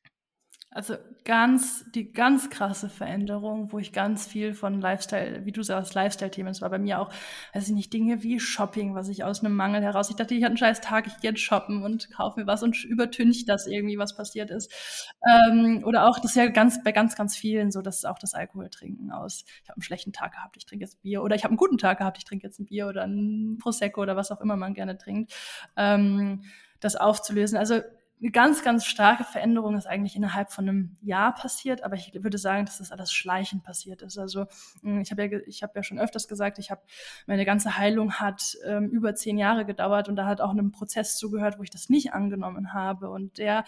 Also 0.77 0.97
ganz, 1.25 1.91
die 1.93 2.12
ganz 2.12 2.51
krasse 2.51 2.91
Veränderung, 2.91 3.73
wo 3.73 3.79
ich 3.79 3.95
ganz 3.95 4.27
viel 4.27 4.53
von 4.53 4.79
Lifestyle, 4.79 5.47
wie 5.47 5.51
du 5.51 5.62
sagst, 5.62 5.95
Lifestyle-Themen, 5.95 6.51
es 6.51 6.61
war 6.61 6.69
bei 6.69 6.79
mir 6.79 7.01
auch, 7.01 7.11
weiß 7.55 7.69
ich 7.69 7.75
nicht, 7.75 7.95
Dinge 7.95 8.23
wie 8.23 8.39
Shopping, 8.39 8.95
was 8.95 9.09
ich 9.09 9.25
aus 9.25 9.43
einem 9.43 9.57
Mangel 9.57 9.81
heraus, 9.81 10.11
ich 10.11 10.17
dachte, 10.17 10.35
ich 10.35 10.43
hatte 10.43 10.51
einen 10.51 10.59
scheiß 10.59 10.83
Tag, 10.83 11.07
ich 11.07 11.17
gehe 11.21 11.31
jetzt 11.31 11.41
shoppen 11.41 11.83
und 11.83 12.11
kaufe 12.11 12.39
mir 12.39 12.47
was 12.47 12.62
und 12.62 12.85
übertüncht 12.85 13.49
das 13.49 13.67
irgendwie, 13.67 13.97
was 13.97 14.19
passiert 14.19 14.51
ist. 14.51 14.71
Ähm, 15.27 15.83
oder 15.87 16.07
auch, 16.07 16.19
das 16.19 16.33
ist 16.33 16.37
ja 16.37 16.49
ganz, 16.49 16.85
bei 16.85 16.93
ganz, 16.93 17.17
ganz 17.17 17.35
vielen 17.35 17.73
so, 17.73 17.81
dass 17.81 18.05
auch 18.05 18.19
das 18.19 18.35
Alkoholtrinken 18.35 19.12
aus, 19.12 19.47
ich 19.62 19.71
habe 19.71 19.77
einen 19.77 19.83
schlechten 19.83 20.12
Tag 20.12 20.33
gehabt, 20.33 20.59
ich 20.59 20.67
trinke 20.67 20.85
jetzt 20.85 21.01
Bier, 21.01 21.23
oder 21.23 21.37
ich 21.37 21.45
habe 21.45 21.53
einen 21.53 21.57
guten 21.57 21.79
Tag 21.79 21.97
gehabt, 21.99 22.19
ich 22.19 22.25
trinke 22.25 22.47
jetzt 22.47 22.61
ein 22.61 22.67
Bier 22.67 22.87
oder 22.87 23.03
ein 23.05 23.57
Prosecco 23.59 24.03
oder 24.03 24.15
was 24.15 24.31
auch 24.31 24.43
immer 24.43 24.57
man 24.57 24.75
gerne 24.75 24.99
trinkt, 24.99 25.33
ähm, 25.75 26.43
das 26.81 26.97
aufzulösen. 26.97 27.57
Also 27.57 27.81
eine 28.21 28.31
ganz, 28.31 28.63
ganz 28.63 28.87
starke 28.87 29.25
Veränderung 29.25 29.77
ist 29.77 29.87
eigentlich 29.87 30.17
innerhalb 30.17 30.51
von 30.51 30.69
einem 30.69 30.97
Jahr 31.03 31.35
passiert, 31.35 31.83
aber 31.83 31.97
ich 31.97 32.13
würde 32.15 32.39
sagen, 32.39 32.65
dass 32.65 32.79
das 32.79 32.91
alles 32.91 33.13
schleichend 33.13 33.63
passiert 33.63 34.03
ist. 34.03 34.17
Also 34.17 34.47
hm, 34.83 35.03
ich 35.03 35.11
habe 35.11 35.27
ja, 35.27 35.39
ich 35.47 35.63
habe 35.63 35.73
ja 35.77 35.83
schon 35.83 35.99
öfters 35.99 36.27
gesagt, 36.27 36.59
ich 36.59 36.71
habe 36.71 36.81
meine 37.27 37.45
ganze 37.45 37.77
Heilung 37.77 38.15
hat 38.15 38.57
ähm, 38.65 38.89
über 38.89 39.15
zehn 39.15 39.37
Jahre 39.37 39.67
gedauert 39.67 40.09
und 40.09 40.17
da 40.17 40.27
hat 40.27 40.41
auch 40.41 40.53
ein 40.53 40.73
Prozess 40.73 41.17
zugehört, 41.17 41.59
wo 41.59 41.63
ich 41.63 41.71
das 41.71 41.91
nicht 41.91 42.15
angenommen 42.15 42.73
habe 42.73 43.11
und 43.11 43.39
der 43.39 43.65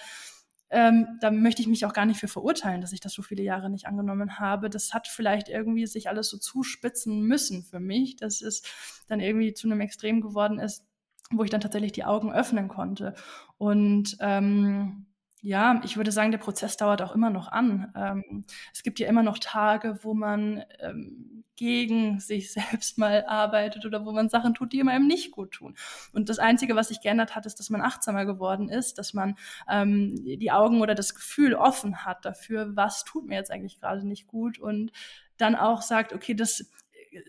ähm, 0.71 1.19
da 1.21 1.31
möchte 1.31 1.63
ich 1.63 1.69
mich 1.69 1.87
auch 1.87 1.95
gar 1.95 2.05
nicht 2.05 2.21
für 2.21 2.29
verurteilen, 2.29 2.83
dass 2.83 2.93
ich 2.93 3.01
das 3.01 3.15
so 3.15 3.23
viele 3.23 3.43
Jahre 3.43 3.71
nicht 3.71 3.87
angenommen 3.87 4.39
habe. 4.39 4.69
Das 4.69 4.93
hat 4.93 5.09
vielleicht 5.09 5.49
irgendwie 5.49 5.87
sich 5.87 6.11
alles 6.11 6.29
so 6.29 6.37
zuspitzen 6.37 7.23
müssen 7.23 7.63
für 7.63 7.81
mich, 7.81 8.17
dass 8.17 8.43
es 8.43 8.63
dann 9.07 9.21
irgendwie 9.21 9.55
zu 9.55 9.67
einem 9.67 9.81
Extrem 9.81 10.21
geworden 10.21 10.59
ist, 10.59 10.85
wo 11.31 11.45
ich 11.45 11.51
dann 11.51 11.61
tatsächlich 11.61 11.93
die 11.93 12.05
Augen 12.05 12.33
öffnen 12.33 12.69
konnte. 12.69 13.15
Und 13.59 14.17
ähm, 14.21 15.07
ja, 15.41 15.81
ich 15.85 15.97
würde 15.97 16.11
sagen, 16.11 16.33
der 16.33 16.39
Prozess 16.39 16.77
dauert 16.77 17.03
auch 17.03 17.15
immer 17.15 17.31
noch 17.31 17.49
an. 17.49 17.93
Ähm, 17.95 18.45
es 18.73 18.83
gibt 18.83 18.99
ja 18.99 19.09
immer 19.09 19.23
noch 19.23 19.39
Tage, 19.39 19.99
wo 20.03 20.15
man 20.15 20.65
ähm, 20.81 21.45
gegen 21.55 22.19
sich 22.19 22.53
selbst 22.53 22.99
mal 22.99 23.25
arbeitet 23.27 23.85
oder 23.85 24.05
wo 24.05 24.13
man 24.13 24.29
Sachen 24.29 24.55
tut, 24.55 24.73
die 24.73 24.83
einem 24.83 25.07
nicht 25.07 25.31
gut 25.31 25.53
tun. 25.53 25.77
Und 26.13 26.29
das 26.29 26.39
Einzige, 26.39 26.75
was 26.77 26.89
sich 26.89 27.01
geändert 27.01 27.37
hat, 27.37 27.47
ist, 27.47 27.59
dass 27.61 27.71
man 27.71 27.83
achtsamer 27.83 28.25
geworden 28.25 28.69
ist, 28.69 28.99
dass 28.99 29.13
man 29.13 29.37
ähm, 29.69 30.15
die 30.25 30.51
Augen 30.51 30.81
oder 30.81 30.95
das 30.95 31.15
Gefühl 31.15 31.55
offen 31.55 32.05
hat 32.05 32.25
dafür, 32.25 32.75
was 32.75 33.05
tut 33.05 33.27
mir 33.27 33.37
jetzt 33.37 33.51
eigentlich 33.51 33.81
gerade 33.81 34.07
nicht 34.07 34.27
gut 34.27 34.59
und 34.59 34.93
dann 35.37 35.55
auch 35.55 35.83
sagt, 35.83 36.13
okay, 36.13 36.35
das 36.35 36.69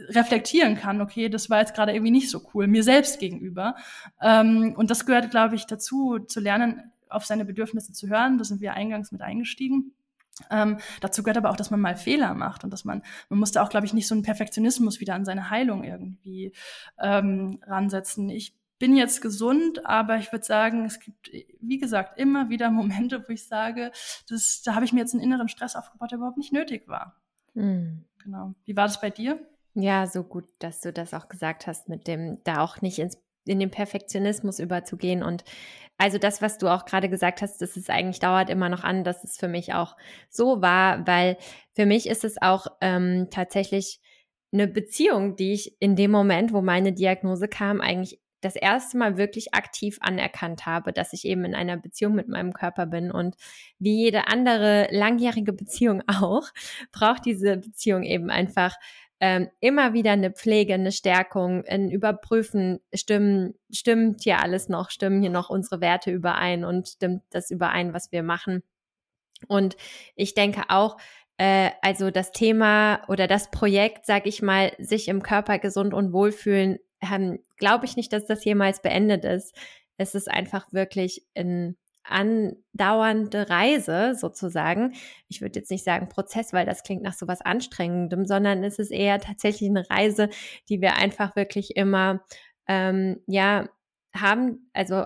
reflektieren 0.10 0.76
kann, 0.76 1.02
okay, 1.02 1.30
das 1.30 1.50
war 1.50 1.60
jetzt 1.60 1.74
gerade 1.74 1.94
irgendwie 1.94 2.12
nicht 2.12 2.30
so 2.30 2.42
cool, 2.54 2.68
mir 2.68 2.84
selbst 2.84 3.20
gegenüber. 3.20 3.76
Ähm, 4.22 4.74
und 4.78 4.90
das 4.92 5.06
gehört, 5.06 5.32
glaube 5.32 5.56
ich, 5.56 5.66
dazu, 5.66 6.20
zu 6.20 6.40
lernen, 6.40 6.92
auf 7.10 7.26
seine 7.26 7.46
Bedürfnisse 7.46 7.92
zu 7.94 8.08
hören. 8.08 8.38
Da 8.38 8.44
sind 8.44 8.62
wir 8.62 8.74
eingangs 8.74 9.12
mit 9.12 9.22
eingestiegen. 9.22 9.94
Ähm, 10.50 10.78
dazu 11.02 11.24
gehört 11.24 11.38
aber 11.38 11.50
auch, 11.50 11.58
dass 11.58 11.72
man 11.72 11.82
mal 11.82 11.96
Fehler 11.98 12.34
macht 12.34 12.64
und 12.64 12.72
dass 12.72 12.86
man, 12.86 13.04
man 13.30 13.40
musste 13.40 13.62
auch, 13.62 13.70
glaube 13.70 13.86
ich, 13.86 13.94
nicht 13.94 14.08
so 14.08 14.16
einen 14.16 14.24
Perfektionismus 14.24 15.00
wieder 15.00 15.16
an 15.16 15.26
seine 15.26 15.50
Heilung 15.50 15.84
irgendwie 15.84 16.54
ähm, 17.00 17.60
ransetzen. 17.66 18.30
Ich 18.30 18.56
bin 18.78 18.96
jetzt 18.96 19.22
gesund, 19.22 19.86
aber 19.86 20.18
ich 20.18 20.32
würde 20.32 20.46
sagen, 20.46 20.86
es 20.86 21.02
gibt, 21.02 21.30
wie 21.60 21.78
gesagt, 21.78 22.18
immer 22.18 22.50
wieder 22.50 22.72
Momente, 22.72 23.24
wo 23.28 23.34
ich 23.34 23.46
sage, 23.46 23.92
das, 24.30 24.62
da 24.64 24.76
habe 24.76 24.86
ich 24.86 24.94
mir 24.94 25.02
jetzt 25.02 25.14
einen 25.14 25.24
inneren 25.24 25.50
Stress 25.50 25.76
aufgebaut, 25.76 26.12
der 26.12 26.18
überhaupt 26.18 26.38
nicht 26.38 26.54
nötig 26.54 26.88
war. 26.88 27.16
Mhm. 27.54 28.06
Genau. 28.24 28.54
Wie 28.66 28.76
war 28.76 28.88
das 28.88 29.02
bei 29.02 29.10
dir? 29.10 29.40
Ja, 29.82 30.08
so 30.08 30.24
gut, 30.24 30.46
dass 30.60 30.82
du 30.82 30.92
das 30.92 31.14
auch 31.14 31.30
gesagt 31.30 31.66
hast, 31.66 31.88
mit 31.88 32.06
dem 32.06 32.44
da 32.44 32.62
auch 32.62 32.82
nicht 32.82 33.00
ins, 33.00 33.18
in 33.46 33.60
den 33.60 33.72
Perfektionismus 33.72 34.60
überzugehen. 34.60 35.24
Und 35.24 35.46
also 35.98 36.18
das, 36.18 36.42
was 36.42 36.58
du 36.58 36.68
auch 36.68 36.84
gerade 36.84 37.08
gesagt 37.10 37.42
hast, 37.42 37.62
das 37.62 37.78
ist 37.78 37.90
eigentlich 37.90 38.20
dauert 38.20 38.50
immer 38.50 38.68
noch 38.68 38.84
an, 38.84 39.06
dass 39.06 39.24
es 39.24 39.38
für 39.38 39.48
mich 39.48 39.74
auch 39.74 39.96
so 40.30 40.62
war, 40.62 41.08
weil 41.08 41.38
für 41.74 41.86
mich 41.86 42.10
ist 42.10 42.26
es 42.26 42.42
auch 42.42 42.68
ähm, 42.82 43.30
tatsächlich 43.32 44.02
eine 44.52 44.68
Beziehung, 44.68 45.38
die 45.38 45.54
ich 45.54 45.78
in 45.80 45.96
dem 45.96 46.12
Moment, 46.12 46.52
wo 46.52 46.62
meine 46.62 46.92
Diagnose 46.92 47.48
kam, 47.48 47.80
eigentlich 47.80 48.20
das 48.42 48.56
erste 48.56 48.98
Mal 48.98 49.18
wirklich 49.18 49.54
aktiv 49.54 49.98
anerkannt 50.02 50.66
habe, 50.66 50.92
dass 50.92 51.14
ich 51.14 51.26
eben 51.26 51.46
in 51.46 51.56
einer 51.56 51.78
Beziehung 51.78 52.16
mit 52.16 52.28
meinem 52.28 52.54
Körper 52.54 52.86
bin. 52.86 53.12
Und 53.12 53.36
wie 53.80 53.96
jede 53.96 54.28
andere 54.28 54.88
langjährige 54.92 55.54
Beziehung 55.54 56.04
auch, 56.08 56.50
braucht 56.92 57.26
diese 57.26 57.58
Beziehung 57.58 58.04
eben 58.04 58.30
einfach 58.30 58.76
ähm, 59.20 59.50
immer 59.60 59.94
wieder 59.94 60.12
eine 60.12 60.32
Pflege, 60.32 60.74
eine 60.74 60.92
Stärkung, 60.92 61.66
ein 61.66 61.92
Überprüfen, 61.92 62.80
stimmen, 62.94 63.56
stimmt 63.72 64.24
hier 64.24 64.40
alles 64.40 64.70
noch, 64.70 64.90
stimmen 64.92 65.22
hier 65.22 65.30
noch 65.30 65.50
unsere 65.50 65.82
Werte 65.82 66.12
überein 66.12 66.64
und 66.64 66.88
stimmt 66.88 67.24
das 67.30 67.52
überein, 67.52 67.94
was 67.94 68.12
wir 68.12 68.24
machen. 68.24 68.64
Und 69.48 69.76
ich 70.16 70.34
denke 70.34 70.64
auch, 70.70 70.98
äh, 71.38 71.72
also 71.82 72.12
das 72.12 72.32
Thema 72.32 73.02
oder 73.08 73.28
das 73.28 73.52
Projekt, 73.52 74.06
sag 74.06 74.26
ich 74.26 74.42
mal, 74.42 74.74
sich 74.80 75.08
im 75.08 75.24
Körper 75.24 75.60
gesund 75.60 75.94
und 75.94 76.14
wohlfühlen, 76.14 76.80
ähm, 77.02 77.40
glaube 77.58 77.86
ich 77.86 77.96
nicht, 77.96 78.14
dass 78.14 78.26
das 78.26 78.44
jemals 78.46 78.82
beendet 78.82 79.26
ist. 79.26 79.56
Es 79.98 80.16
ist 80.16 80.30
einfach 80.30 80.72
wirklich 80.72 81.26
ein 81.36 81.78
andauernde 82.04 83.50
Reise 83.50 84.16
sozusagen. 84.16 84.94
Ich 85.28 85.42
würde 85.42 85.60
jetzt 85.60 85.72
nicht 85.72 85.84
sagen 85.84 86.10
Prozess, 86.10 86.54
weil 86.54 86.66
das 86.66 86.84
klingt 86.84 87.04
nach 87.04 87.14
so 87.14 87.28
was 87.28 87.42
Anstrengendem, 87.42 88.26
sondern 88.26 88.64
es 88.64 88.80
ist 88.80 88.92
eher 88.92 89.20
tatsächlich 89.20 89.70
eine 89.70 89.90
Reise, 89.90 90.30
die 90.70 90.82
wir 90.82 90.96
einfach 90.96 91.36
wirklich 91.36 91.76
immer 91.76 92.24
ähm, 92.68 93.22
ja 93.28 93.70
haben, 94.16 94.70
also 94.74 95.06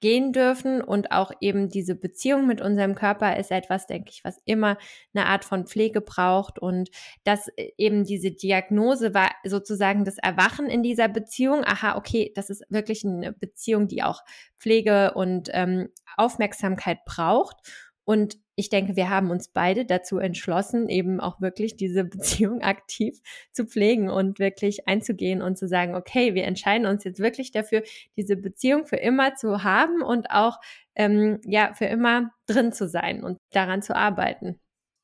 gehen 0.00 0.32
dürfen 0.32 0.82
und 0.82 1.12
auch 1.12 1.32
eben 1.40 1.68
diese 1.68 1.94
Beziehung 1.94 2.46
mit 2.46 2.60
unserem 2.60 2.94
Körper 2.94 3.36
ist 3.38 3.50
etwas, 3.50 3.86
denke 3.86 4.10
ich, 4.10 4.22
was 4.22 4.36
immer 4.44 4.76
eine 5.14 5.26
Art 5.26 5.44
von 5.44 5.66
Pflege 5.66 6.00
braucht 6.00 6.58
und 6.58 6.90
dass 7.24 7.48
äh, 7.56 7.70
eben 7.78 8.04
diese 8.04 8.32
Diagnose 8.32 9.14
war 9.14 9.30
sozusagen 9.44 10.04
das 10.04 10.18
Erwachen 10.18 10.66
in 10.66 10.82
dieser 10.82 11.08
Beziehung. 11.08 11.64
Aha, 11.64 11.96
okay, 11.96 12.32
das 12.34 12.50
ist 12.50 12.64
wirklich 12.68 13.04
eine 13.04 13.32
Beziehung, 13.32 13.88
die 13.88 14.02
auch 14.02 14.20
Pflege 14.58 15.14
und 15.14 15.48
ähm, 15.52 15.88
Aufmerksamkeit 16.16 16.98
braucht 17.06 17.56
und 18.04 18.36
ich 18.54 18.68
denke, 18.68 18.96
wir 18.96 19.08
haben 19.08 19.30
uns 19.30 19.48
beide 19.48 19.84
dazu 19.84 20.18
entschlossen, 20.18 20.88
eben 20.88 21.20
auch 21.20 21.40
wirklich 21.40 21.76
diese 21.76 22.04
Beziehung 22.42 22.62
aktiv 22.62 23.20
zu 23.52 23.66
pflegen 23.66 24.10
und 24.10 24.38
wirklich 24.38 24.88
einzugehen 24.88 25.42
und 25.42 25.56
zu 25.56 25.66
sagen, 25.66 25.94
okay, 25.94 26.34
wir 26.34 26.44
entscheiden 26.44 26.86
uns 26.86 27.04
jetzt 27.04 27.20
wirklich 27.20 27.50
dafür, 27.52 27.82
diese 28.16 28.36
Beziehung 28.36 28.86
für 28.86 28.96
immer 28.96 29.34
zu 29.34 29.64
haben 29.64 30.02
und 30.02 30.30
auch 30.30 30.58
ähm, 30.94 31.40
ja 31.44 31.72
für 31.74 31.86
immer 31.86 32.30
drin 32.46 32.72
zu 32.72 32.88
sein 32.88 33.24
und 33.24 33.38
daran 33.50 33.82
zu 33.82 33.96
arbeiten. 33.96 34.60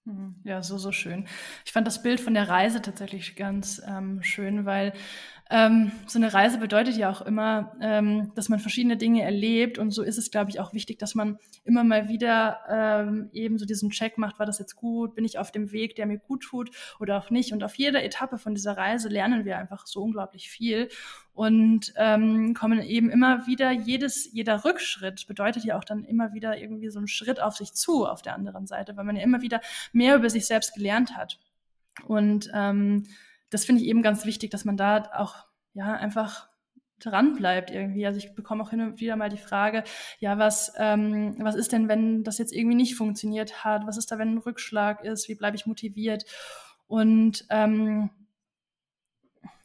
Mhm. 0.08 0.36
Ja, 0.44 0.62
so, 0.62 0.78
so 0.78 0.90
schön. 0.90 1.26
Ich 1.64 1.72
fand 1.72 1.86
das 1.86 2.02
Bild 2.02 2.20
von 2.20 2.34
der 2.34 2.48
Reise 2.48 2.80
tatsächlich 2.80 3.36
ganz 3.36 3.82
ähm, 3.86 4.22
schön, 4.22 4.64
weil 4.64 4.92
ähm, 5.50 5.92
so 6.06 6.18
eine 6.18 6.34
Reise 6.34 6.58
bedeutet 6.58 6.96
ja 6.96 7.10
auch 7.10 7.22
immer, 7.22 7.74
ähm, 7.80 8.32
dass 8.34 8.50
man 8.50 8.58
verschiedene 8.58 8.98
Dinge 8.98 9.22
erlebt. 9.22 9.78
Und 9.78 9.92
so 9.92 10.02
ist 10.02 10.18
es, 10.18 10.30
glaube 10.30 10.50
ich, 10.50 10.60
auch 10.60 10.74
wichtig, 10.74 10.98
dass 10.98 11.14
man 11.14 11.38
immer 11.64 11.84
mal 11.84 12.08
wieder 12.08 12.60
ähm, 12.68 13.30
eben 13.32 13.58
so 13.58 13.64
diesen 13.64 13.90
Check 13.90 14.18
macht, 14.18 14.38
war 14.38 14.46
das 14.46 14.58
jetzt 14.58 14.76
gut, 14.76 15.14
bin 15.14 15.24
ich 15.24 15.38
auf 15.38 15.50
dem 15.50 15.72
Weg, 15.72 15.96
der 15.96 16.06
mir 16.06 16.18
gut 16.18 16.42
tut 16.42 16.70
oder 17.00 17.16
auch 17.16 17.30
nicht. 17.30 17.52
Und 17.52 17.64
auf 17.64 17.76
jeder 17.76 18.04
Etappe 18.04 18.36
von 18.36 18.54
dieser 18.54 18.76
Reise 18.76 19.08
lernen 19.08 19.46
wir 19.46 19.56
einfach 19.56 19.86
so 19.86 20.02
unglaublich 20.02 20.50
viel 20.50 20.88
und 21.32 21.94
ähm, 21.96 22.52
kommen 22.52 22.82
eben 22.82 23.10
immer 23.10 23.46
wieder, 23.46 23.70
jedes, 23.70 24.30
jeder 24.32 24.64
Rückschritt 24.64 25.26
bedeutet 25.28 25.64
ja 25.64 25.78
auch 25.78 25.84
dann 25.84 26.04
immer 26.04 26.34
wieder 26.34 26.58
irgendwie 26.58 26.90
so 26.90 26.98
einen 26.98 27.08
Schritt 27.08 27.40
auf 27.40 27.56
sich 27.56 27.72
zu 27.72 28.06
auf 28.06 28.20
der 28.20 28.34
anderen 28.34 28.66
Seite, 28.66 28.96
weil 28.96 29.04
man 29.04 29.16
ja 29.16 29.22
immer 29.22 29.40
wieder 29.40 29.60
mehr 29.92 30.16
über 30.16 30.28
sich 30.28 30.46
selbst 30.46 30.74
gelernt 30.74 31.16
hat. 31.16 31.38
Und 32.06 32.50
ähm, 32.52 33.04
das 33.50 33.64
finde 33.64 33.82
ich 33.82 33.88
eben 33.88 34.02
ganz 34.02 34.24
wichtig, 34.24 34.50
dass 34.50 34.64
man 34.64 34.76
da 34.76 35.10
auch 35.14 35.36
ja 35.74 35.94
einfach 35.94 36.48
dran 37.00 37.34
bleibt 37.34 37.70
irgendwie. 37.70 38.06
Also 38.06 38.18
ich 38.18 38.34
bekomme 38.34 38.62
auch 38.62 38.70
hin 38.70 38.80
und 38.80 39.00
wieder 39.00 39.16
mal 39.16 39.28
die 39.28 39.36
Frage, 39.36 39.84
ja, 40.18 40.38
was, 40.38 40.72
ähm, 40.76 41.36
was 41.38 41.54
ist 41.54 41.72
denn, 41.72 41.88
wenn 41.88 42.24
das 42.24 42.38
jetzt 42.38 42.52
irgendwie 42.52 42.76
nicht 42.76 42.96
funktioniert 42.96 43.64
hat? 43.64 43.86
Was 43.86 43.96
ist 43.96 44.10
da, 44.10 44.18
wenn 44.18 44.34
ein 44.34 44.38
Rückschlag 44.38 45.04
ist? 45.04 45.28
Wie 45.28 45.34
bleibe 45.34 45.56
ich 45.56 45.66
motiviert? 45.66 46.24
Und 46.86 47.44
ähm, 47.50 48.10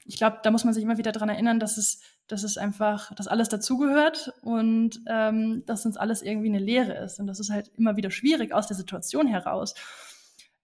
ich 0.05 0.17
glaube, 0.17 0.39
da 0.43 0.51
muss 0.51 0.65
man 0.65 0.73
sich 0.73 0.83
immer 0.83 0.97
wieder 0.97 1.11
dran 1.11 1.29
erinnern, 1.29 1.59
dass 1.59 1.77
es, 1.77 2.01
dass 2.27 2.43
es 2.43 2.57
einfach, 2.57 3.13
dass 3.15 3.27
alles 3.27 3.49
dazugehört 3.49 4.33
und 4.41 4.99
ähm, 5.07 5.63
dass 5.65 5.85
uns 5.85 5.97
alles 5.97 6.21
irgendwie 6.21 6.49
eine 6.49 6.59
Lehre 6.59 6.93
ist. 7.03 7.19
Und 7.19 7.27
das 7.27 7.39
ist 7.39 7.49
halt 7.49 7.71
immer 7.77 7.95
wieder 7.95 8.11
schwierig 8.11 8.53
aus 8.53 8.67
der 8.67 8.77
Situation 8.77 9.27
heraus 9.27 9.73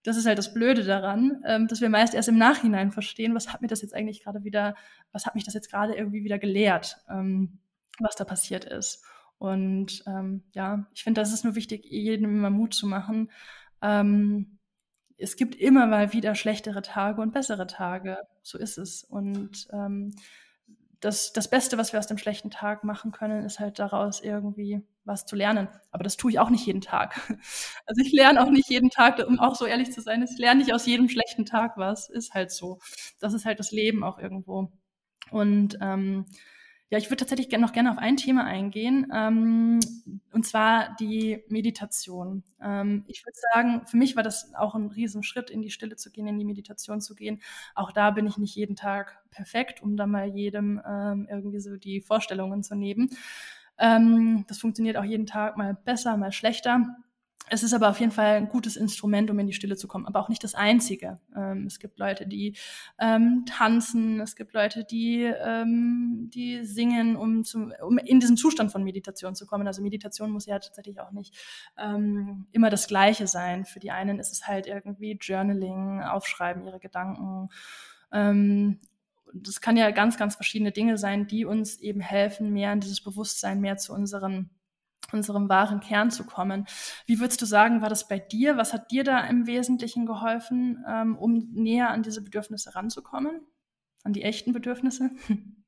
das 0.02 0.16
ist 0.16 0.26
halt 0.26 0.38
das 0.38 0.54
Blöde 0.54 0.84
daran, 0.84 1.42
ähm, 1.46 1.68
dass 1.68 1.80
wir 1.80 1.88
meist 1.88 2.14
erst 2.14 2.28
im 2.28 2.38
Nachhinein 2.38 2.90
verstehen, 2.90 3.34
was 3.34 3.52
hat 3.52 3.60
mir 3.60 3.68
das 3.68 3.82
jetzt 3.82 3.94
eigentlich 3.94 4.22
gerade 4.22 4.44
wieder, 4.44 4.74
was 5.12 5.26
hat 5.26 5.34
mich 5.34 5.44
das 5.44 5.54
jetzt 5.54 5.70
gerade 5.70 5.94
irgendwie 5.94 6.24
wieder 6.24 6.38
gelehrt, 6.38 6.98
ähm, 7.08 7.58
was 7.98 8.16
da 8.16 8.24
passiert 8.24 8.64
ist. 8.64 9.04
Und 9.38 10.02
ähm, 10.06 10.44
ja, 10.52 10.86
ich 10.94 11.02
finde, 11.02 11.20
das 11.20 11.32
ist 11.32 11.44
nur 11.44 11.54
wichtig, 11.54 11.84
jedem 11.84 12.36
immer 12.36 12.50
Mut 12.50 12.74
zu 12.74 12.86
machen. 12.86 13.30
Ähm, 13.82 14.58
es 15.16 15.36
gibt 15.36 15.54
immer 15.54 15.86
mal 15.86 16.12
wieder 16.12 16.34
schlechtere 16.34 16.82
Tage 16.82 17.20
und 17.20 17.32
bessere 17.32 17.66
Tage. 17.66 18.18
So 18.42 18.58
ist 18.58 18.78
es. 18.78 19.04
Und 19.04 19.68
ähm, 19.72 20.14
das, 21.00 21.32
das 21.32 21.48
Beste, 21.48 21.78
was 21.78 21.92
wir 21.92 21.98
aus 21.98 22.06
dem 22.06 22.18
schlechten 22.18 22.50
Tag 22.50 22.84
machen 22.84 23.10
können, 23.10 23.44
ist 23.44 23.58
halt 23.58 23.78
daraus 23.78 24.20
irgendwie 24.20 24.82
was 25.04 25.24
zu 25.24 25.34
lernen. 25.34 25.68
Aber 25.90 26.04
das 26.04 26.16
tue 26.16 26.30
ich 26.30 26.38
auch 26.38 26.50
nicht 26.50 26.66
jeden 26.66 26.82
Tag. 26.82 27.20
Also 27.86 28.02
ich 28.04 28.12
lerne 28.12 28.40
auch 28.40 28.50
nicht 28.50 28.70
jeden 28.70 28.90
Tag, 28.90 29.18
um 29.26 29.40
auch 29.40 29.56
so 29.56 29.66
ehrlich 29.66 29.90
zu 29.90 30.00
sein, 30.00 30.22
ich 30.22 30.38
lerne 30.38 30.60
nicht 30.60 30.72
aus 30.72 30.86
jedem 30.86 31.08
schlechten 31.08 31.44
Tag 31.44 31.76
was. 31.76 32.08
Ist 32.08 32.34
halt 32.34 32.52
so. 32.52 32.78
Das 33.18 33.32
ist 33.32 33.44
halt 33.44 33.58
das 33.58 33.72
Leben 33.72 34.04
auch 34.04 34.18
irgendwo. 34.18 34.70
Und 35.32 35.76
ähm, 35.80 36.26
ja, 36.90 36.98
ich 36.98 37.06
würde 37.06 37.18
tatsächlich 37.18 37.56
noch 37.58 37.72
gerne 37.72 37.92
auf 37.92 37.98
ein 37.98 38.16
Thema 38.16 38.44
eingehen, 38.44 39.06
ähm, 39.14 39.78
und 40.32 40.44
zwar 40.44 40.96
die 40.98 41.44
Meditation. 41.48 42.42
Ähm, 42.60 43.04
ich 43.06 43.24
würde 43.24 43.38
sagen, 43.52 43.86
für 43.86 43.96
mich 43.96 44.16
war 44.16 44.24
das 44.24 44.52
auch 44.54 44.74
ein 44.74 44.88
Riesenschritt, 44.88 45.50
in 45.50 45.62
die 45.62 45.70
Stille 45.70 45.94
zu 45.94 46.10
gehen, 46.10 46.26
in 46.26 46.38
die 46.38 46.44
Meditation 46.44 47.00
zu 47.00 47.14
gehen. 47.14 47.40
Auch 47.76 47.92
da 47.92 48.10
bin 48.10 48.26
ich 48.26 48.38
nicht 48.38 48.56
jeden 48.56 48.74
Tag 48.74 49.22
perfekt, 49.30 49.82
um 49.82 49.96
da 49.96 50.06
mal 50.06 50.26
jedem 50.26 50.80
ähm, 50.84 51.28
irgendwie 51.30 51.60
so 51.60 51.76
die 51.76 52.00
Vorstellungen 52.00 52.64
zu 52.64 52.74
nehmen. 52.74 53.10
Ähm, 53.78 54.44
das 54.48 54.58
funktioniert 54.58 54.96
auch 54.96 55.04
jeden 55.04 55.26
Tag 55.26 55.56
mal 55.56 55.74
besser, 55.74 56.16
mal 56.16 56.32
schlechter. 56.32 56.96
Es 57.48 57.64
ist 57.64 57.74
aber 57.74 57.88
auf 57.90 57.98
jeden 57.98 58.12
Fall 58.12 58.36
ein 58.36 58.48
gutes 58.48 58.76
Instrument, 58.76 59.28
um 59.28 59.38
in 59.40 59.46
die 59.48 59.52
Stille 59.52 59.76
zu 59.76 59.88
kommen, 59.88 60.06
aber 60.06 60.20
auch 60.20 60.28
nicht 60.28 60.44
das 60.44 60.54
einzige. 60.54 61.18
Ähm, 61.36 61.66
es 61.66 61.80
gibt 61.80 61.98
Leute, 61.98 62.26
die 62.26 62.56
ähm, 63.00 63.44
tanzen, 63.44 64.20
es 64.20 64.36
gibt 64.36 64.54
Leute, 64.54 64.84
die, 64.84 65.22
ähm, 65.22 66.30
die 66.32 66.64
singen, 66.64 67.16
um, 67.16 67.42
zum, 67.42 67.72
um 67.82 67.98
in 67.98 68.20
diesen 68.20 68.36
Zustand 68.36 68.70
von 68.70 68.84
Meditation 68.84 69.34
zu 69.34 69.46
kommen. 69.46 69.66
Also 69.66 69.82
Meditation 69.82 70.30
muss 70.30 70.46
ja 70.46 70.60
tatsächlich 70.60 71.00
auch 71.00 71.10
nicht 71.10 71.34
ähm, 71.76 72.46
immer 72.52 72.70
das 72.70 72.86
Gleiche 72.86 73.26
sein. 73.26 73.64
Für 73.64 73.80
die 73.80 73.90
einen 73.90 74.20
ist 74.20 74.32
es 74.32 74.46
halt 74.46 74.68
irgendwie 74.68 75.18
Journaling, 75.20 76.02
Aufschreiben 76.02 76.64
ihre 76.64 76.78
Gedanken. 76.78 77.48
Ähm, 78.12 78.78
das 79.32 79.60
kann 79.60 79.76
ja 79.76 79.90
ganz, 79.90 80.16
ganz 80.16 80.36
verschiedene 80.36 80.72
Dinge 80.72 80.98
sein, 80.98 81.26
die 81.26 81.44
uns 81.44 81.80
eben 81.80 82.00
helfen, 82.00 82.52
mehr 82.52 82.72
in 82.72 82.80
dieses 82.80 83.00
Bewusstsein, 83.00 83.60
mehr 83.60 83.76
zu 83.76 83.92
unseren 83.92 84.50
unserem 85.12 85.48
wahren 85.48 85.80
Kern 85.80 86.10
zu 86.10 86.24
kommen. 86.24 86.66
Wie 87.06 87.20
würdest 87.20 87.40
du 87.42 87.46
sagen, 87.46 87.82
war 87.82 87.88
das 87.88 88.08
bei 88.08 88.18
dir? 88.18 88.56
Was 88.56 88.72
hat 88.72 88.90
dir 88.90 89.04
da 89.04 89.20
im 89.20 89.46
Wesentlichen 89.46 90.06
geholfen, 90.06 90.84
ähm, 90.88 91.16
um 91.16 91.50
näher 91.52 91.90
an 91.90 92.02
diese 92.02 92.22
Bedürfnisse 92.22 92.74
ranzukommen? 92.74 93.40
An 94.02 94.12
die 94.12 94.22
echten 94.22 94.52
Bedürfnisse? 94.52 95.10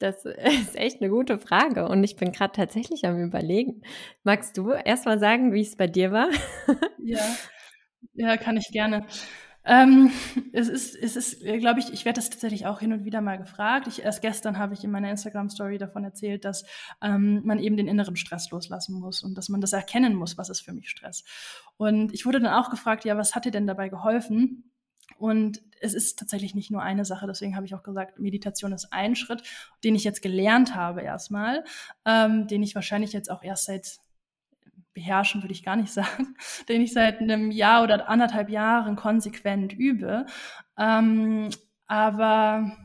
Das 0.00 0.24
ist 0.24 0.76
echt 0.76 1.00
eine 1.00 1.10
gute 1.10 1.40
Frage 1.40 1.88
und 1.88 2.04
ich 2.04 2.14
bin 2.14 2.30
gerade 2.30 2.52
tatsächlich 2.52 3.04
am 3.04 3.20
Überlegen. 3.20 3.82
Magst 4.22 4.56
du 4.56 4.70
erst 4.70 5.06
mal 5.06 5.18
sagen, 5.18 5.52
wie 5.52 5.60
es 5.60 5.74
bei 5.74 5.88
dir 5.88 6.12
war? 6.12 6.28
Ja, 7.02 7.24
ja, 8.14 8.36
kann 8.36 8.56
ich 8.56 8.68
gerne. 8.70 9.06
Ähm, 9.68 10.10
es 10.52 10.68
ist, 10.68 10.96
es 10.96 11.14
ist, 11.14 11.40
glaube 11.40 11.78
ich, 11.78 11.92
ich 11.92 12.04
werde 12.04 12.16
das 12.16 12.30
tatsächlich 12.30 12.66
auch 12.66 12.80
hin 12.80 12.92
und 12.92 13.04
wieder 13.04 13.20
mal 13.20 13.36
gefragt. 13.36 13.86
Ich, 13.86 14.02
erst 14.02 14.22
gestern 14.22 14.58
habe 14.58 14.74
ich 14.74 14.82
in 14.82 14.90
meiner 14.90 15.10
Instagram-Story 15.10 15.78
davon 15.78 16.02
erzählt, 16.02 16.44
dass 16.44 16.64
ähm, 17.02 17.42
man 17.44 17.60
eben 17.60 17.76
den 17.76 17.86
inneren 17.86 18.16
Stress 18.16 18.50
loslassen 18.50 18.98
muss 18.98 19.22
und 19.22 19.36
dass 19.36 19.48
man 19.48 19.60
das 19.60 19.74
erkennen 19.74 20.14
muss, 20.14 20.38
was 20.38 20.48
ist 20.48 20.62
für 20.62 20.72
mich 20.72 20.88
Stress. 20.88 21.22
Und 21.76 22.12
ich 22.14 22.26
wurde 22.26 22.40
dann 22.40 22.52
auch 22.52 22.70
gefragt, 22.70 23.04
ja, 23.04 23.16
was 23.16 23.34
hat 23.34 23.44
dir 23.44 23.52
denn 23.52 23.66
dabei 23.66 23.88
geholfen? 23.90 24.72
Und 25.18 25.62
es 25.80 25.94
ist 25.94 26.18
tatsächlich 26.18 26.54
nicht 26.54 26.70
nur 26.70 26.82
eine 26.82 27.04
Sache, 27.04 27.26
deswegen 27.26 27.56
habe 27.56 27.66
ich 27.66 27.74
auch 27.74 27.82
gesagt, 27.82 28.18
Meditation 28.18 28.72
ist 28.72 28.92
ein 28.92 29.16
Schritt, 29.16 29.42
den 29.82 29.94
ich 29.94 30.04
jetzt 30.04 30.22
gelernt 30.22 30.74
habe 30.74 31.02
erstmal, 31.02 31.64
ähm, 32.04 32.46
den 32.46 32.62
ich 32.62 32.74
wahrscheinlich 32.74 33.12
jetzt 33.12 33.30
auch 33.30 33.42
erst 33.42 33.66
seit 33.66 33.98
beherrschen 34.98 35.42
würde 35.42 35.52
ich 35.52 35.62
gar 35.62 35.76
nicht 35.76 35.92
sagen, 36.00 36.34
den 36.68 36.82
ich 36.82 36.92
seit 36.92 37.20
einem 37.20 37.50
Jahr 37.50 37.82
oder 37.84 38.08
anderthalb 38.08 38.50
Jahren 38.50 38.96
konsequent 38.96 39.72
übe. 39.72 40.26
Ähm, 40.76 41.50
aber 41.86 42.76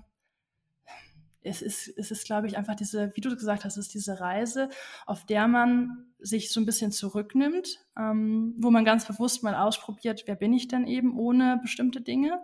es 1.42 1.62
ist, 1.62 1.90
es 1.98 2.12
ist, 2.12 2.26
glaube 2.26 2.48
ich, 2.48 2.58
einfach 2.58 2.76
diese, 2.76 3.12
wie 3.16 3.22
du 3.22 3.30
gesagt 3.36 3.66
hast, 3.66 3.78
es 3.78 3.88
ist 3.88 3.94
diese 3.94 4.20
Reise, 4.20 4.70
auf 5.06 5.26
der 5.26 5.48
man 5.48 6.06
sich 6.20 6.52
so 6.52 6.62
ein 6.62 6.66
bisschen 6.66 6.92
zurücknimmt, 6.92 7.80
ähm, 7.98 8.56
wo 8.60 8.72
man 8.72 8.86
ganz 8.86 9.06
bewusst 9.06 9.44
mal 9.44 9.56
ausprobiert, 9.56 10.24
wer 10.26 10.36
bin 10.36 10.54
ich 10.54 10.70
denn 10.70 10.88
eben 10.88 11.18
ohne 11.18 11.60
bestimmte 11.62 12.00
Dinge. 12.00 12.42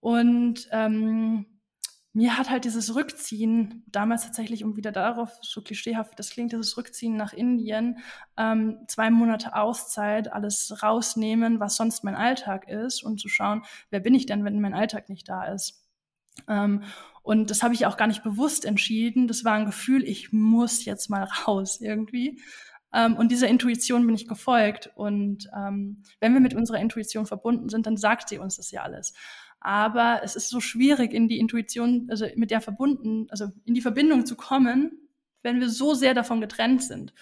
Und 0.00 0.68
ähm, 0.70 1.46
mir 2.14 2.38
hat 2.38 2.48
halt 2.48 2.64
dieses 2.64 2.94
Rückziehen 2.94 3.82
damals 3.88 4.22
tatsächlich, 4.22 4.62
um 4.62 4.76
wieder 4.76 4.92
darauf, 4.92 5.30
so 5.42 5.60
klischeehaft 5.62 6.16
das 6.16 6.30
klingt, 6.30 6.52
dieses 6.52 6.76
Rückziehen 6.76 7.16
nach 7.16 7.32
Indien, 7.32 7.98
ähm, 8.36 8.78
zwei 8.86 9.10
Monate 9.10 9.56
Auszeit, 9.56 10.32
alles 10.32 10.80
rausnehmen, 10.80 11.58
was 11.58 11.76
sonst 11.76 12.04
mein 12.04 12.14
Alltag 12.14 12.68
ist 12.68 13.02
und 13.02 13.20
zu 13.20 13.28
schauen, 13.28 13.64
wer 13.90 13.98
bin 13.98 14.14
ich 14.14 14.26
denn, 14.26 14.44
wenn 14.44 14.60
mein 14.60 14.74
Alltag 14.74 15.08
nicht 15.08 15.28
da 15.28 15.44
ist. 15.44 15.84
Ähm, 16.48 16.84
und 17.22 17.50
das 17.50 17.64
habe 17.64 17.74
ich 17.74 17.84
auch 17.84 17.96
gar 17.96 18.06
nicht 18.06 18.22
bewusst 18.22 18.64
entschieden. 18.64 19.26
Das 19.26 19.44
war 19.44 19.54
ein 19.54 19.66
Gefühl, 19.66 20.04
ich 20.04 20.32
muss 20.32 20.84
jetzt 20.84 21.10
mal 21.10 21.24
raus 21.46 21.80
irgendwie. 21.80 22.40
Ähm, 22.92 23.16
und 23.16 23.32
dieser 23.32 23.48
Intuition 23.48 24.06
bin 24.06 24.14
ich 24.14 24.28
gefolgt. 24.28 24.92
Und 24.94 25.50
ähm, 25.56 26.04
wenn 26.20 26.32
wir 26.32 26.40
mit 26.40 26.54
unserer 26.54 26.78
Intuition 26.78 27.26
verbunden 27.26 27.68
sind, 27.68 27.86
dann 27.86 27.96
sagt 27.96 28.28
sie 28.28 28.38
uns 28.38 28.56
das 28.56 28.70
ja 28.70 28.82
alles 28.82 29.14
aber 29.64 30.20
es 30.22 30.36
ist 30.36 30.50
so 30.50 30.60
schwierig, 30.60 31.14
in 31.14 31.26
die 31.26 31.38
Intuition, 31.38 32.06
also 32.10 32.26
mit 32.36 32.50
der 32.50 32.60
verbunden, 32.60 33.26
also 33.30 33.46
in 33.64 33.72
die 33.72 33.80
Verbindung 33.80 34.26
zu 34.26 34.36
kommen, 34.36 35.08
wenn 35.42 35.58
wir 35.58 35.70
so 35.70 35.94
sehr 35.94 36.12
davon 36.12 36.42
getrennt 36.42 36.82
sind. 36.82 37.14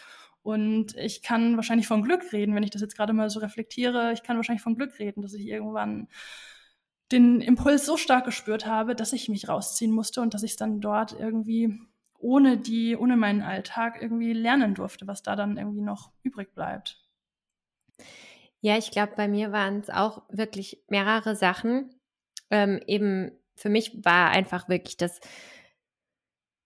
Und 0.43 0.97
ich 0.97 1.23
kann 1.23 1.55
wahrscheinlich 1.55 1.87
von 1.87 2.03
Glück 2.03 2.33
reden, 2.33 2.57
wenn 2.57 2.65
ich 2.65 2.71
das 2.71 2.83
jetzt 2.83 2.97
gerade 2.97 3.13
mal 3.13 3.31
so 3.31 3.39
reflektiere. 3.39 4.13
Ich 4.13 4.25
kann 4.25 4.37
wahrscheinlich 4.37 4.63
von 4.63 4.75
Glück 4.75 4.99
reden, 4.99 5.23
dass 5.23 5.35
ich 5.35 5.47
irgendwann 5.47 6.09
den 7.13 7.41
Impuls 7.41 7.87
so 7.87 7.97
stark 7.97 8.25
gespürt 8.25 8.67
habe, 8.67 8.97
dass 8.97 9.13
ich 9.13 9.29
mich 9.29 9.49
rausziehen 9.49 9.93
musste 9.93 10.21
und 10.21 10.35
dass 10.35 10.43
ich 10.43 10.53
es 10.53 10.57
dann 10.57 10.81
dort 10.81 11.13
irgendwie 11.13 11.79
ohne 12.19 12.59
die, 12.59 12.97
ohne 12.97 13.17
meinen 13.17 13.43
Alltag 13.43 14.03
irgendwie 14.03 14.33
lernen 14.33 14.75
durfte, 14.75 15.07
was 15.07 15.23
da 15.23 15.37
dann 15.37 15.59
irgendwie 15.59 15.83
noch 15.83 16.11
übrig 16.25 16.53
bleibt. 16.57 17.09
Ja, 18.61 18.77
ich 18.79 18.91
glaube, 18.91 19.13
bei 19.17 19.29
mir 19.29 19.53
waren 19.53 19.79
es 19.79 19.91
auch 19.91 20.23
wirklich 20.29 20.83
mehrere 20.89 21.37
Sachen 21.37 21.95
ähm, 22.53 22.81
eben 22.87 23.33
für 23.57 23.69
mich 23.69 24.05
war 24.05 24.31
einfach 24.31 24.69
wirklich 24.69 24.97
das 24.97 25.21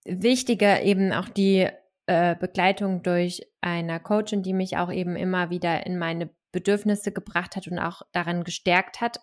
Wichtige 0.04 0.80
eben 0.82 1.12
auch 1.12 1.28
die 1.28 1.68
äh, 2.06 2.36
Begleitung 2.36 3.02
durch 3.02 3.42
eine 3.60 3.98
Coachin, 3.98 4.42
die 4.42 4.52
mich 4.52 4.76
auch 4.76 4.92
eben 4.92 5.16
immer 5.16 5.50
wieder 5.50 5.86
in 5.86 5.98
meine 5.98 6.30
Bedürfnisse 6.52 7.12
gebracht 7.12 7.56
hat 7.56 7.66
und 7.66 7.78
auch 7.78 8.02
daran 8.12 8.44
gestärkt 8.44 9.00
hat, 9.00 9.20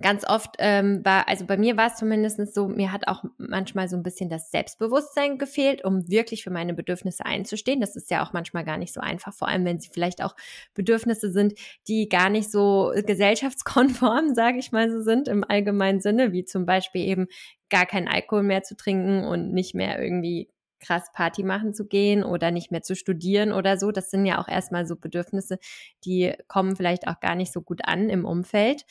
ganz 0.00 0.24
oft 0.28 0.56
ähm, 0.58 1.04
war, 1.04 1.28
also 1.28 1.46
bei 1.46 1.56
mir 1.56 1.76
war 1.76 1.88
es 1.88 1.96
zumindest 1.96 2.54
so, 2.54 2.68
mir 2.68 2.92
hat 2.92 3.08
auch 3.08 3.24
manchmal 3.38 3.88
so 3.88 3.96
ein 3.96 4.02
bisschen 4.02 4.28
das 4.28 4.50
Selbstbewusstsein 4.50 5.38
gefehlt, 5.38 5.84
um 5.84 6.08
wirklich 6.08 6.44
für 6.44 6.50
meine 6.50 6.74
Bedürfnisse 6.74 7.24
einzustehen. 7.24 7.80
Das 7.80 7.96
ist 7.96 8.10
ja 8.10 8.24
auch 8.24 8.32
manchmal 8.32 8.64
gar 8.64 8.78
nicht 8.78 8.92
so 8.92 9.00
einfach, 9.00 9.32
vor 9.32 9.48
allem 9.48 9.64
wenn 9.64 9.78
sie 9.78 9.90
vielleicht 9.92 10.22
auch 10.22 10.34
Bedürfnisse 10.74 11.30
sind, 11.32 11.54
die 11.88 12.08
gar 12.08 12.30
nicht 12.30 12.50
so 12.50 12.92
gesellschaftskonform, 12.94 14.34
sage 14.34 14.58
ich 14.58 14.72
mal 14.72 14.90
so 14.90 15.00
sind, 15.00 15.28
im 15.28 15.44
allgemeinen 15.44 16.00
Sinne, 16.00 16.32
wie 16.32 16.44
zum 16.44 16.66
Beispiel 16.66 17.02
eben 17.02 17.26
gar 17.68 17.86
keinen 17.86 18.08
Alkohol 18.08 18.42
mehr 18.42 18.62
zu 18.62 18.76
trinken 18.76 19.24
und 19.24 19.52
nicht 19.52 19.74
mehr 19.74 20.02
irgendwie 20.02 20.48
krass 20.80 21.12
Party 21.12 21.42
machen 21.42 21.74
zu 21.74 21.86
gehen 21.86 22.24
oder 22.24 22.50
nicht 22.50 22.70
mehr 22.70 22.82
zu 22.82 22.96
studieren 22.96 23.52
oder 23.52 23.78
so. 23.78 23.92
Das 23.92 24.10
sind 24.10 24.26
ja 24.26 24.40
auch 24.40 24.48
erstmal 24.48 24.86
so 24.86 24.96
Bedürfnisse, 24.96 25.58
die 26.04 26.34
kommen 26.48 26.74
vielleicht 26.74 27.06
auch 27.06 27.20
gar 27.20 27.34
nicht 27.34 27.52
so 27.52 27.60
gut 27.60 27.82
an 27.84 28.08
im 28.08 28.24
Umfeld. 28.24 28.84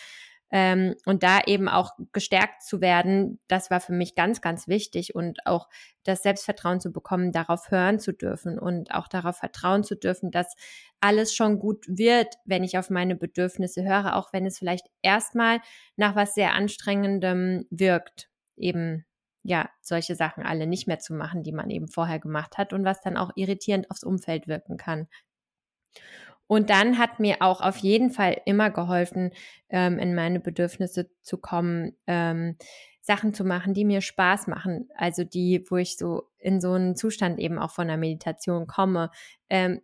Ähm, 0.52 0.96
und 1.06 1.24
da 1.24 1.42
eben 1.46 1.70
auch 1.70 1.92
gestärkt 2.12 2.64
zu 2.64 2.82
werden, 2.82 3.40
das 3.48 3.70
war 3.70 3.80
für 3.80 3.94
mich 3.94 4.16
ganz, 4.16 4.42
ganz 4.42 4.68
wichtig 4.68 5.14
und 5.14 5.46
auch 5.46 5.70
das 6.04 6.24
Selbstvertrauen 6.24 6.80
zu 6.80 6.92
bekommen, 6.92 7.32
darauf 7.32 7.70
hören 7.70 8.00
zu 8.00 8.14
dürfen 8.14 8.58
und 8.58 8.92
auch 8.92 9.08
darauf 9.08 9.38
vertrauen 9.38 9.84
zu 9.84 9.96
dürfen, 9.96 10.32
dass 10.32 10.56
alles 11.00 11.36
schon 11.36 11.60
gut 11.60 11.86
wird, 11.88 12.36
wenn 12.46 12.64
ich 12.64 12.78
auf 12.78 12.90
meine 12.90 13.16
Bedürfnisse 13.16 13.84
höre, 13.84 14.16
auch 14.16 14.34
wenn 14.34 14.46
es 14.46 14.58
vielleicht 14.58 14.88
erstmal 15.02 15.60
nach 15.96 16.16
was 16.16 16.34
sehr 16.34 16.54
anstrengendem 16.54 17.66
wirkt, 17.70 18.30
eben 18.58 19.06
ja, 19.44 19.70
solche 19.82 20.16
Sachen 20.16 20.44
alle 20.44 20.68
nicht 20.68 20.88
mehr 20.88 21.00
zu 21.00 21.14
machen, 21.14 21.44
die 21.44 21.54
man 21.54 21.70
eben 21.70 21.88
vorher 21.88 22.20
gemacht 22.20 22.58
hat 22.58 22.74
und 22.74 22.84
was 22.84 23.02
dann 23.02 23.18
auch 23.18 23.32
irritierend 23.36 23.90
aufs 23.90 24.04
Umfeld 24.04 24.48
wirken 24.48 24.78
kann. 24.78 25.08
Und 26.50 26.72
dann 26.72 26.98
hat 26.98 27.20
mir 27.20 27.38
auch 27.42 27.62
auf 27.62 27.78
jeden 27.78 28.10
Fall 28.10 28.42
immer 28.46 28.72
geholfen, 28.72 29.30
ähm, 29.70 30.00
in 30.00 30.16
meine 30.16 30.40
Bedürfnisse 30.40 31.12
zu 31.22 31.38
kommen, 31.38 31.96
ähm, 32.08 32.58
Sachen 33.02 33.36
zu 33.36 33.44
machen, 33.46 33.76
die 33.76 33.86
mir 33.86 34.02
Spaß 34.02 34.48
machen. 34.48 34.90
Also 34.96 35.24
die, 35.24 35.64
wo 35.70 35.78
ich 35.78 35.96
so 35.96 36.24
in 36.40 36.60
so 36.60 36.74
einen 36.74 36.96
Zustand 36.96 37.38
eben 37.38 37.60
auch 37.60 37.70
von 37.70 37.88
der 37.88 37.98
Meditation 37.98 38.66
komme. 38.66 39.12
Ähm, 39.48 39.82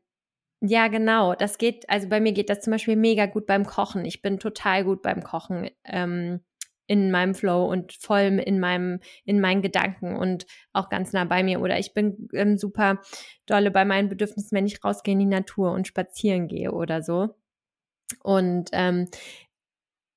ja, 0.60 0.88
genau. 0.88 1.36
Das 1.36 1.60
geht, 1.60 1.88
also 1.88 2.10
bei 2.10 2.20
mir 2.20 2.32
geht 2.32 2.50
das 2.50 2.62
zum 2.62 2.72
Beispiel 2.72 2.96
mega 2.96 3.28
gut 3.28 3.46
beim 3.46 3.68
Kochen. 3.68 4.04
Ich 4.04 4.24
bin 4.24 4.40
total 4.40 4.86
gut 4.86 5.04
beim 5.04 5.22
Kochen. 5.22 5.70
Ähm, 5.84 6.40
in 6.88 7.12
meinem 7.12 7.36
Flow 7.36 7.66
und 7.66 7.94
voll 7.94 8.42
in 8.44 8.60
meinem, 8.60 9.00
in 9.26 9.40
meinen 9.40 9.62
Gedanken 9.62 10.16
und 10.16 10.46
auch 10.74 10.90
ganz 10.90 11.14
nah 11.14 11.26
bei 11.26 11.44
mir. 11.44 11.62
Oder 11.62 11.80
ich 11.80 11.94
bin 11.94 12.30
ähm, 12.34 12.58
super 12.58 13.02
dolle 13.46 13.72
bei 13.72 13.86
meinen 13.86 14.10
Bedürfnissen, 14.10 14.56
wenn 14.56 14.68
ich 14.68 14.84
rausgehe 14.84 15.14
in 15.14 15.20
die 15.20 15.26
Natur 15.26 15.72
und 15.72 15.88
spazieren 15.88 16.48
gehe 16.48 16.72
oder 16.72 17.02
so. 17.02 17.36
Und 18.22 18.70
ähm, 18.74 19.08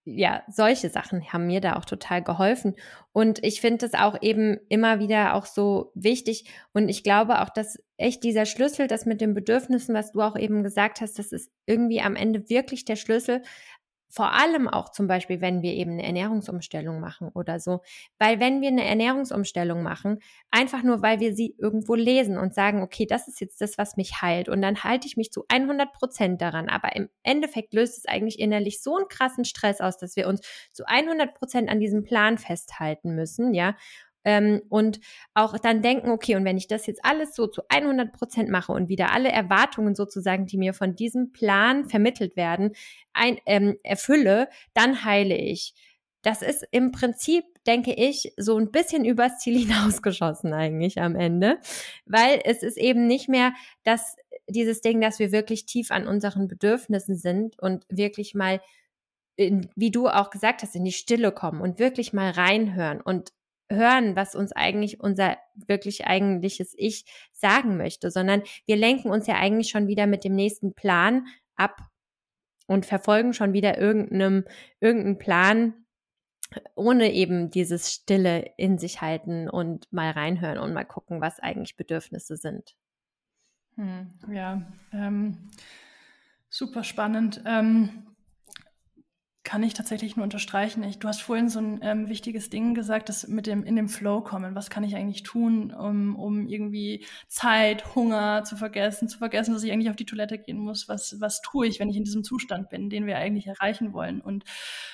ja, 0.05 0.43
solche 0.49 0.89
Sachen 0.89 1.33
haben 1.33 1.47
mir 1.47 1.61
da 1.61 1.77
auch 1.77 1.85
total 1.85 2.23
geholfen. 2.23 2.77
Und 3.13 3.45
ich 3.45 3.61
finde 3.61 3.85
es 3.85 3.95
auch 3.95 4.23
eben 4.23 4.59
immer 4.69 5.01
wieder 5.01 5.35
auch 5.35 5.45
so 5.45 5.93
wichtig. 5.95 6.51
Und 6.73 6.89
ich 6.89 7.03
glaube 7.03 7.43
auch, 7.43 7.51
dass 7.51 7.79
echt 7.99 8.25
dieser 8.25 8.47
Schlüssel, 8.47 8.87
das 8.87 9.05
mit 9.05 9.21
den 9.21 9.35
Bedürfnissen, 9.35 9.95
was 9.95 10.13
du 10.13 10.23
auch 10.23 10.37
eben 10.37 10.63
gesagt 10.63 11.03
hast, 11.03 11.19
das 11.19 11.33
ist 11.33 11.53
irgendwie 11.67 12.01
am 12.01 12.17
Ende 12.17 12.49
wirklich 12.49 12.87
der 12.87 12.97
Schlüssel, 12.97 13.43
vor 14.09 14.33
allem 14.33 14.69
auch 14.69 14.91
zum 14.91 15.07
Beispiel, 15.07 15.41
wenn 15.41 15.63
wir 15.63 15.73
eben 15.75 15.93
eine 15.93 16.05
Ernährungsumstellung 16.05 17.01
machen 17.01 17.31
oder 17.35 17.61
so. 17.61 17.81
Weil 18.19 18.41
wenn 18.41 18.61
wir 18.61 18.69
eine 18.69 18.85
Ernährungsumstellung 18.85 19.83
machen, 19.83 20.21
einfach 20.51 20.83
nur, 20.83 21.03
weil 21.03 21.21
wir 21.21 21.35
sie 21.35 21.55
irgendwo 21.59 21.95
lesen 21.95 22.39
und 22.39 22.55
sagen, 22.55 22.83
okay, 22.83 23.07
das 23.07 23.29
ist 23.29 23.41
jetzt 23.41 23.61
das, 23.61 23.77
was 23.77 23.97
mich 23.97 24.23
heilt. 24.23 24.49
Und 24.49 24.63
dann 24.63 24.83
halte 24.83 25.07
ich 25.07 25.17
mich 25.17 25.31
zu 25.31 25.45
100 25.49 25.93
Prozent 25.93 26.41
daran. 26.41 26.69
Aber 26.69 26.97
im 26.97 27.09
Endeffekt 27.23 27.75
löst 27.75 27.99
es 27.99 28.07
eigentlich 28.07 28.39
innerlich 28.39 28.83
so 28.83 28.97
einen 28.97 29.09
krassen 29.09 29.45
Stress 29.45 29.81
aus, 29.81 29.99
dass 29.99 30.17
wir 30.17 30.27
uns 30.27 30.41
zu 30.73 30.85
100 30.87 31.35
Prozent 31.35 31.69
an 31.69 31.81
diesem 31.81 32.03
Plan 32.03 32.39
festhalten 32.39 33.15
müssen, 33.15 33.55
ja 33.55 33.75
ähm, 34.25 34.63
und 34.69 35.01
auch 35.35 35.59
dann 35.59 35.83
denken, 35.83 36.11
okay, 36.11 36.37
und 36.37 36.45
wenn 36.45 36.59
ich 36.59 36.67
das 36.67 36.87
jetzt 36.87 37.05
alles 37.05 37.35
so 37.35 37.47
zu 37.47 37.63
100 37.69 38.13
Prozent 38.13 38.51
mache 38.51 38.73
und 38.73 38.89
wieder 38.89 39.13
alle 39.13 39.31
Erwartungen 39.31 39.95
sozusagen, 39.95 40.47
die 40.47 40.59
mir 40.59 40.75
von 40.75 40.95
diesem 40.97 41.33
Plan 41.33 41.89
vermittelt 41.89 42.37
werden, 42.37 42.73
ein, 43.13 43.39
ähm, 43.47 43.77
erfülle, 43.83 44.49
dann 44.75 45.05
heile 45.05 45.37
ich. 45.37 45.75
Das 46.23 46.43
ist 46.43 46.67
im 46.73 46.91
Prinzip, 46.91 47.45
denke 47.67 47.95
ich, 47.95 48.33
so 48.37 48.59
ein 48.59 48.71
bisschen 48.71 49.05
übers 49.05 49.39
Ziel 49.39 49.59
hinausgeschossen 49.67 50.53
eigentlich 50.53 51.01
am 51.01 51.15
Ende, 51.17 51.59
weil 52.07 52.41
es 52.45 52.63
ist 52.63 52.77
eben 52.77 53.07
nicht 53.07 53.29
mehr 53.29 53.53
das, 53.85 54.17
dieses 54.49 54.81
Ding, 54.81 55.01
dass 55.01 55.19
wir 55.19 55.33
wirklich 55.33 55.65
tief 55.67 55.91
an 55.91 56.09
unseren 56.09 56.49
Bedürfnissen 56.49 57.17
sind 57.17 57.59
und 57.59 57.85
wirklich 57.89 58.35
mal 58.35 58.61
in, 59.37 59.71
wie 59.77 59.93
du 59.93 60.09
auch 60.09 60.31
gesagt 60.31 60.63
hast, 60.63 60.75
in 60.75 60.85
die 60.85 60.93
Stille 60.93 61.31
kommen 61.31 61.61
und 61.61 61.79
wirklich 61.79 62.13
mal 62.13 62.31
reinhören 62.33 63.01
und 63.01 63.33
hören, 63.71 64.17
was 64.17 64.35
uns 64.35 64.53
eigentlich 64.53 65.01
unser 65.01 65.37
wirklich 65.55 66.07
eigentliches 66.07 66.75
Ich 66.77 67.05
sagen 67.33 67.77
möchte, 67.77 68.11
sondern 68.11 68.43
wir 68.67 68.77
lenken 68.77 69.11
uns 69.11 69.27
ja 69.27 69.37
eigentlich 69.37 69.69
schon 69.69 69.87
wieder 69.87 70.07
mit 70.07 70.25
dem 70.25 70.35
nächsten 70.35 70.75
Plan 70.75 71.27
ab 71.55 71.77
und 72.67 72.87
verfolgen 72.87 73.33
schon 73.33 73.53
wieder 73.53 73.79
irgendeinem, 73.79 74.45
irgendeinen 74.81 75.19
Plan, 75.19 75.75
ohne 76.75 77.13
eben 77.13 77.51
dieses 77.51 77.93
Stille 77.93 78.53
in 78.57 78.79
sich 78.79 79.01
halten 79.01 79.49
und 79.49 79.93
mal 79.93 80.11
reinhören 80.11 80.59
und 80.59 80.73
mal 80.73 80.85
gucken, 80.85 81.21
was 81.21 81.41
eigentlich 81.41 81.77
Bedürfnisse 81.77 82.37
sind. 82.37 82.77
Hm, 83.77 84.11
ja, 84.33 84.63
ähm, 84.93 85.51
super 86.49 86.85
spannend. 86.85 87.43
Ähm, 87.47 88.07
kann 89.49 89.63
ich 89.63 89.73
tatsächlich 89.73 90.15
nur 90.15 90.25
unterstreichen. 90.25 90.83
Ich, 90.83 90.99
du 90.99 91.09
hast 91.09 91.23
vorhin 91.23 91.49
so 91.49 91.59
ein 91.59 91.79
ähm, 91.81 92.11
wichtiges 92.11 92.51
Ding 92.51 92.75
gesagt, 92.75 93.09
das 93.09 93.29
mit 93.29 93.47
dem 93.47 93.65
in 93.65 93.77
dem 93.77 93.89
Flow 93.89 94.21
kommen. 94.21 94.55
Was 94.55 94.69
kann 94.69 94.85
ich 94.85 94.95
eigentlich 94.95 95.23
tun, 95.23 95.73
um, 95.73 96.17
um 96.17 96.47
irgendwie 96.47 97.07
Zeit, 97.29 97.95
Hunger 97.95 98.45
zu 98.45 98.57
vergessen, 98.57 99.09
zu 99.09 99.17
vergessen, 99.17 99.55
dass 99.55 99.63
ich 99.63 99.73
eigentlich 99.73 99.89
auf 99.89 99.97
die 99.97 100.05
Toilette 100.05 100.37
gehen 100.39 100.59
muss? 100.59 100.87
Was, 100.87 101.19
was 101.23 101.41
tue 101.41 101.67
ich, 101.67 101.81
wenn 101.81 101.89
ich 101.89 101.97
in 101.97 102.05
diesem 102.05 102.25
Zustand 102.25 102.69
bin, 102.69 102.91
den 102.91 103.07
wir 103.07 103.17
eigentlich 103.17 103.47
erreichen 103.47 103.95
wollen? 103.95 104.21
Und 104.21 104.45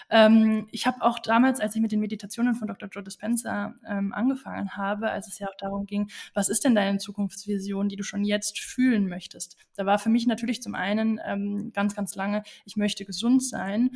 ähm, 0.09 0.69
ich 0.71 0.87
habe 0.87 1.03
auch 1.03 1.19
damals, 1.19 1.59
als 1.59 1.75
ich 1.75 1.83
mit 1.83 1.91
den 1.91 1.99
Meditationen 1.99 2.55
von 2.55 2.69
Dr. 2.69 2.89
Joe 2.89 3.03
Dispenza 3.03 3.75
ähm, 3.85 4.13
angefangen 4.13 4.77
habe, 4.77 5.11
als 5.11 5.27
es 5.27 5.41
ja 5.41 5.49
auch 5.49 5.57
darum 5.59 5.85
ging, 5.85 6.13
was 6.33 6.49
ist 6.49 6.65
denn 6.65 6.77
deine 6.77 6.99
Zukunftsvision, 6.99 7.89
die 7.89 7.97
du 7.97 8.05
schon 8.05 8.23
jetzt 8.23 8.61
fühlen 8.61 9.09
möchtest? 9.09 9.57
Da 9.75 9.85
war 9.85 9.99
für 9.99 10.11
mich 10.11 10.29
natürlich 10.29 10.63
zum 10.63 10.77
einen 10.77 11.19
ähm, 11.27 11.73
ganz, 11.75 11.97
ganz 11.97 12.15
lange, 12.15 12.45
ich 12.65 12.77
möchte 12.77 13.05
gesund 13.05 13.43
sein 13.43 13.91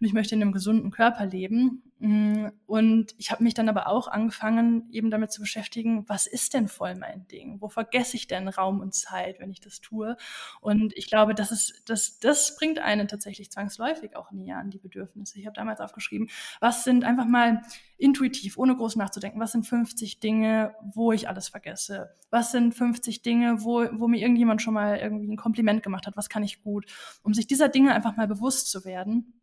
und 0.00 0.06
ich 0.06 0.12
möchte 0.12 0.34
in 0.34 0.42
einem 0.42 0.52
gesunden 0.52 0.90
Körper 0.92 1.26
leben. 1.26 1.82
Mm, 1.98 2.46
und 2.66 3.14
ich 3.18 3.32
habe 3.32 3.42
mich 3.42 3.54
dann 3.54 3.68
aber 3.68 3.88
auch 3.88 4.06
angefangen, 4.06 4.88
eben 4.92 5.10
damit 5.10 5.32
zu 5.32 5.40
beschäftigen, 5.40 6.08
was 6.08 6.28
ist 6.28 6.54
denn 6.54 6.68
voll 6.68 6.94
mein 6.94 7.26
Ding? 7.26 7.60
Wo 7.60 7.68
vergesse 7.68 8.16
ich 8.16 8.28
denn 8.28 8.46
Raum 8.46 8.78
und 8.78 8.94
Zeit, 8.94 9.40
wenn 9.40 9.50
ich 9.50 9.60
das 9.60 9.80
tue? 9.80 10.16
Und 10.60 10.96
ich 10.96 11.08
glaube, 11.08 11.34
das 11.34 11.50
ist, 11.50 11.82
das, 11.86 12.20
das 12.20 12.56
bringt 12.56 12.78
einen 12.78 13.08
tatsächlich 13.08 13.50
zwangsläufig 13.50 14.14
auch 14.14 14.30
näher 14.30 14.58
an 14.58 14.70
die 14.70 14.78
Bedürfnisse. 14.78 15.40
Ich 15.40 15.46
habe 15.46 15.56
damals 15.56 15.80
aufgeschrieben, 15.80 16.28
was 16.60 16.84
sind 16.84 17.02
einfach 17.02 17.26
mal 17.26 17.62
intuitiv, 17.96 18.56
ohne 18.56 18.76
groß 18.76 18.94
nachzudenken, 18.94 19.40
was 19.40 19.50
sind 19.50 19.66
50 19.66 20.20
Dinge, 20.20 20.76
wo 20.94 21.10
ich 21.10 21.28
alles 21.28 21.48
vergesse? 21.48 22.10
Was 22.30 22.52
sind 22.52 22.72
50 22.72 23.22
Dinge, 23.22 23.64
wo, 23.64 23.84
wo 23.98 24.06
mir 24.06 24.20
irgendjemand 24.20 24.62
schon 24.62 24.74
mal 24.74 24.98
irgendwie 24.98 25.26
ein 25.26 25.36
Kompliment 25.36 25.82
gemacht 25.82 26.06
hat? 26.06 26.16
Was 26.16 26.28
kann 26.28 26.44
ich 26.44 26.62
gut? 26.62 26.86
Um 27.24 27.34
sich 27.34 27.48
dieser 27.48 27.68
Dinge 27.68 27.92
einfach 27.92 28.16
mal 28.16 28.28
bewusst 28.28 28.70
zu 28.70 28.84
werden 28.84 29.34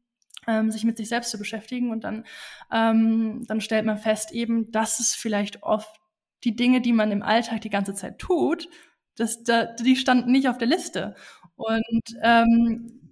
ähm, 0.48 0.72
sich 0.72 0.84
mit 0.84 0.98
sich 0.98 1.10
selbst 1.10 1.32
zu 1.32 1.38
beschäftigen 1.38 1.92
und 1.92 2.04
dann, 2.04 2.26
ähm, 2.72 3.46
dann 3.48 3.62
stellt 3.62 3.86
man 3.86 3.98
fest 3.98 4.32
eben, 4.32 4.72
dass 4.72 5.00
es 5.00 5.16
vielleicht 5.16 5.64
oft 5.64 6.00
die 6.44 6.56
Dinge, 6.56 6.82
die 6.82 6.94
man 6.94 7.12
im 7.12 7.24
Alltag 7.24 7.62
die 7.62 7.70
ganze 7.70 7.94
Zeit 7.94 8.20
tut, 8.20 8.70
das, 9.16 9.44
da, 9.44 9.66
die 9.66 9.96
standen 9.96 10.32
nicht 10.32 10.48
auf 10.50 10.58
der 10.58 10.68
Liste. 10.68 11.16
Und 11.56 12.18
ähm, 12.22 13.06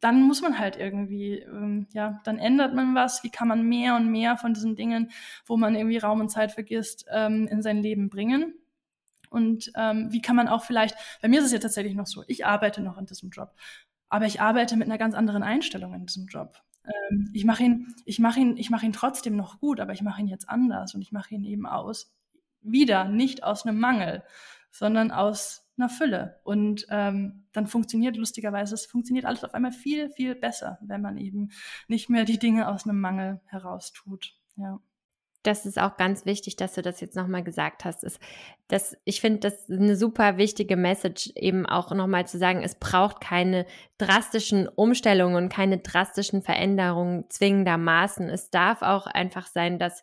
dann 0.00 0.22
muss 0.22 0.42
man 0.42 0.58
halt 0.58 0.76
irgendwie, 0.76 1.38
ähm, 1.38 1.86
ja, 1.92 2.20
dann 2.24 2.38
ändert 2.38 2.74
man 2.74 2.94
was. 2.94 3.24
Wie 3.24 3.30
kann 3.30 3.48
man 3.48 3.62
mehr 3.62 3.96
und 3.96 4.10
mehr 4.10 4.36
von 4.36 4.52
diesen 4.52 4.76
Dingen, 4.76 5.10
wo 5.46 5.56
man 5.56 5.74
irgendwie 5.74 5.98
Raum 5.98 6.20
und 6.20 6.28
Zeit 6.28 6.52
vergisst, 6.52 7.06
ähm, 7.10 7.48
in 7.48 7.62
sein 7.62 7.82
Leben 7.82 8.10
bringen? 8.10 8.54
Und 9.30 9.72
ähm, 9.76 10.12
wie 10.12 10.20
kann 10.20 10.36
man 10.36 10.48
auch 10.48 10.62
vielleicht, 10.64 10.96
bei 11.22 11.28
mir 11.28 11.40
ist 11.40 11.46
es 11.46 11.52
ja 11.52 11.58
tatsächlich 11.58 11.94
noch 11.94 12.06
so, 12.06 12.22
ich 12.28 12.44
arbeite 12.46 12.82
noch 12.82 12.98
in 12.98 13.06
diesem 13.06 13.30
Job, 13.30 13.54
aber 14.08 14.26
ich 14.26 14.40
arbeite 14.40 14.76
mit 14.76 14.88
einer 14.88 14.98
ganz 14.98 15.14
anderen 15.14 15.42
Einstellung 15.42 15.94
in 15.94 16.06
diesem 16.06 16.26
Job. 16.26 16.62
Ähm, 16.84 17.30
ich 17.32 17.44
mache 17.44 17.62
ihn, 17.62 17.94
ich 18.04 18.18
mache 18.18 18.40
ihn, 18.40 18.56
ich 18.56 18.70
mache 18.70 18.86
ihn 18.86 18.92
trotzdem 18.92 19.36
noch 19.36 19.60
gut, 19.60 19.80
aber 19.80 19.92
ich 19.92 20.02
mache 20.02 20.20
ihn 20.20 20.28
jetzt 20.28 20.48
anders 20.48 20.94
und 20.94 21.02
ich 21.02 21.12
mache 21.12 21.34
ihn 21.34 21.44
eben 21.44 21.66
aus 21.66 22.14
wieder 22.62 23.04
nicht 23.04 23.44
aus 23.44 23.66
einem 23.66 23.78
Mangel, 23.78 24.22
sondern 24.70 25.10
aus 25.10 25.68
einer 25.76 25.88
Fülle. 25.88 26.40
Und 26.44 26.86
ähm, 26.90 27.46
dann 27.52 27.66
funktioniert 27.66 28.16
lustigerweise, 28.16 28.74
es 28.74 28.86
funktioniert 28.86 29.26
alles 29.26 29.44
auf 29.44 29.54
einmal 29.54 29.72
viel, 29.72 30.10
viel 30.10 30.34
besser, 30.34 30.78
wenn 30.82 31.02
man 31.02 31.18
eben 31.18 31.50
nicht 31.88 32.08
mehr 32.10 32.24
die 32.24 32.38
Dinge 32.38 32.68
aus 32.68 32.84
einem 32.84 33.00
Mangel 33.00 33.40
heraus 33.46 33.92
tut. 33.92 34.34
Ja. 34.56 34.80
Das 35.44 35.66
ist 35.66 35.78
auch 35.78 35.96
ganz 35.96 36.24
wichtig, 36.26 36.56
dass 36.56 36.74
du 36.74 36.82
das 36.82 37.00
jetzt 37.00 37.14
nochmal 37.14 37.44
gesagt 37.44 37.84
hast. 37.84 38.02
Ist, 38.02 38.18
dass, 38.68 38.96
ich 39.04 39.20
finde, 39.20 39.40
das 39.40 39.68
ist 39.68 39.70
eine 39.70 39.94
super 39.94 40.38
wichtige 40.38 40.76
Message, 40.76 41.30
eben 41.36 41.66
auch 41.66 41.92
nochmal 41.92 42.26
zu 42.26 42.38
sagen, 42.38 42.62
es 42.62 42.74
braucht 42.74 43.20
keine 43.20 43.66
drastischen 43.98 44.66
Umstellungen 44.68 45.36
und 45.36 45.48
keine 45.50 45.78
drastischen 45.78 46.42
Veränderungen 46.42 47.24
zwingendermaßen. 47.28 48.28
Es 48.30 48.50
darf 48.50 48.82
auch 48.82 49.06
einfach 49.06 49.46
sein, 49.46 49.78
dass 49.78 50.02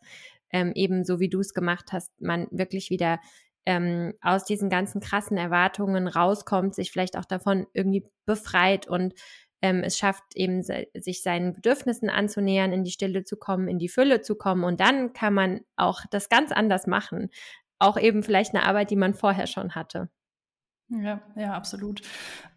ähm, 0.52 0.74
eben 0.76 1.04
so 1.04 1.20
wie 1.20 1.30
du 1.30 1.40
es 1.40 1.54
gemacht 1.54 1.92
hast, 1.92 2.12
man 2.22 2.48
wirklich 2.52 2.90
wieder 2.90 3.20
ähm, 3.66 4.14
aus 4.22 4.46
diesen 4.46 4.70
ganzen 4.70 5.02
krassen 5.02 5.38
Erwartungen 5.38 6.08
rauskommt, 6.08 6.76
sich 6.76 6.92
vielleicht 6.92 7.18
auch 7.18 7.26
davon 7.26 7.68
irgendwie 7.74 8.06
befreit 8.26 8.88
und 8.88 9.14
ähm, 9.62 9.84
es 9.84 9.98
schafft 9.98 10.24
eben, 10.36 10.64
sich 10.64 11.24
seinen 11.24 11.54
Bedürfnissen 11.54 12.10
anzunähern, 12.10 12.74
in 12.74 12.84
die 12.84 12.92
Stille 12.92 13.24
zu 13.24 13.38
kommen, 13.38 13.68
in 13.68 13.80
die 13.80 13.90
Fülle 13.90 14.22
zu 14.22 14.36
kommen. 14.36 14.64
Und 14.64 14.80
dann 14.80 15.14
kann 15.14 15.34
man 15.34 15.62
auch 15.76 16.02
das 16.10 16.30
ganz 16.30 16.52
anders 16.52 16.88
machen. 16.88 17.30
Auch 17.80 17.98
eben 17.98 18.24
vielleicht 18.24 18.54
eine 18.54 18.66
Arbeit, 18.66 18.92
die 18.92 18.96
man 18.96 19.14
vorher 19.14 19.48
schon 19.48 19.76
hatte. 19.76 20.10
Ja, 20.90 21.22
ja, 21.36 21.54
absolut. 21.54 22.02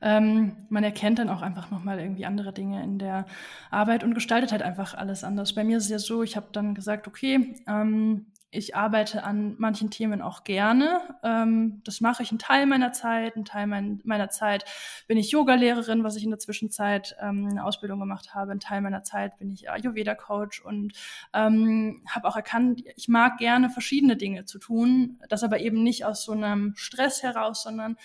Ähm, 0.01 0.67
man 0.69 0.83
erkennt 0.83 1.21
dann 1.21 1.29
auch 1.29 1.41
einfach 1.41 1.71
nochmal 1.71 2.01
irgendwie 2.01 2.27
andere 2.27 2.53
Dinge 2.53 2.83
in 2.83 2.99
der 2.99 3.27
Arbeit 3.71 4.03
und 4.03 4.15
gestaltet 4.15 4.51
halt 4.51 4.63
einfach 4.63 4.95
alles 4.95 5.23
anders. 5.23 5.55
Bei 5.55 5.63
mir 5.63 5.77
ist 5.77 5.85
es 5.85 5.91
ja 5.91 5.99
so, 6.01 6.25
ich 6.25 6.35
habe 6.35 6.49
dann 6.51 6.75
gesagt, 6.75 7.07
okay, 7.07 7.55
ähm, 7.69 8.33
ich 8.55 8.77
arbeite 8.77 9.25
an 9.25 9.55
manchen 9.59 9.91
Themen 9.91 10.23
auch 10.23 10.45
gerne. 10.45 11.01
Ähm, 11.23 11.83
das 11.85 12.01
mache 12.01 12.23
ich 12.23 12.31
einen 12.31 12.39
Teil 12.39 12.67
meiner 12.67 12.93
Zeit. 12.93 13.37
Ein 13.37 13.45
Teil 13.45 13.67
mein, 13.67 14.01
meiner 14.05 14.31
Zeit 14.31 14.65
bin 15.07 15.19
ich 15.19 15.31
Yogalehrerin, 15.31 16.05
was 16.05 16.17
ich 16.17 16.25
in 16.25 16.31
der 16.31 16.39
Zwischenzeit 16.39 17.17
ähm, 17.21 17.49
eine 17.51 17.65
Ausbildung 17.65 18.01
gemacht 18.01 18.35
habe. 18.35 18.53
Ein 18.53 18.61
Teil 18.61 18.81
meiner 18.81 19.03
Zeit 19.03 19.37
bin 19.39 19.51
ich 19.51 19.71
Ayurveda-Coach 19.71 20.63
und 20.63 20.93
ähm, 21.33 22.03
habe 22.09 22.29
auch 22.29 22.37
erkannt, 22.37 22.83
ich 22.97 23.09
mag 23.09 23.39
gerne 23.39 23.71
verschiedene 23.71 24.17
Dinge 24.17 24.45
zu 24.45 24.59
tun. 24.59 25.19
Das 25.29 25.43
aber 25.43 25.61
eben 25.61 25.83
nicht 25.83 26.05
aus 26.05 26.25
so 26.25 26.33
einem 26.33 26.75
Stress 26.77 27.23
heraus, 27.23 27.63
sondern 27.63 27.97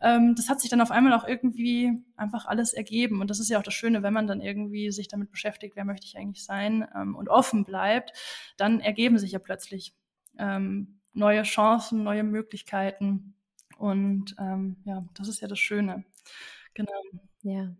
ähm, 0.00 0.34
das 0.34 0.48
hat 0.48 0.60
sich 0.60 0.70
dann 0.70 0.80
auf 0.80 0.90
einmal 0.90 1.12
auch 1.14 1.26
irgendwie 1.26 1.92
einfach 2.16 2.46
alles 2.46 2.74
ergeben. 2.74 3.20
Und 3.20 3.30
das 3.30 3.40
ist 3.40 3.48
ja 3.48 3.58
auch 3.58 3.62
das 3.62 3.74
Schöne, 3.74 4.02
wenn 4.02 4.12
man 4.12 4.26
dann 4.26 4.40
irgendwie 4.40 4.90
sich 4.90 5.08
damit 5.08 5.30
beschäftigt, 5.30 5.76
wer 5.76 5.84
möchte 5.84 6.06
ich 6.06 6.16
eigentlich 6.16 6.44
sein 6.44 6.86
ähm, 6.94 7.14
und 7.14 7.28
offen 7.28 7.64
bleibt, 7.64 8.12
dann 8.56 8.80
ergeben 8.80 9.18
sich 9.18 9.32
ja 9.32 9.38
plötzlich 9.38 9.94
ähm, 10.38 11.00
neue 11.12 11.42
Chancen, 11.42 12.02
neue 12.02 12.22
Möglichkeiten. 12.22 13.34
Und 13.78 14.36
ähm, 14.38 14.76
ja, 14.84 15.04
das 15.14 15.28
ist 15.28 15.40
ja 15.40 15.48
das 15.48 15.58
Schöne. 15.58 16.04
Genau. 16.74 17.02
Ja. 17.42 17.74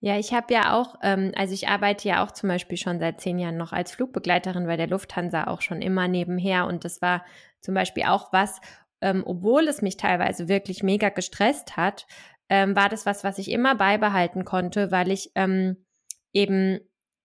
Ja, 0.00 0.18
ich 0.18 0.34
habe 0.34 0.52
ja 0.52 0.74
auch, 0.74 0.96
ähm, 1.02 1.32
also 1.34 1.54
ich 1.54 1.68
arbeite 1.68 2.06
ja 2.06 2.22
auch 2.22 2.30
zum 2.30 2.50
Beispiel 2.50 2.76
schon 2.76 2.98
seit 2.98 3.22
zehn 3.22 3.38
Jahren 3.38 3.56
noch 3.56 3.72
als 3.72 3.92
Flugbegleiterin 3.92 4.66
bei 4.66 4.76
der 4.76 4.86
Lufthansa 4.86 5.46
auch 5.46 5.62
schon 5.62 5.80
immer 5.80 6.08
nebenher 6.08 6.66
und 6.66 6.84
das 6.84 7.00
war 7.00 7.24
zum 7.62 7.72
Beispiel 7.72 8.02
auch 8.04 8.30
was, 8.30 8.60
ähm, 9.04 9.22
obwohl 9.26 9.68
es 9.68 9.82
mich 9.82 9.98
teilweise 9.98 10.48
wirklich 10.48 10.82
mega 10.82 11.10
gestresst 11.10 11.76
hat, 11.76 12.06
ähm, 12.48 12.74
war 12.74 12.88
das 12.88 13.04
was, 13.04 13.22
was 13.22 13.38
ich 13.38 13.50
immer 13.50 13.74
beibehalten 13.74 14.46
konnte, 14.46 14.90
weil 14.90 15.10
ich 15.10 15.30
ähm, 15.34 15.84
eben 16.32 16.80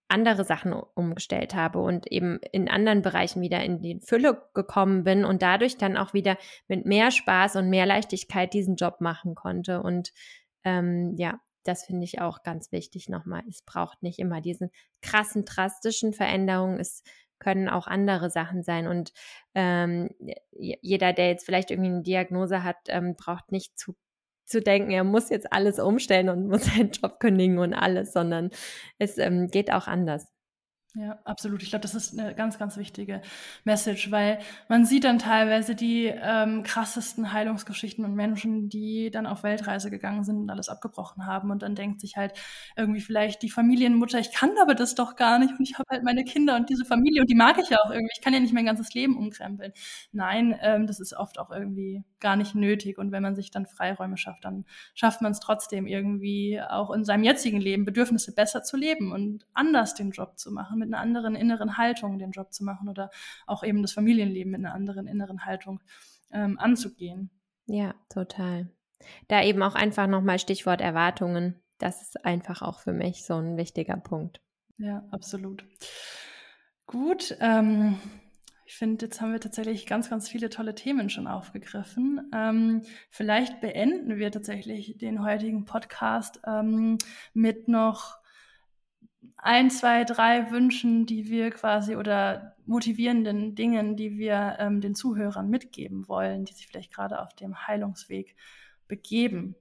andere 0.10 0.44
Sachen 0.44 0.74
umgestellt 0.74 1.56
habe 1.56 1.80
und 1.80 2.12
eben 2.12 2.40
in 2.52 2.68
anderen 2.68 3.02
Bereichen 3.02 3.42
wieder 3.42 3.64
in 3.64 3.82
die 3.82 4.02
Fülle 4.04 4.42
gekommen 4.54 5.06
bin 5.06 5.24
und 5.24 5.42
dadurch 5.42 5.78
dann 5.78 5.96
auch 5.96 6.14
wieder 6.14 6.38
mit 6.68 6.86
mehr 6.86 7.12
Spaß 7.12 7.56
und 7.56 7.70
mehr 7.70 7.86
Leichtigkeit 7.86 8.54
diesen 8.54 8.76
Job 8.76 9.00
machen 9.00 9.36
konnte. 9.36 9.82
Und 9.82 10.12
ähm, 10.66 11.16
ja, 11.18 11.40
das 11.64 11.86
finde 11.86 12.04
ich 12.04 12.20
auch 12.20 12.44
ganz 12.44 12.74
wichtig 12.74 13.08
nochmal. 13.08 13.44
Es 13.48 13.62
braucht 13.62 14.04
nicht 14.04 14.20
immer 14.20 14.42
diesen 14.42 14.70
krassen, 15.02 15.46
drastischen 15.46 16.12
Veränderungen. 16.12 16.80
Es 16.80 17.04
können 17.40 17.70
auch 17.70 17.88
andere 17.88 18.30
Sachen 18.30 18.64
sein. 18.64 18.88
Und 18.88 19.12
ähm, 19.56 20.10
jeder, 20.52 21.14
der 21.14 21.30
jetzt 21.30 21.46
vielleicht 21.46 21.72
irgendwie 21.72 21.90
eine 21.90 22.04
Diagnose 22.04 22.64
hat, 22.64 22.78
ähm, 22.88 23.16
braucht 23.16 23.52
nicht 23.52 23.78
zu, 23.78 23.96
zu 24.46 24.62
denken, 24.62 24.92
er 24.92 25.04
muss 25.04 25.30
jetzt 25.30 25.52
alles 25.54 25.80
umstellen 25.80 26.30
und 26.30 26.48
muss 26.50 26.66
seinen 26.66 26.92
Job 26.92 27.20
kündigen 27.20 27.60
und 27.60 27.74
alles, 27.74 28.14
sondern 28.14 28.52
es 28.98 29.18
ähm, 29.18 29.48
geht 29.48 29.72
auch 29.72 29.88
anders. 29.88 30.28
Ja, 30.96 31.20
absolut. 31.24 31.62
Ich 31.62 31.70
glaube, 31.70 31.84
das 31.84 31.94
ist 31.94 32.18
eine 32.18 32.34
ganz, 32.34 32.58
ganz 32.58 32.76
wichtige 32.76 33.22
Message, 33.64 34.10
weil 34.10 34.40
man 34.70 34.86
sieht 34.86 35.04
dann 35.04 35.20
teilweise 35.20 35.76
die 35.76 36.06
ähm, 36.08 36.64
krassesten 36.64 37.32
Heilungsgeschichten 37.32 38.04
und 38.06 38.16
Menschen, 38.16 38.70
die 38.70 39.12
dann 39.12 39.28
auf 39.28 39.44
Weltreise 39.44 39.92
gegangen 39.92 40.24
sind 40.24 40.38
und 40.40 40.50
alles 40.50 40.68
abgebrochen 40.68 41.28
haben 41.28 41.52
und 41.52 41.62
dann 41.62 41.76
denkt 41.76 42.02
sich 42.02 42.18
halt 42.18 42.34
irgendwie 42.76 43.02
vielleicht 43.02 43.44
die 43.44 43.52
Familienmutter, 43.52 44.18
ich 44.18 44.32
kann 44.34 44.50
aber 44.60 44.74
das 44.74 44.96
doch 44.96 45.16
gar 45.16 45.38
nicht 45.38 45.52
und 45.52 45.62
ich 45.62 45.78
habe 45.78 45.86
halt 45.92 46.04
meine 46.04 46.24
Kinder 46.24 46.56
und 46.56 46.70
diese 46.72 46.86
Familie 46.86 47.22
und 47.22 47.30
die 47.30 47.36
mag 47.36 47.60
ich 47.60 47.70
ja 47.70 47.78
auch 47.86 47.92
irgendwie. 47.92 48.12
Ich 48.18 48.22
kann 48.24 48.34
ja 48.34 48.40
nicht 48.40 48.54
mein 48.54 48.66
ganzes 48.66 48.92
Leben 48.96 49.16
umkrempeln. 49.16 49.74
Nein, 50.12 50.58
ähm, 50.60 50.88
das 50.88 51.00
ist 51.00 51.14
oft 51.14 51.38
auch 51.38 51.52
irgendwie 51.52 52.04
gar 52.20 52.36
nicht 52.36 52.56
nötig 52.56 52.98
und 52.98 53.12
wenn 53.12 53.24
man 53.24 53.36
sich 53.36 53.52
dann 53.52 53.66
Freiräume 53.66 54.18
schafft, 54.18 54.46
dann 54.46 54.66
schafft 54.94 55.22
man 55.22 55.32
es 55.32 55.40
trotzdem 55.40 55.88
irgendwie 55.88 56.62
auch 56.62 56.92
in 56.92 57.06
seinem 57.06 57.24
jetzigen 57.24 57.60
Leben 57.60 57.86
Bedürfnisse 57.86 58.34
besser 58.34 58.64
zu 58.64 58.78
leben 58.78 59.12
und 59.12 59.46
anders 59.54 59.94
den 59.94 60.12
Job 60.12 60.38
zu 60.38 60.52
machen 60.52 60.80
mit 60.80 60.88
einer 60.94 61.02
anderen 61.02 61.36
inneren 61.36 61.78
Haltung 61.78 62.20
den 62.20 62.32
Job 62.32 62.54
zu 62.54 62.64
machen 62.64 62.90
oder 62.90 63.10
auch 63.48 63.64
eben 63.64 63.82
das 63.82 63.94
Familienleben 63.94 64.52
mit 64.52 64.60
einer 64.60 64.74
anderen 64.74 65.08
inneren 65.08 65.46
Haltung 65.46 65.80
ähm, 66.32 66.60
anzugehen. 66.60 67.30
Ja, 67.66 67.96
total. 68.10 68.70
Da 69.28 69.44
eben 69.44 69.64
auch 69.64 69.76
einfach 69.76 70.08
nochmal 70.08 70.40
Stichwort 70.40 70.82
Erwartungen. 70.82 71.62
Das 71.78 72.02
ist 72.02 72.26
einfach 72.26 72.62
auch 72.62 72.80
für 72.80 72.94
mich 72.94 73.24
so 73.24 73.36
ein 73.36 73.58
wichtiger 73.58 73.96
Punkt. 73.96 74.42
Ja, 74.78 75.04
absolut. 75.12 75.64
Gut. 76.86 77.38
Ähm, 77.40 78.00
ich 78.70 78.76
finde, 78.76 79.08
jetzt 79.08 79.20
haben 79.20 79.32
wir 79.32 79.40
tatsächlich 79.40 79.88
ganz, 79.88 80.12
ganz 80.12 80.30
viele 80.30 80.52
tolle 80.52 80.76
Themen 80.76 81.10
schon 81.10 81.26
aufgegriffen. 81.26 82.30
Ähm, 82.32 82.84
vielleicht 83.10 83.62
beenden 83.62 84.18
wir 84.18 84.32
tatsächlich 84.32 84.96
den 85.00 85.24
heutigen 85.24 85.66
Podcast 85.66 86.40
ähm, 86.46 87.00
mit 87.34 87.68
noch 87.68 88.20
ein, 89.38 89.72
zwei, 89.72 90.04
drei 90.04 90.52
Wünschen, 90.52 91.08
die 91.08 91.32
wir 91.32 91.50
quasi 91.50 91.96
oder 91.96 92.58
motivierenden 92.68 93.56
Dingen, 93.56 93.96
die 93.96 94.20
wir 94.20 94.58
ähm, 94.60 94.82
den 94.82 94.94
Zuhörern 94.94 95.50
mitgeben 95.50 96.08
wollen, 96.08 96.46
die 96.46 96.54
sich 96.54 96.68
vielleicht 96.68 96.94
gerade 96.94 97.22
auf 97.24 97.34
dem 97.34 97.66
Heilungsweg 97.66 98.36
begeben. 98.88 99.56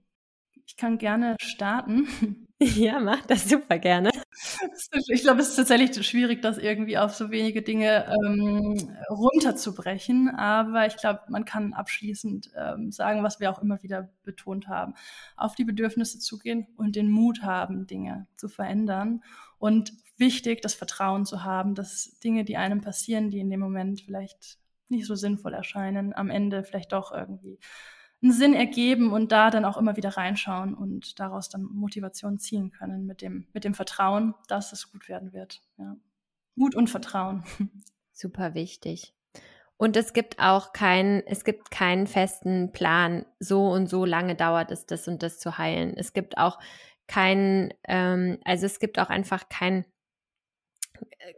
Ich 0.67 0.77
kann 0.77 0.99
gerne 0.99 1.37
starten. 1.41 2.09
Ja, 2.61 2.99
mach 2.99 3.25
das 3.25 3.49
super 3.49 3.79
gerne. 3.79 4.11
Ich 5.09 5.23
glaube, 5.23 5.41
es 5.41 5.51
ist 5.51 5.57
tatsächlich 5.57 6.07
schwierig, 6.07 6.43
das 6.43 6.59
irgendwie 6.59 6.99
auf 6.99 7.15
so 7.15 7.31
wenige 7.31 7.63
Dinge 7.63 8.07
ähm, 8.07 8.97
runterzubrechen. 9.11 10.29
Aber 10.31 10.87
ich 10.87 10.97
glaube, 10.97 11.21
man 11.29 11.45
kann 11.45 11.73
abschließend 11.73 12.51
ähm, 12.57 12.93
sagen, 12.93 13.23
was 13.23 13.41
wir 13.41 13.51
auch 13.51 13.61
immer 13.61 13.83
wieder 13.83 14.11
betont 14.23 14.69
haben. 14.69 14.95
Auf 15.37 15.55
die 15.55 15.65
Bedürfnisse 15.65 16.19
zugehen 16.19 16.67
und 16.77 16.97
den 16.97 17.11
Mut 17.11 17.43
haben, 17.43 17.87
Dinge 17.87 18.27
zu 18.37 18.49
verändern. 18.49 19.23
Und 19.59 19.93
wichtig, 20.17 20.63
das 20.63 20.75
Vertrauen 20.75 21.27
zu 21.27 21.45
haben, 21.45 21.75
dass 21.75 22.19
Dinge, 22.21 22.45
die 22.45 22.57
einem 22.57 22.81
passieren, 22.81 23.31
die 23.31 23.41
in 23.41 23.51
dem 23.51 23.61
Moment 23.61 24.03
vielleicht 24.03 24.59
nicht 24.89 25.07
so 25.07 25.15
sinnvoll 25.15 25.55
erscheinen, 25.55 26.15
am 26.15 26.31
Ende 26.31 26.65
vielleicht 26.65 26.93
doch 26.93 27.13
irgendwie 27.13 27.59
einen 28.23 28.33
Sinn 28.33 28.55
ergeben 28.55 29.13
und 29.13 29.31
da 29.31 29.51
dann 29.51 29.65
auch 29.65 29.77
immer 29.77 29.97
wieder 29.97 30.17
reinschauen 30.17 30.75
und 30.75 31.21
daraus 31.21 31.49
dann 31.49 31.65
Motivation 31.65 32.39
ziehen 32.39 32.71
können 32.71 33.07
mit 33.07 33.23
dem, 33.23 33.47
mit 33.53 33.65
dem 33.65 33.75
Vertrauen, 33.75 34.35
dass 34.49 34.73
es 34.73 34.91
gut 34.91 35.09
werden 35.09 35.33
wird. 35.33 35.63
Ja. 35.77 35.97
Mut 36.57 36.75
und 36.75 36.91
Vertrauen. 36.91 37.45
Super 38.13 38.55
wichtig. 38.55 39.15
Und 39.77 39.97
es 39.97 40.13
gibt 40.13 40.41
auch 40.41 40.73
keinen, 40.73 41.23
es 41.27 41.45
gibt 41.45 41.71
keinen 41.71 42.09
festen 42.09 42.73
Plan, 42.73 43.25
so 43.39 43.69
und 43.71 43.89
so 43.89 44.05
lange 44.05 44.35
dauert 44.35 44.73
es, 44.73 44.87
das 44.87 45.07
und 45.07 45.23
das 45.23 45.39
zu 45.39 45.57
heilen. 45.57 45.95
Es 45.97 46.13
gibt 46.13 46.37
auch 46.37 46.59
keinen, 47.07 47.73
ähm, 47.85 48.39
also 48.45 48.67
es 48.67 48.81
gibt 48.81 48.99
auch 48.99 49.09
einfach 49.09 49.49
kein, 49.49 49.85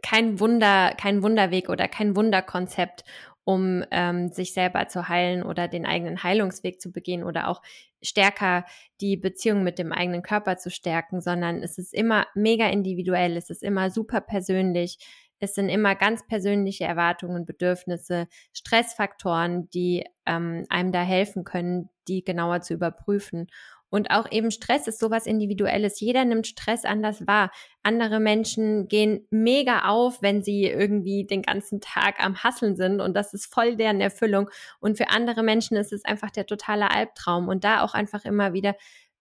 kein 0.01 0.39
Wunder, 0.39 0.95
kein 0.95 1.21
Wunderweg 1.21 1.69
oder 1.69 1.87
kein 1.87 2.15
Wunderkonzept 2.15 3.03
um 3.43 3.83
ähm, 3.91 4.31
sich 4.31 4.53
selber 4.53 4.87
zu 4.87 5.09
heilen 5.09 5.43
oder 5.43 5.67
den 5.67 5.85
eigenen 5.85 6.23
Heilungsweg 6.23 6.79
zu 6.81 6.91
begehen 6.91 7.23
oder 7.23 7.47
auch 7.47 7.61
stärker 8.01 8.65
die 8.99 9.17
Beziehung 9.17 9.63
mit 9.63 9.79
dem 9.79 9.91
eigenen 9.91 10.21
Körper 10.21 10.57
zu 10.57 10.69
stärken, 10.69 11.21
sondern 11.21 11.63
es 11.63 11.77
ist 11.77 11.93
immer 11.93 12.27
mega 12.35 12.67
individuell, 12.67 13.37
es 13.37 13.49
ist 13.49 13.63
immer 13.63 13.89
super 13.89 14.21
persönlich, 14.21 14.97
es 15.39 15.55
sind 15.55 15.69
immer 15.69 15.95
ganz 15.95 16.25
persönliche 16.27 16.83
Erwartungen, 16.83 17.45
Bedürfnisse, 17.45 18.27
Stressfaktoren, 18.53 19.69
die 19.71 20.05
ähm, 20.27 20.65
einem 20.69 20.91
da 20.91 21.01
helfen 21.01 21.43
können, 21.43 21.89
die 22.07 22.23
genauer 22.23 22.61
zu 22.61 22.75
überprüfen. 22.75 23.47
Und 23.91 24.09
auch 24.09 24.25
eben 24.31 24.49
Stress 24.49 24.87
ist 24.87 24.99
sowas 24.99 25.27
Individuelles. 25.27 25.99
Jeder 25.99 26.25
nimmt 26.25 26.47
Stress 26.47 26.85
anders 26.85 27.27
wahr. 27.27 27.51
Andere 27.83 28.19
Menschen 28.19 28.87
gehen 28.87 29.27
mega 29.29 29.89
auf, 29.89 30.21
wenn 30.21 30.41
sie 30.41 30.63
irgendwie 30.65 31.25
den 31.25 31.41
ganzen 31.41 31.81
Tag 31.81 32.23
am 32.23 32.41
Hasseln 32.41 32.75
sind 32.77 33.01
und 33.01 33.13
das 33.15 33.33
ist 33.33 33.53
voll 33.53 33.75
deren 33.75 34.01
Erfüllung. 34.01 34.49
Und 34.79 34.97
für 34.97 35.09
andere 35.09 35.43
Menschen 35.43 35.77
ist 35.77 35.91
es 35.91 36.05
einfach 36.05 36.31
der 36.31 36.45
totale 36.45 36.89
Albtraum. 36.89 37.49
Und 37.49 37.63
da 37.65 37.83
auch 37.83 37.93
einfach 37.93 38.23
immer 38.25 38.53
wieder 38.53 38.75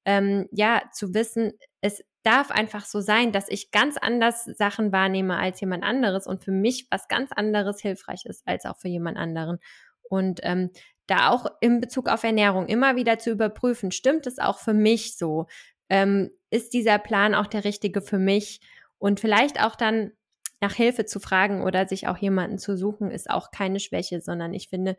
ähm, 0.05 0.49
ja, 0.53 0.83
zu 0.93 1.15
wissen, 1.15 1.53
es 1.81 2.03
darf 2.23 2.51
einfach 2.51 2.85
so 2.85 3.01
sein, 3.01 3.33
dass 3.33 3.49
ich 3.49 3.71
ganz 3.71 3.97
anders 3.97 4.45
Sachen 4.45 4.93
wahrnehme 4.93 5.37
als 5.37 5.61
jemand 5.61 5.85
anderes 5.85 6.27
und 6.27 6.45
für 6.45 6.53
mich 6.53 6.87
was 6.91 7.09
ganz 7.09 7.33
anderes 7.33 7.81
hilfreich 7.81 8.25
ist 8.27 8.47
als 8.47 8.67
auch 8.67 8.77
für 8.79 8.89
jemand 8.89 9.17
anderen. 9.19 9.59
Und 10.09 10.41
ähm, 10.43 10.71
da 11.11 11.31
auch 11.31 11.47
in 11.61 11.81
Bezug 11.81 12.09
auf 12.09 12.23
Ernährung 12.23 12.67
immer 12.67 12.97
wieder 12.97 13.19
zu 13.19 13.31
überprüfen, 13.31 13.91
stimmt 13.91 14.27
es 14.27 14.39
auch 14.39 14.59
für 14.59 14.75
mich 14.75 15.17
so? 15.17 15.47
Ähm, 15.89 16.31
ist 16.51 16.73
dieser 16.73 16.99
Plan 16.99 17.35
auch 17.35 17.47
der 17.49 17.65
richtige 17.65 18.01
für 18.01 18.19
mich? 18.19 18.61
Und 18.99 19.19
vielleicht 19.19 19.63
auch 19.63 19.75
dann 19.75 20.13
nach 20.61 20.75
Hilfe 20.75 21.07
zu 21.07 21.21
fragen 21.21 21.63
oder 21.63 21.89
sich 21.89 22.07
auch 22.07 22.19
jemanden 22.19 22.59
zu 22.59 22.77
suchen, 22.77 23.11
ist 23.11 23.31
auch 23.31 23.51
keine 23.51 23.81
Schwäche, 23.81 24.21
sondern 24.21 24.55
ich 24.55 24.69
finde, 24.69 24.97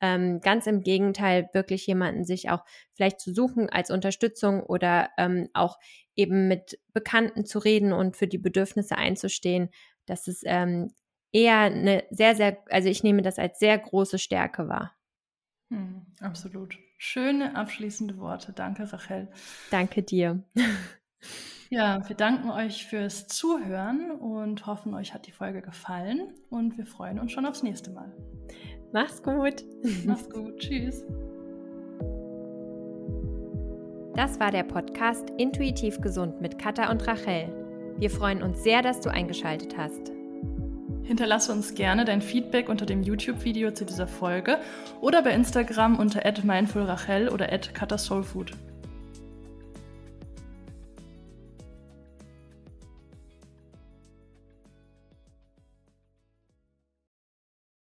ähm, 0.00 0.40
ganz 0.40 0.66
im 0.66 0.82
Gegenteil, 0.82 1.48
wirklich 1.52 1.86
jemanden 1.86 2.24
sich 2.24 2.50
auch 2.50 2.64
vielleicht 2.94 3.20
zu 3.20 3.32
suchen 3.32 3.70
als 3.70 3.90
Unterstützung 3.90 4.62
oder 4.64 5.10
ähm, 5.16 5.48
auch 5.54 5.78
eben 6.16 6.48
mit 6.48 6.80
Bekannten 6.92 7.44
zu 7.44 7.60
reden 7.60 7.92
und 7.92 8.16
für 8.16 8.26
die 8.26 8.38
Bedürfnisse 8.38 8.98
einzustehen. 8.98 9.70
Das 10.06 10.26
ist 10.26 10.42
ähm, 10.44 10.92
eher 11.30 11.60
eine 11.60 12.02
sehr, 12.10 12.34
sehr, 12.34 12.58
also 12.70 12.88
ich 12.88 13.04
nehme 13.04 13.22
das 13.22 13.38
als 13.38 13.60
sehr 13.60 13.78
große 13.78 14.18
Stärke 14.18 14.68
wahr. 14.68 14.92
Hm, 15.72 16.02
absolut. 16.20 16.78
Schöne 16.98 17.56
abschließende 17.56 18.18
Worte. 18.18 18.52
Danke, 18.52 18.92
Rachel. 18.92 19.28
Danke 19.70 20.02
dir. 20.02 20.44
Ja, 21.70 22.06
wir 22.06 22.14
danken 22.14 22.50
euch 22.50 22.84
fürs 22.84 23.28
Zuhören 23.28 24.10
und 24.10 24.66
hoffen, 24.66 24.92
euch 24.92 25.14
hat 25.14 25.26
die 25.26 25.32
Folge 25.32 25.62
gefallen 25.62 26.34
und 26.50 26.76
wir 26.76 26.84
freuen 26.84 27.18
uns 27.18 27.32
schon 27.32 27.46
aufs 27.46 27.62
nächste 27.62 27.90
Mal. 27.90 28.12
Mach's 28.92 29.22
gut. 29.22 29.64
Mach's 30.04 30.28
gut. 30.28 30.58
Tschüss. 30.58 31.02
Das 34.14 34.38
war 34.38 34.50
der 34.50 34.64
Podcast 34.64 35.30
Intuitiv 35.38 35.98
Gesund 36.02 36.42
mit 36.42 36.58
Katha 36.58 36.90
und 36.90 37.06
Rachel. 37.06 37.94
Wir 37.96 38.10
freuen 38.10 38.42
uns 38.42 38.62
sehr, 38.62 38.82
dass 38.82 39.00
du 39.00 39.08
eingeschaltet 39.08 39.74
hast. 39.78 40.12
Hinterlasse 41.04 41.52
uns 41.52 41.74
gerne 41.74 42.04
dein 42.04 42.22
Feedback 42.22 42.68
unter 42.68 42.86
dem 42.86 43.02
YouTube-Video 43.02 43.72
zu 43.72 43.84
dieser 43.84 44.06
Folge 44.06 44.58
oder 45.00 45.22
bei 45.22 45.32
Instagram 45.32 45.98
unter 45.98 46.24
mindfulrachel 46.44 47.28
oder 47.28 47.52
at 47.52 47.74
katasoulfood. 47.74 48.52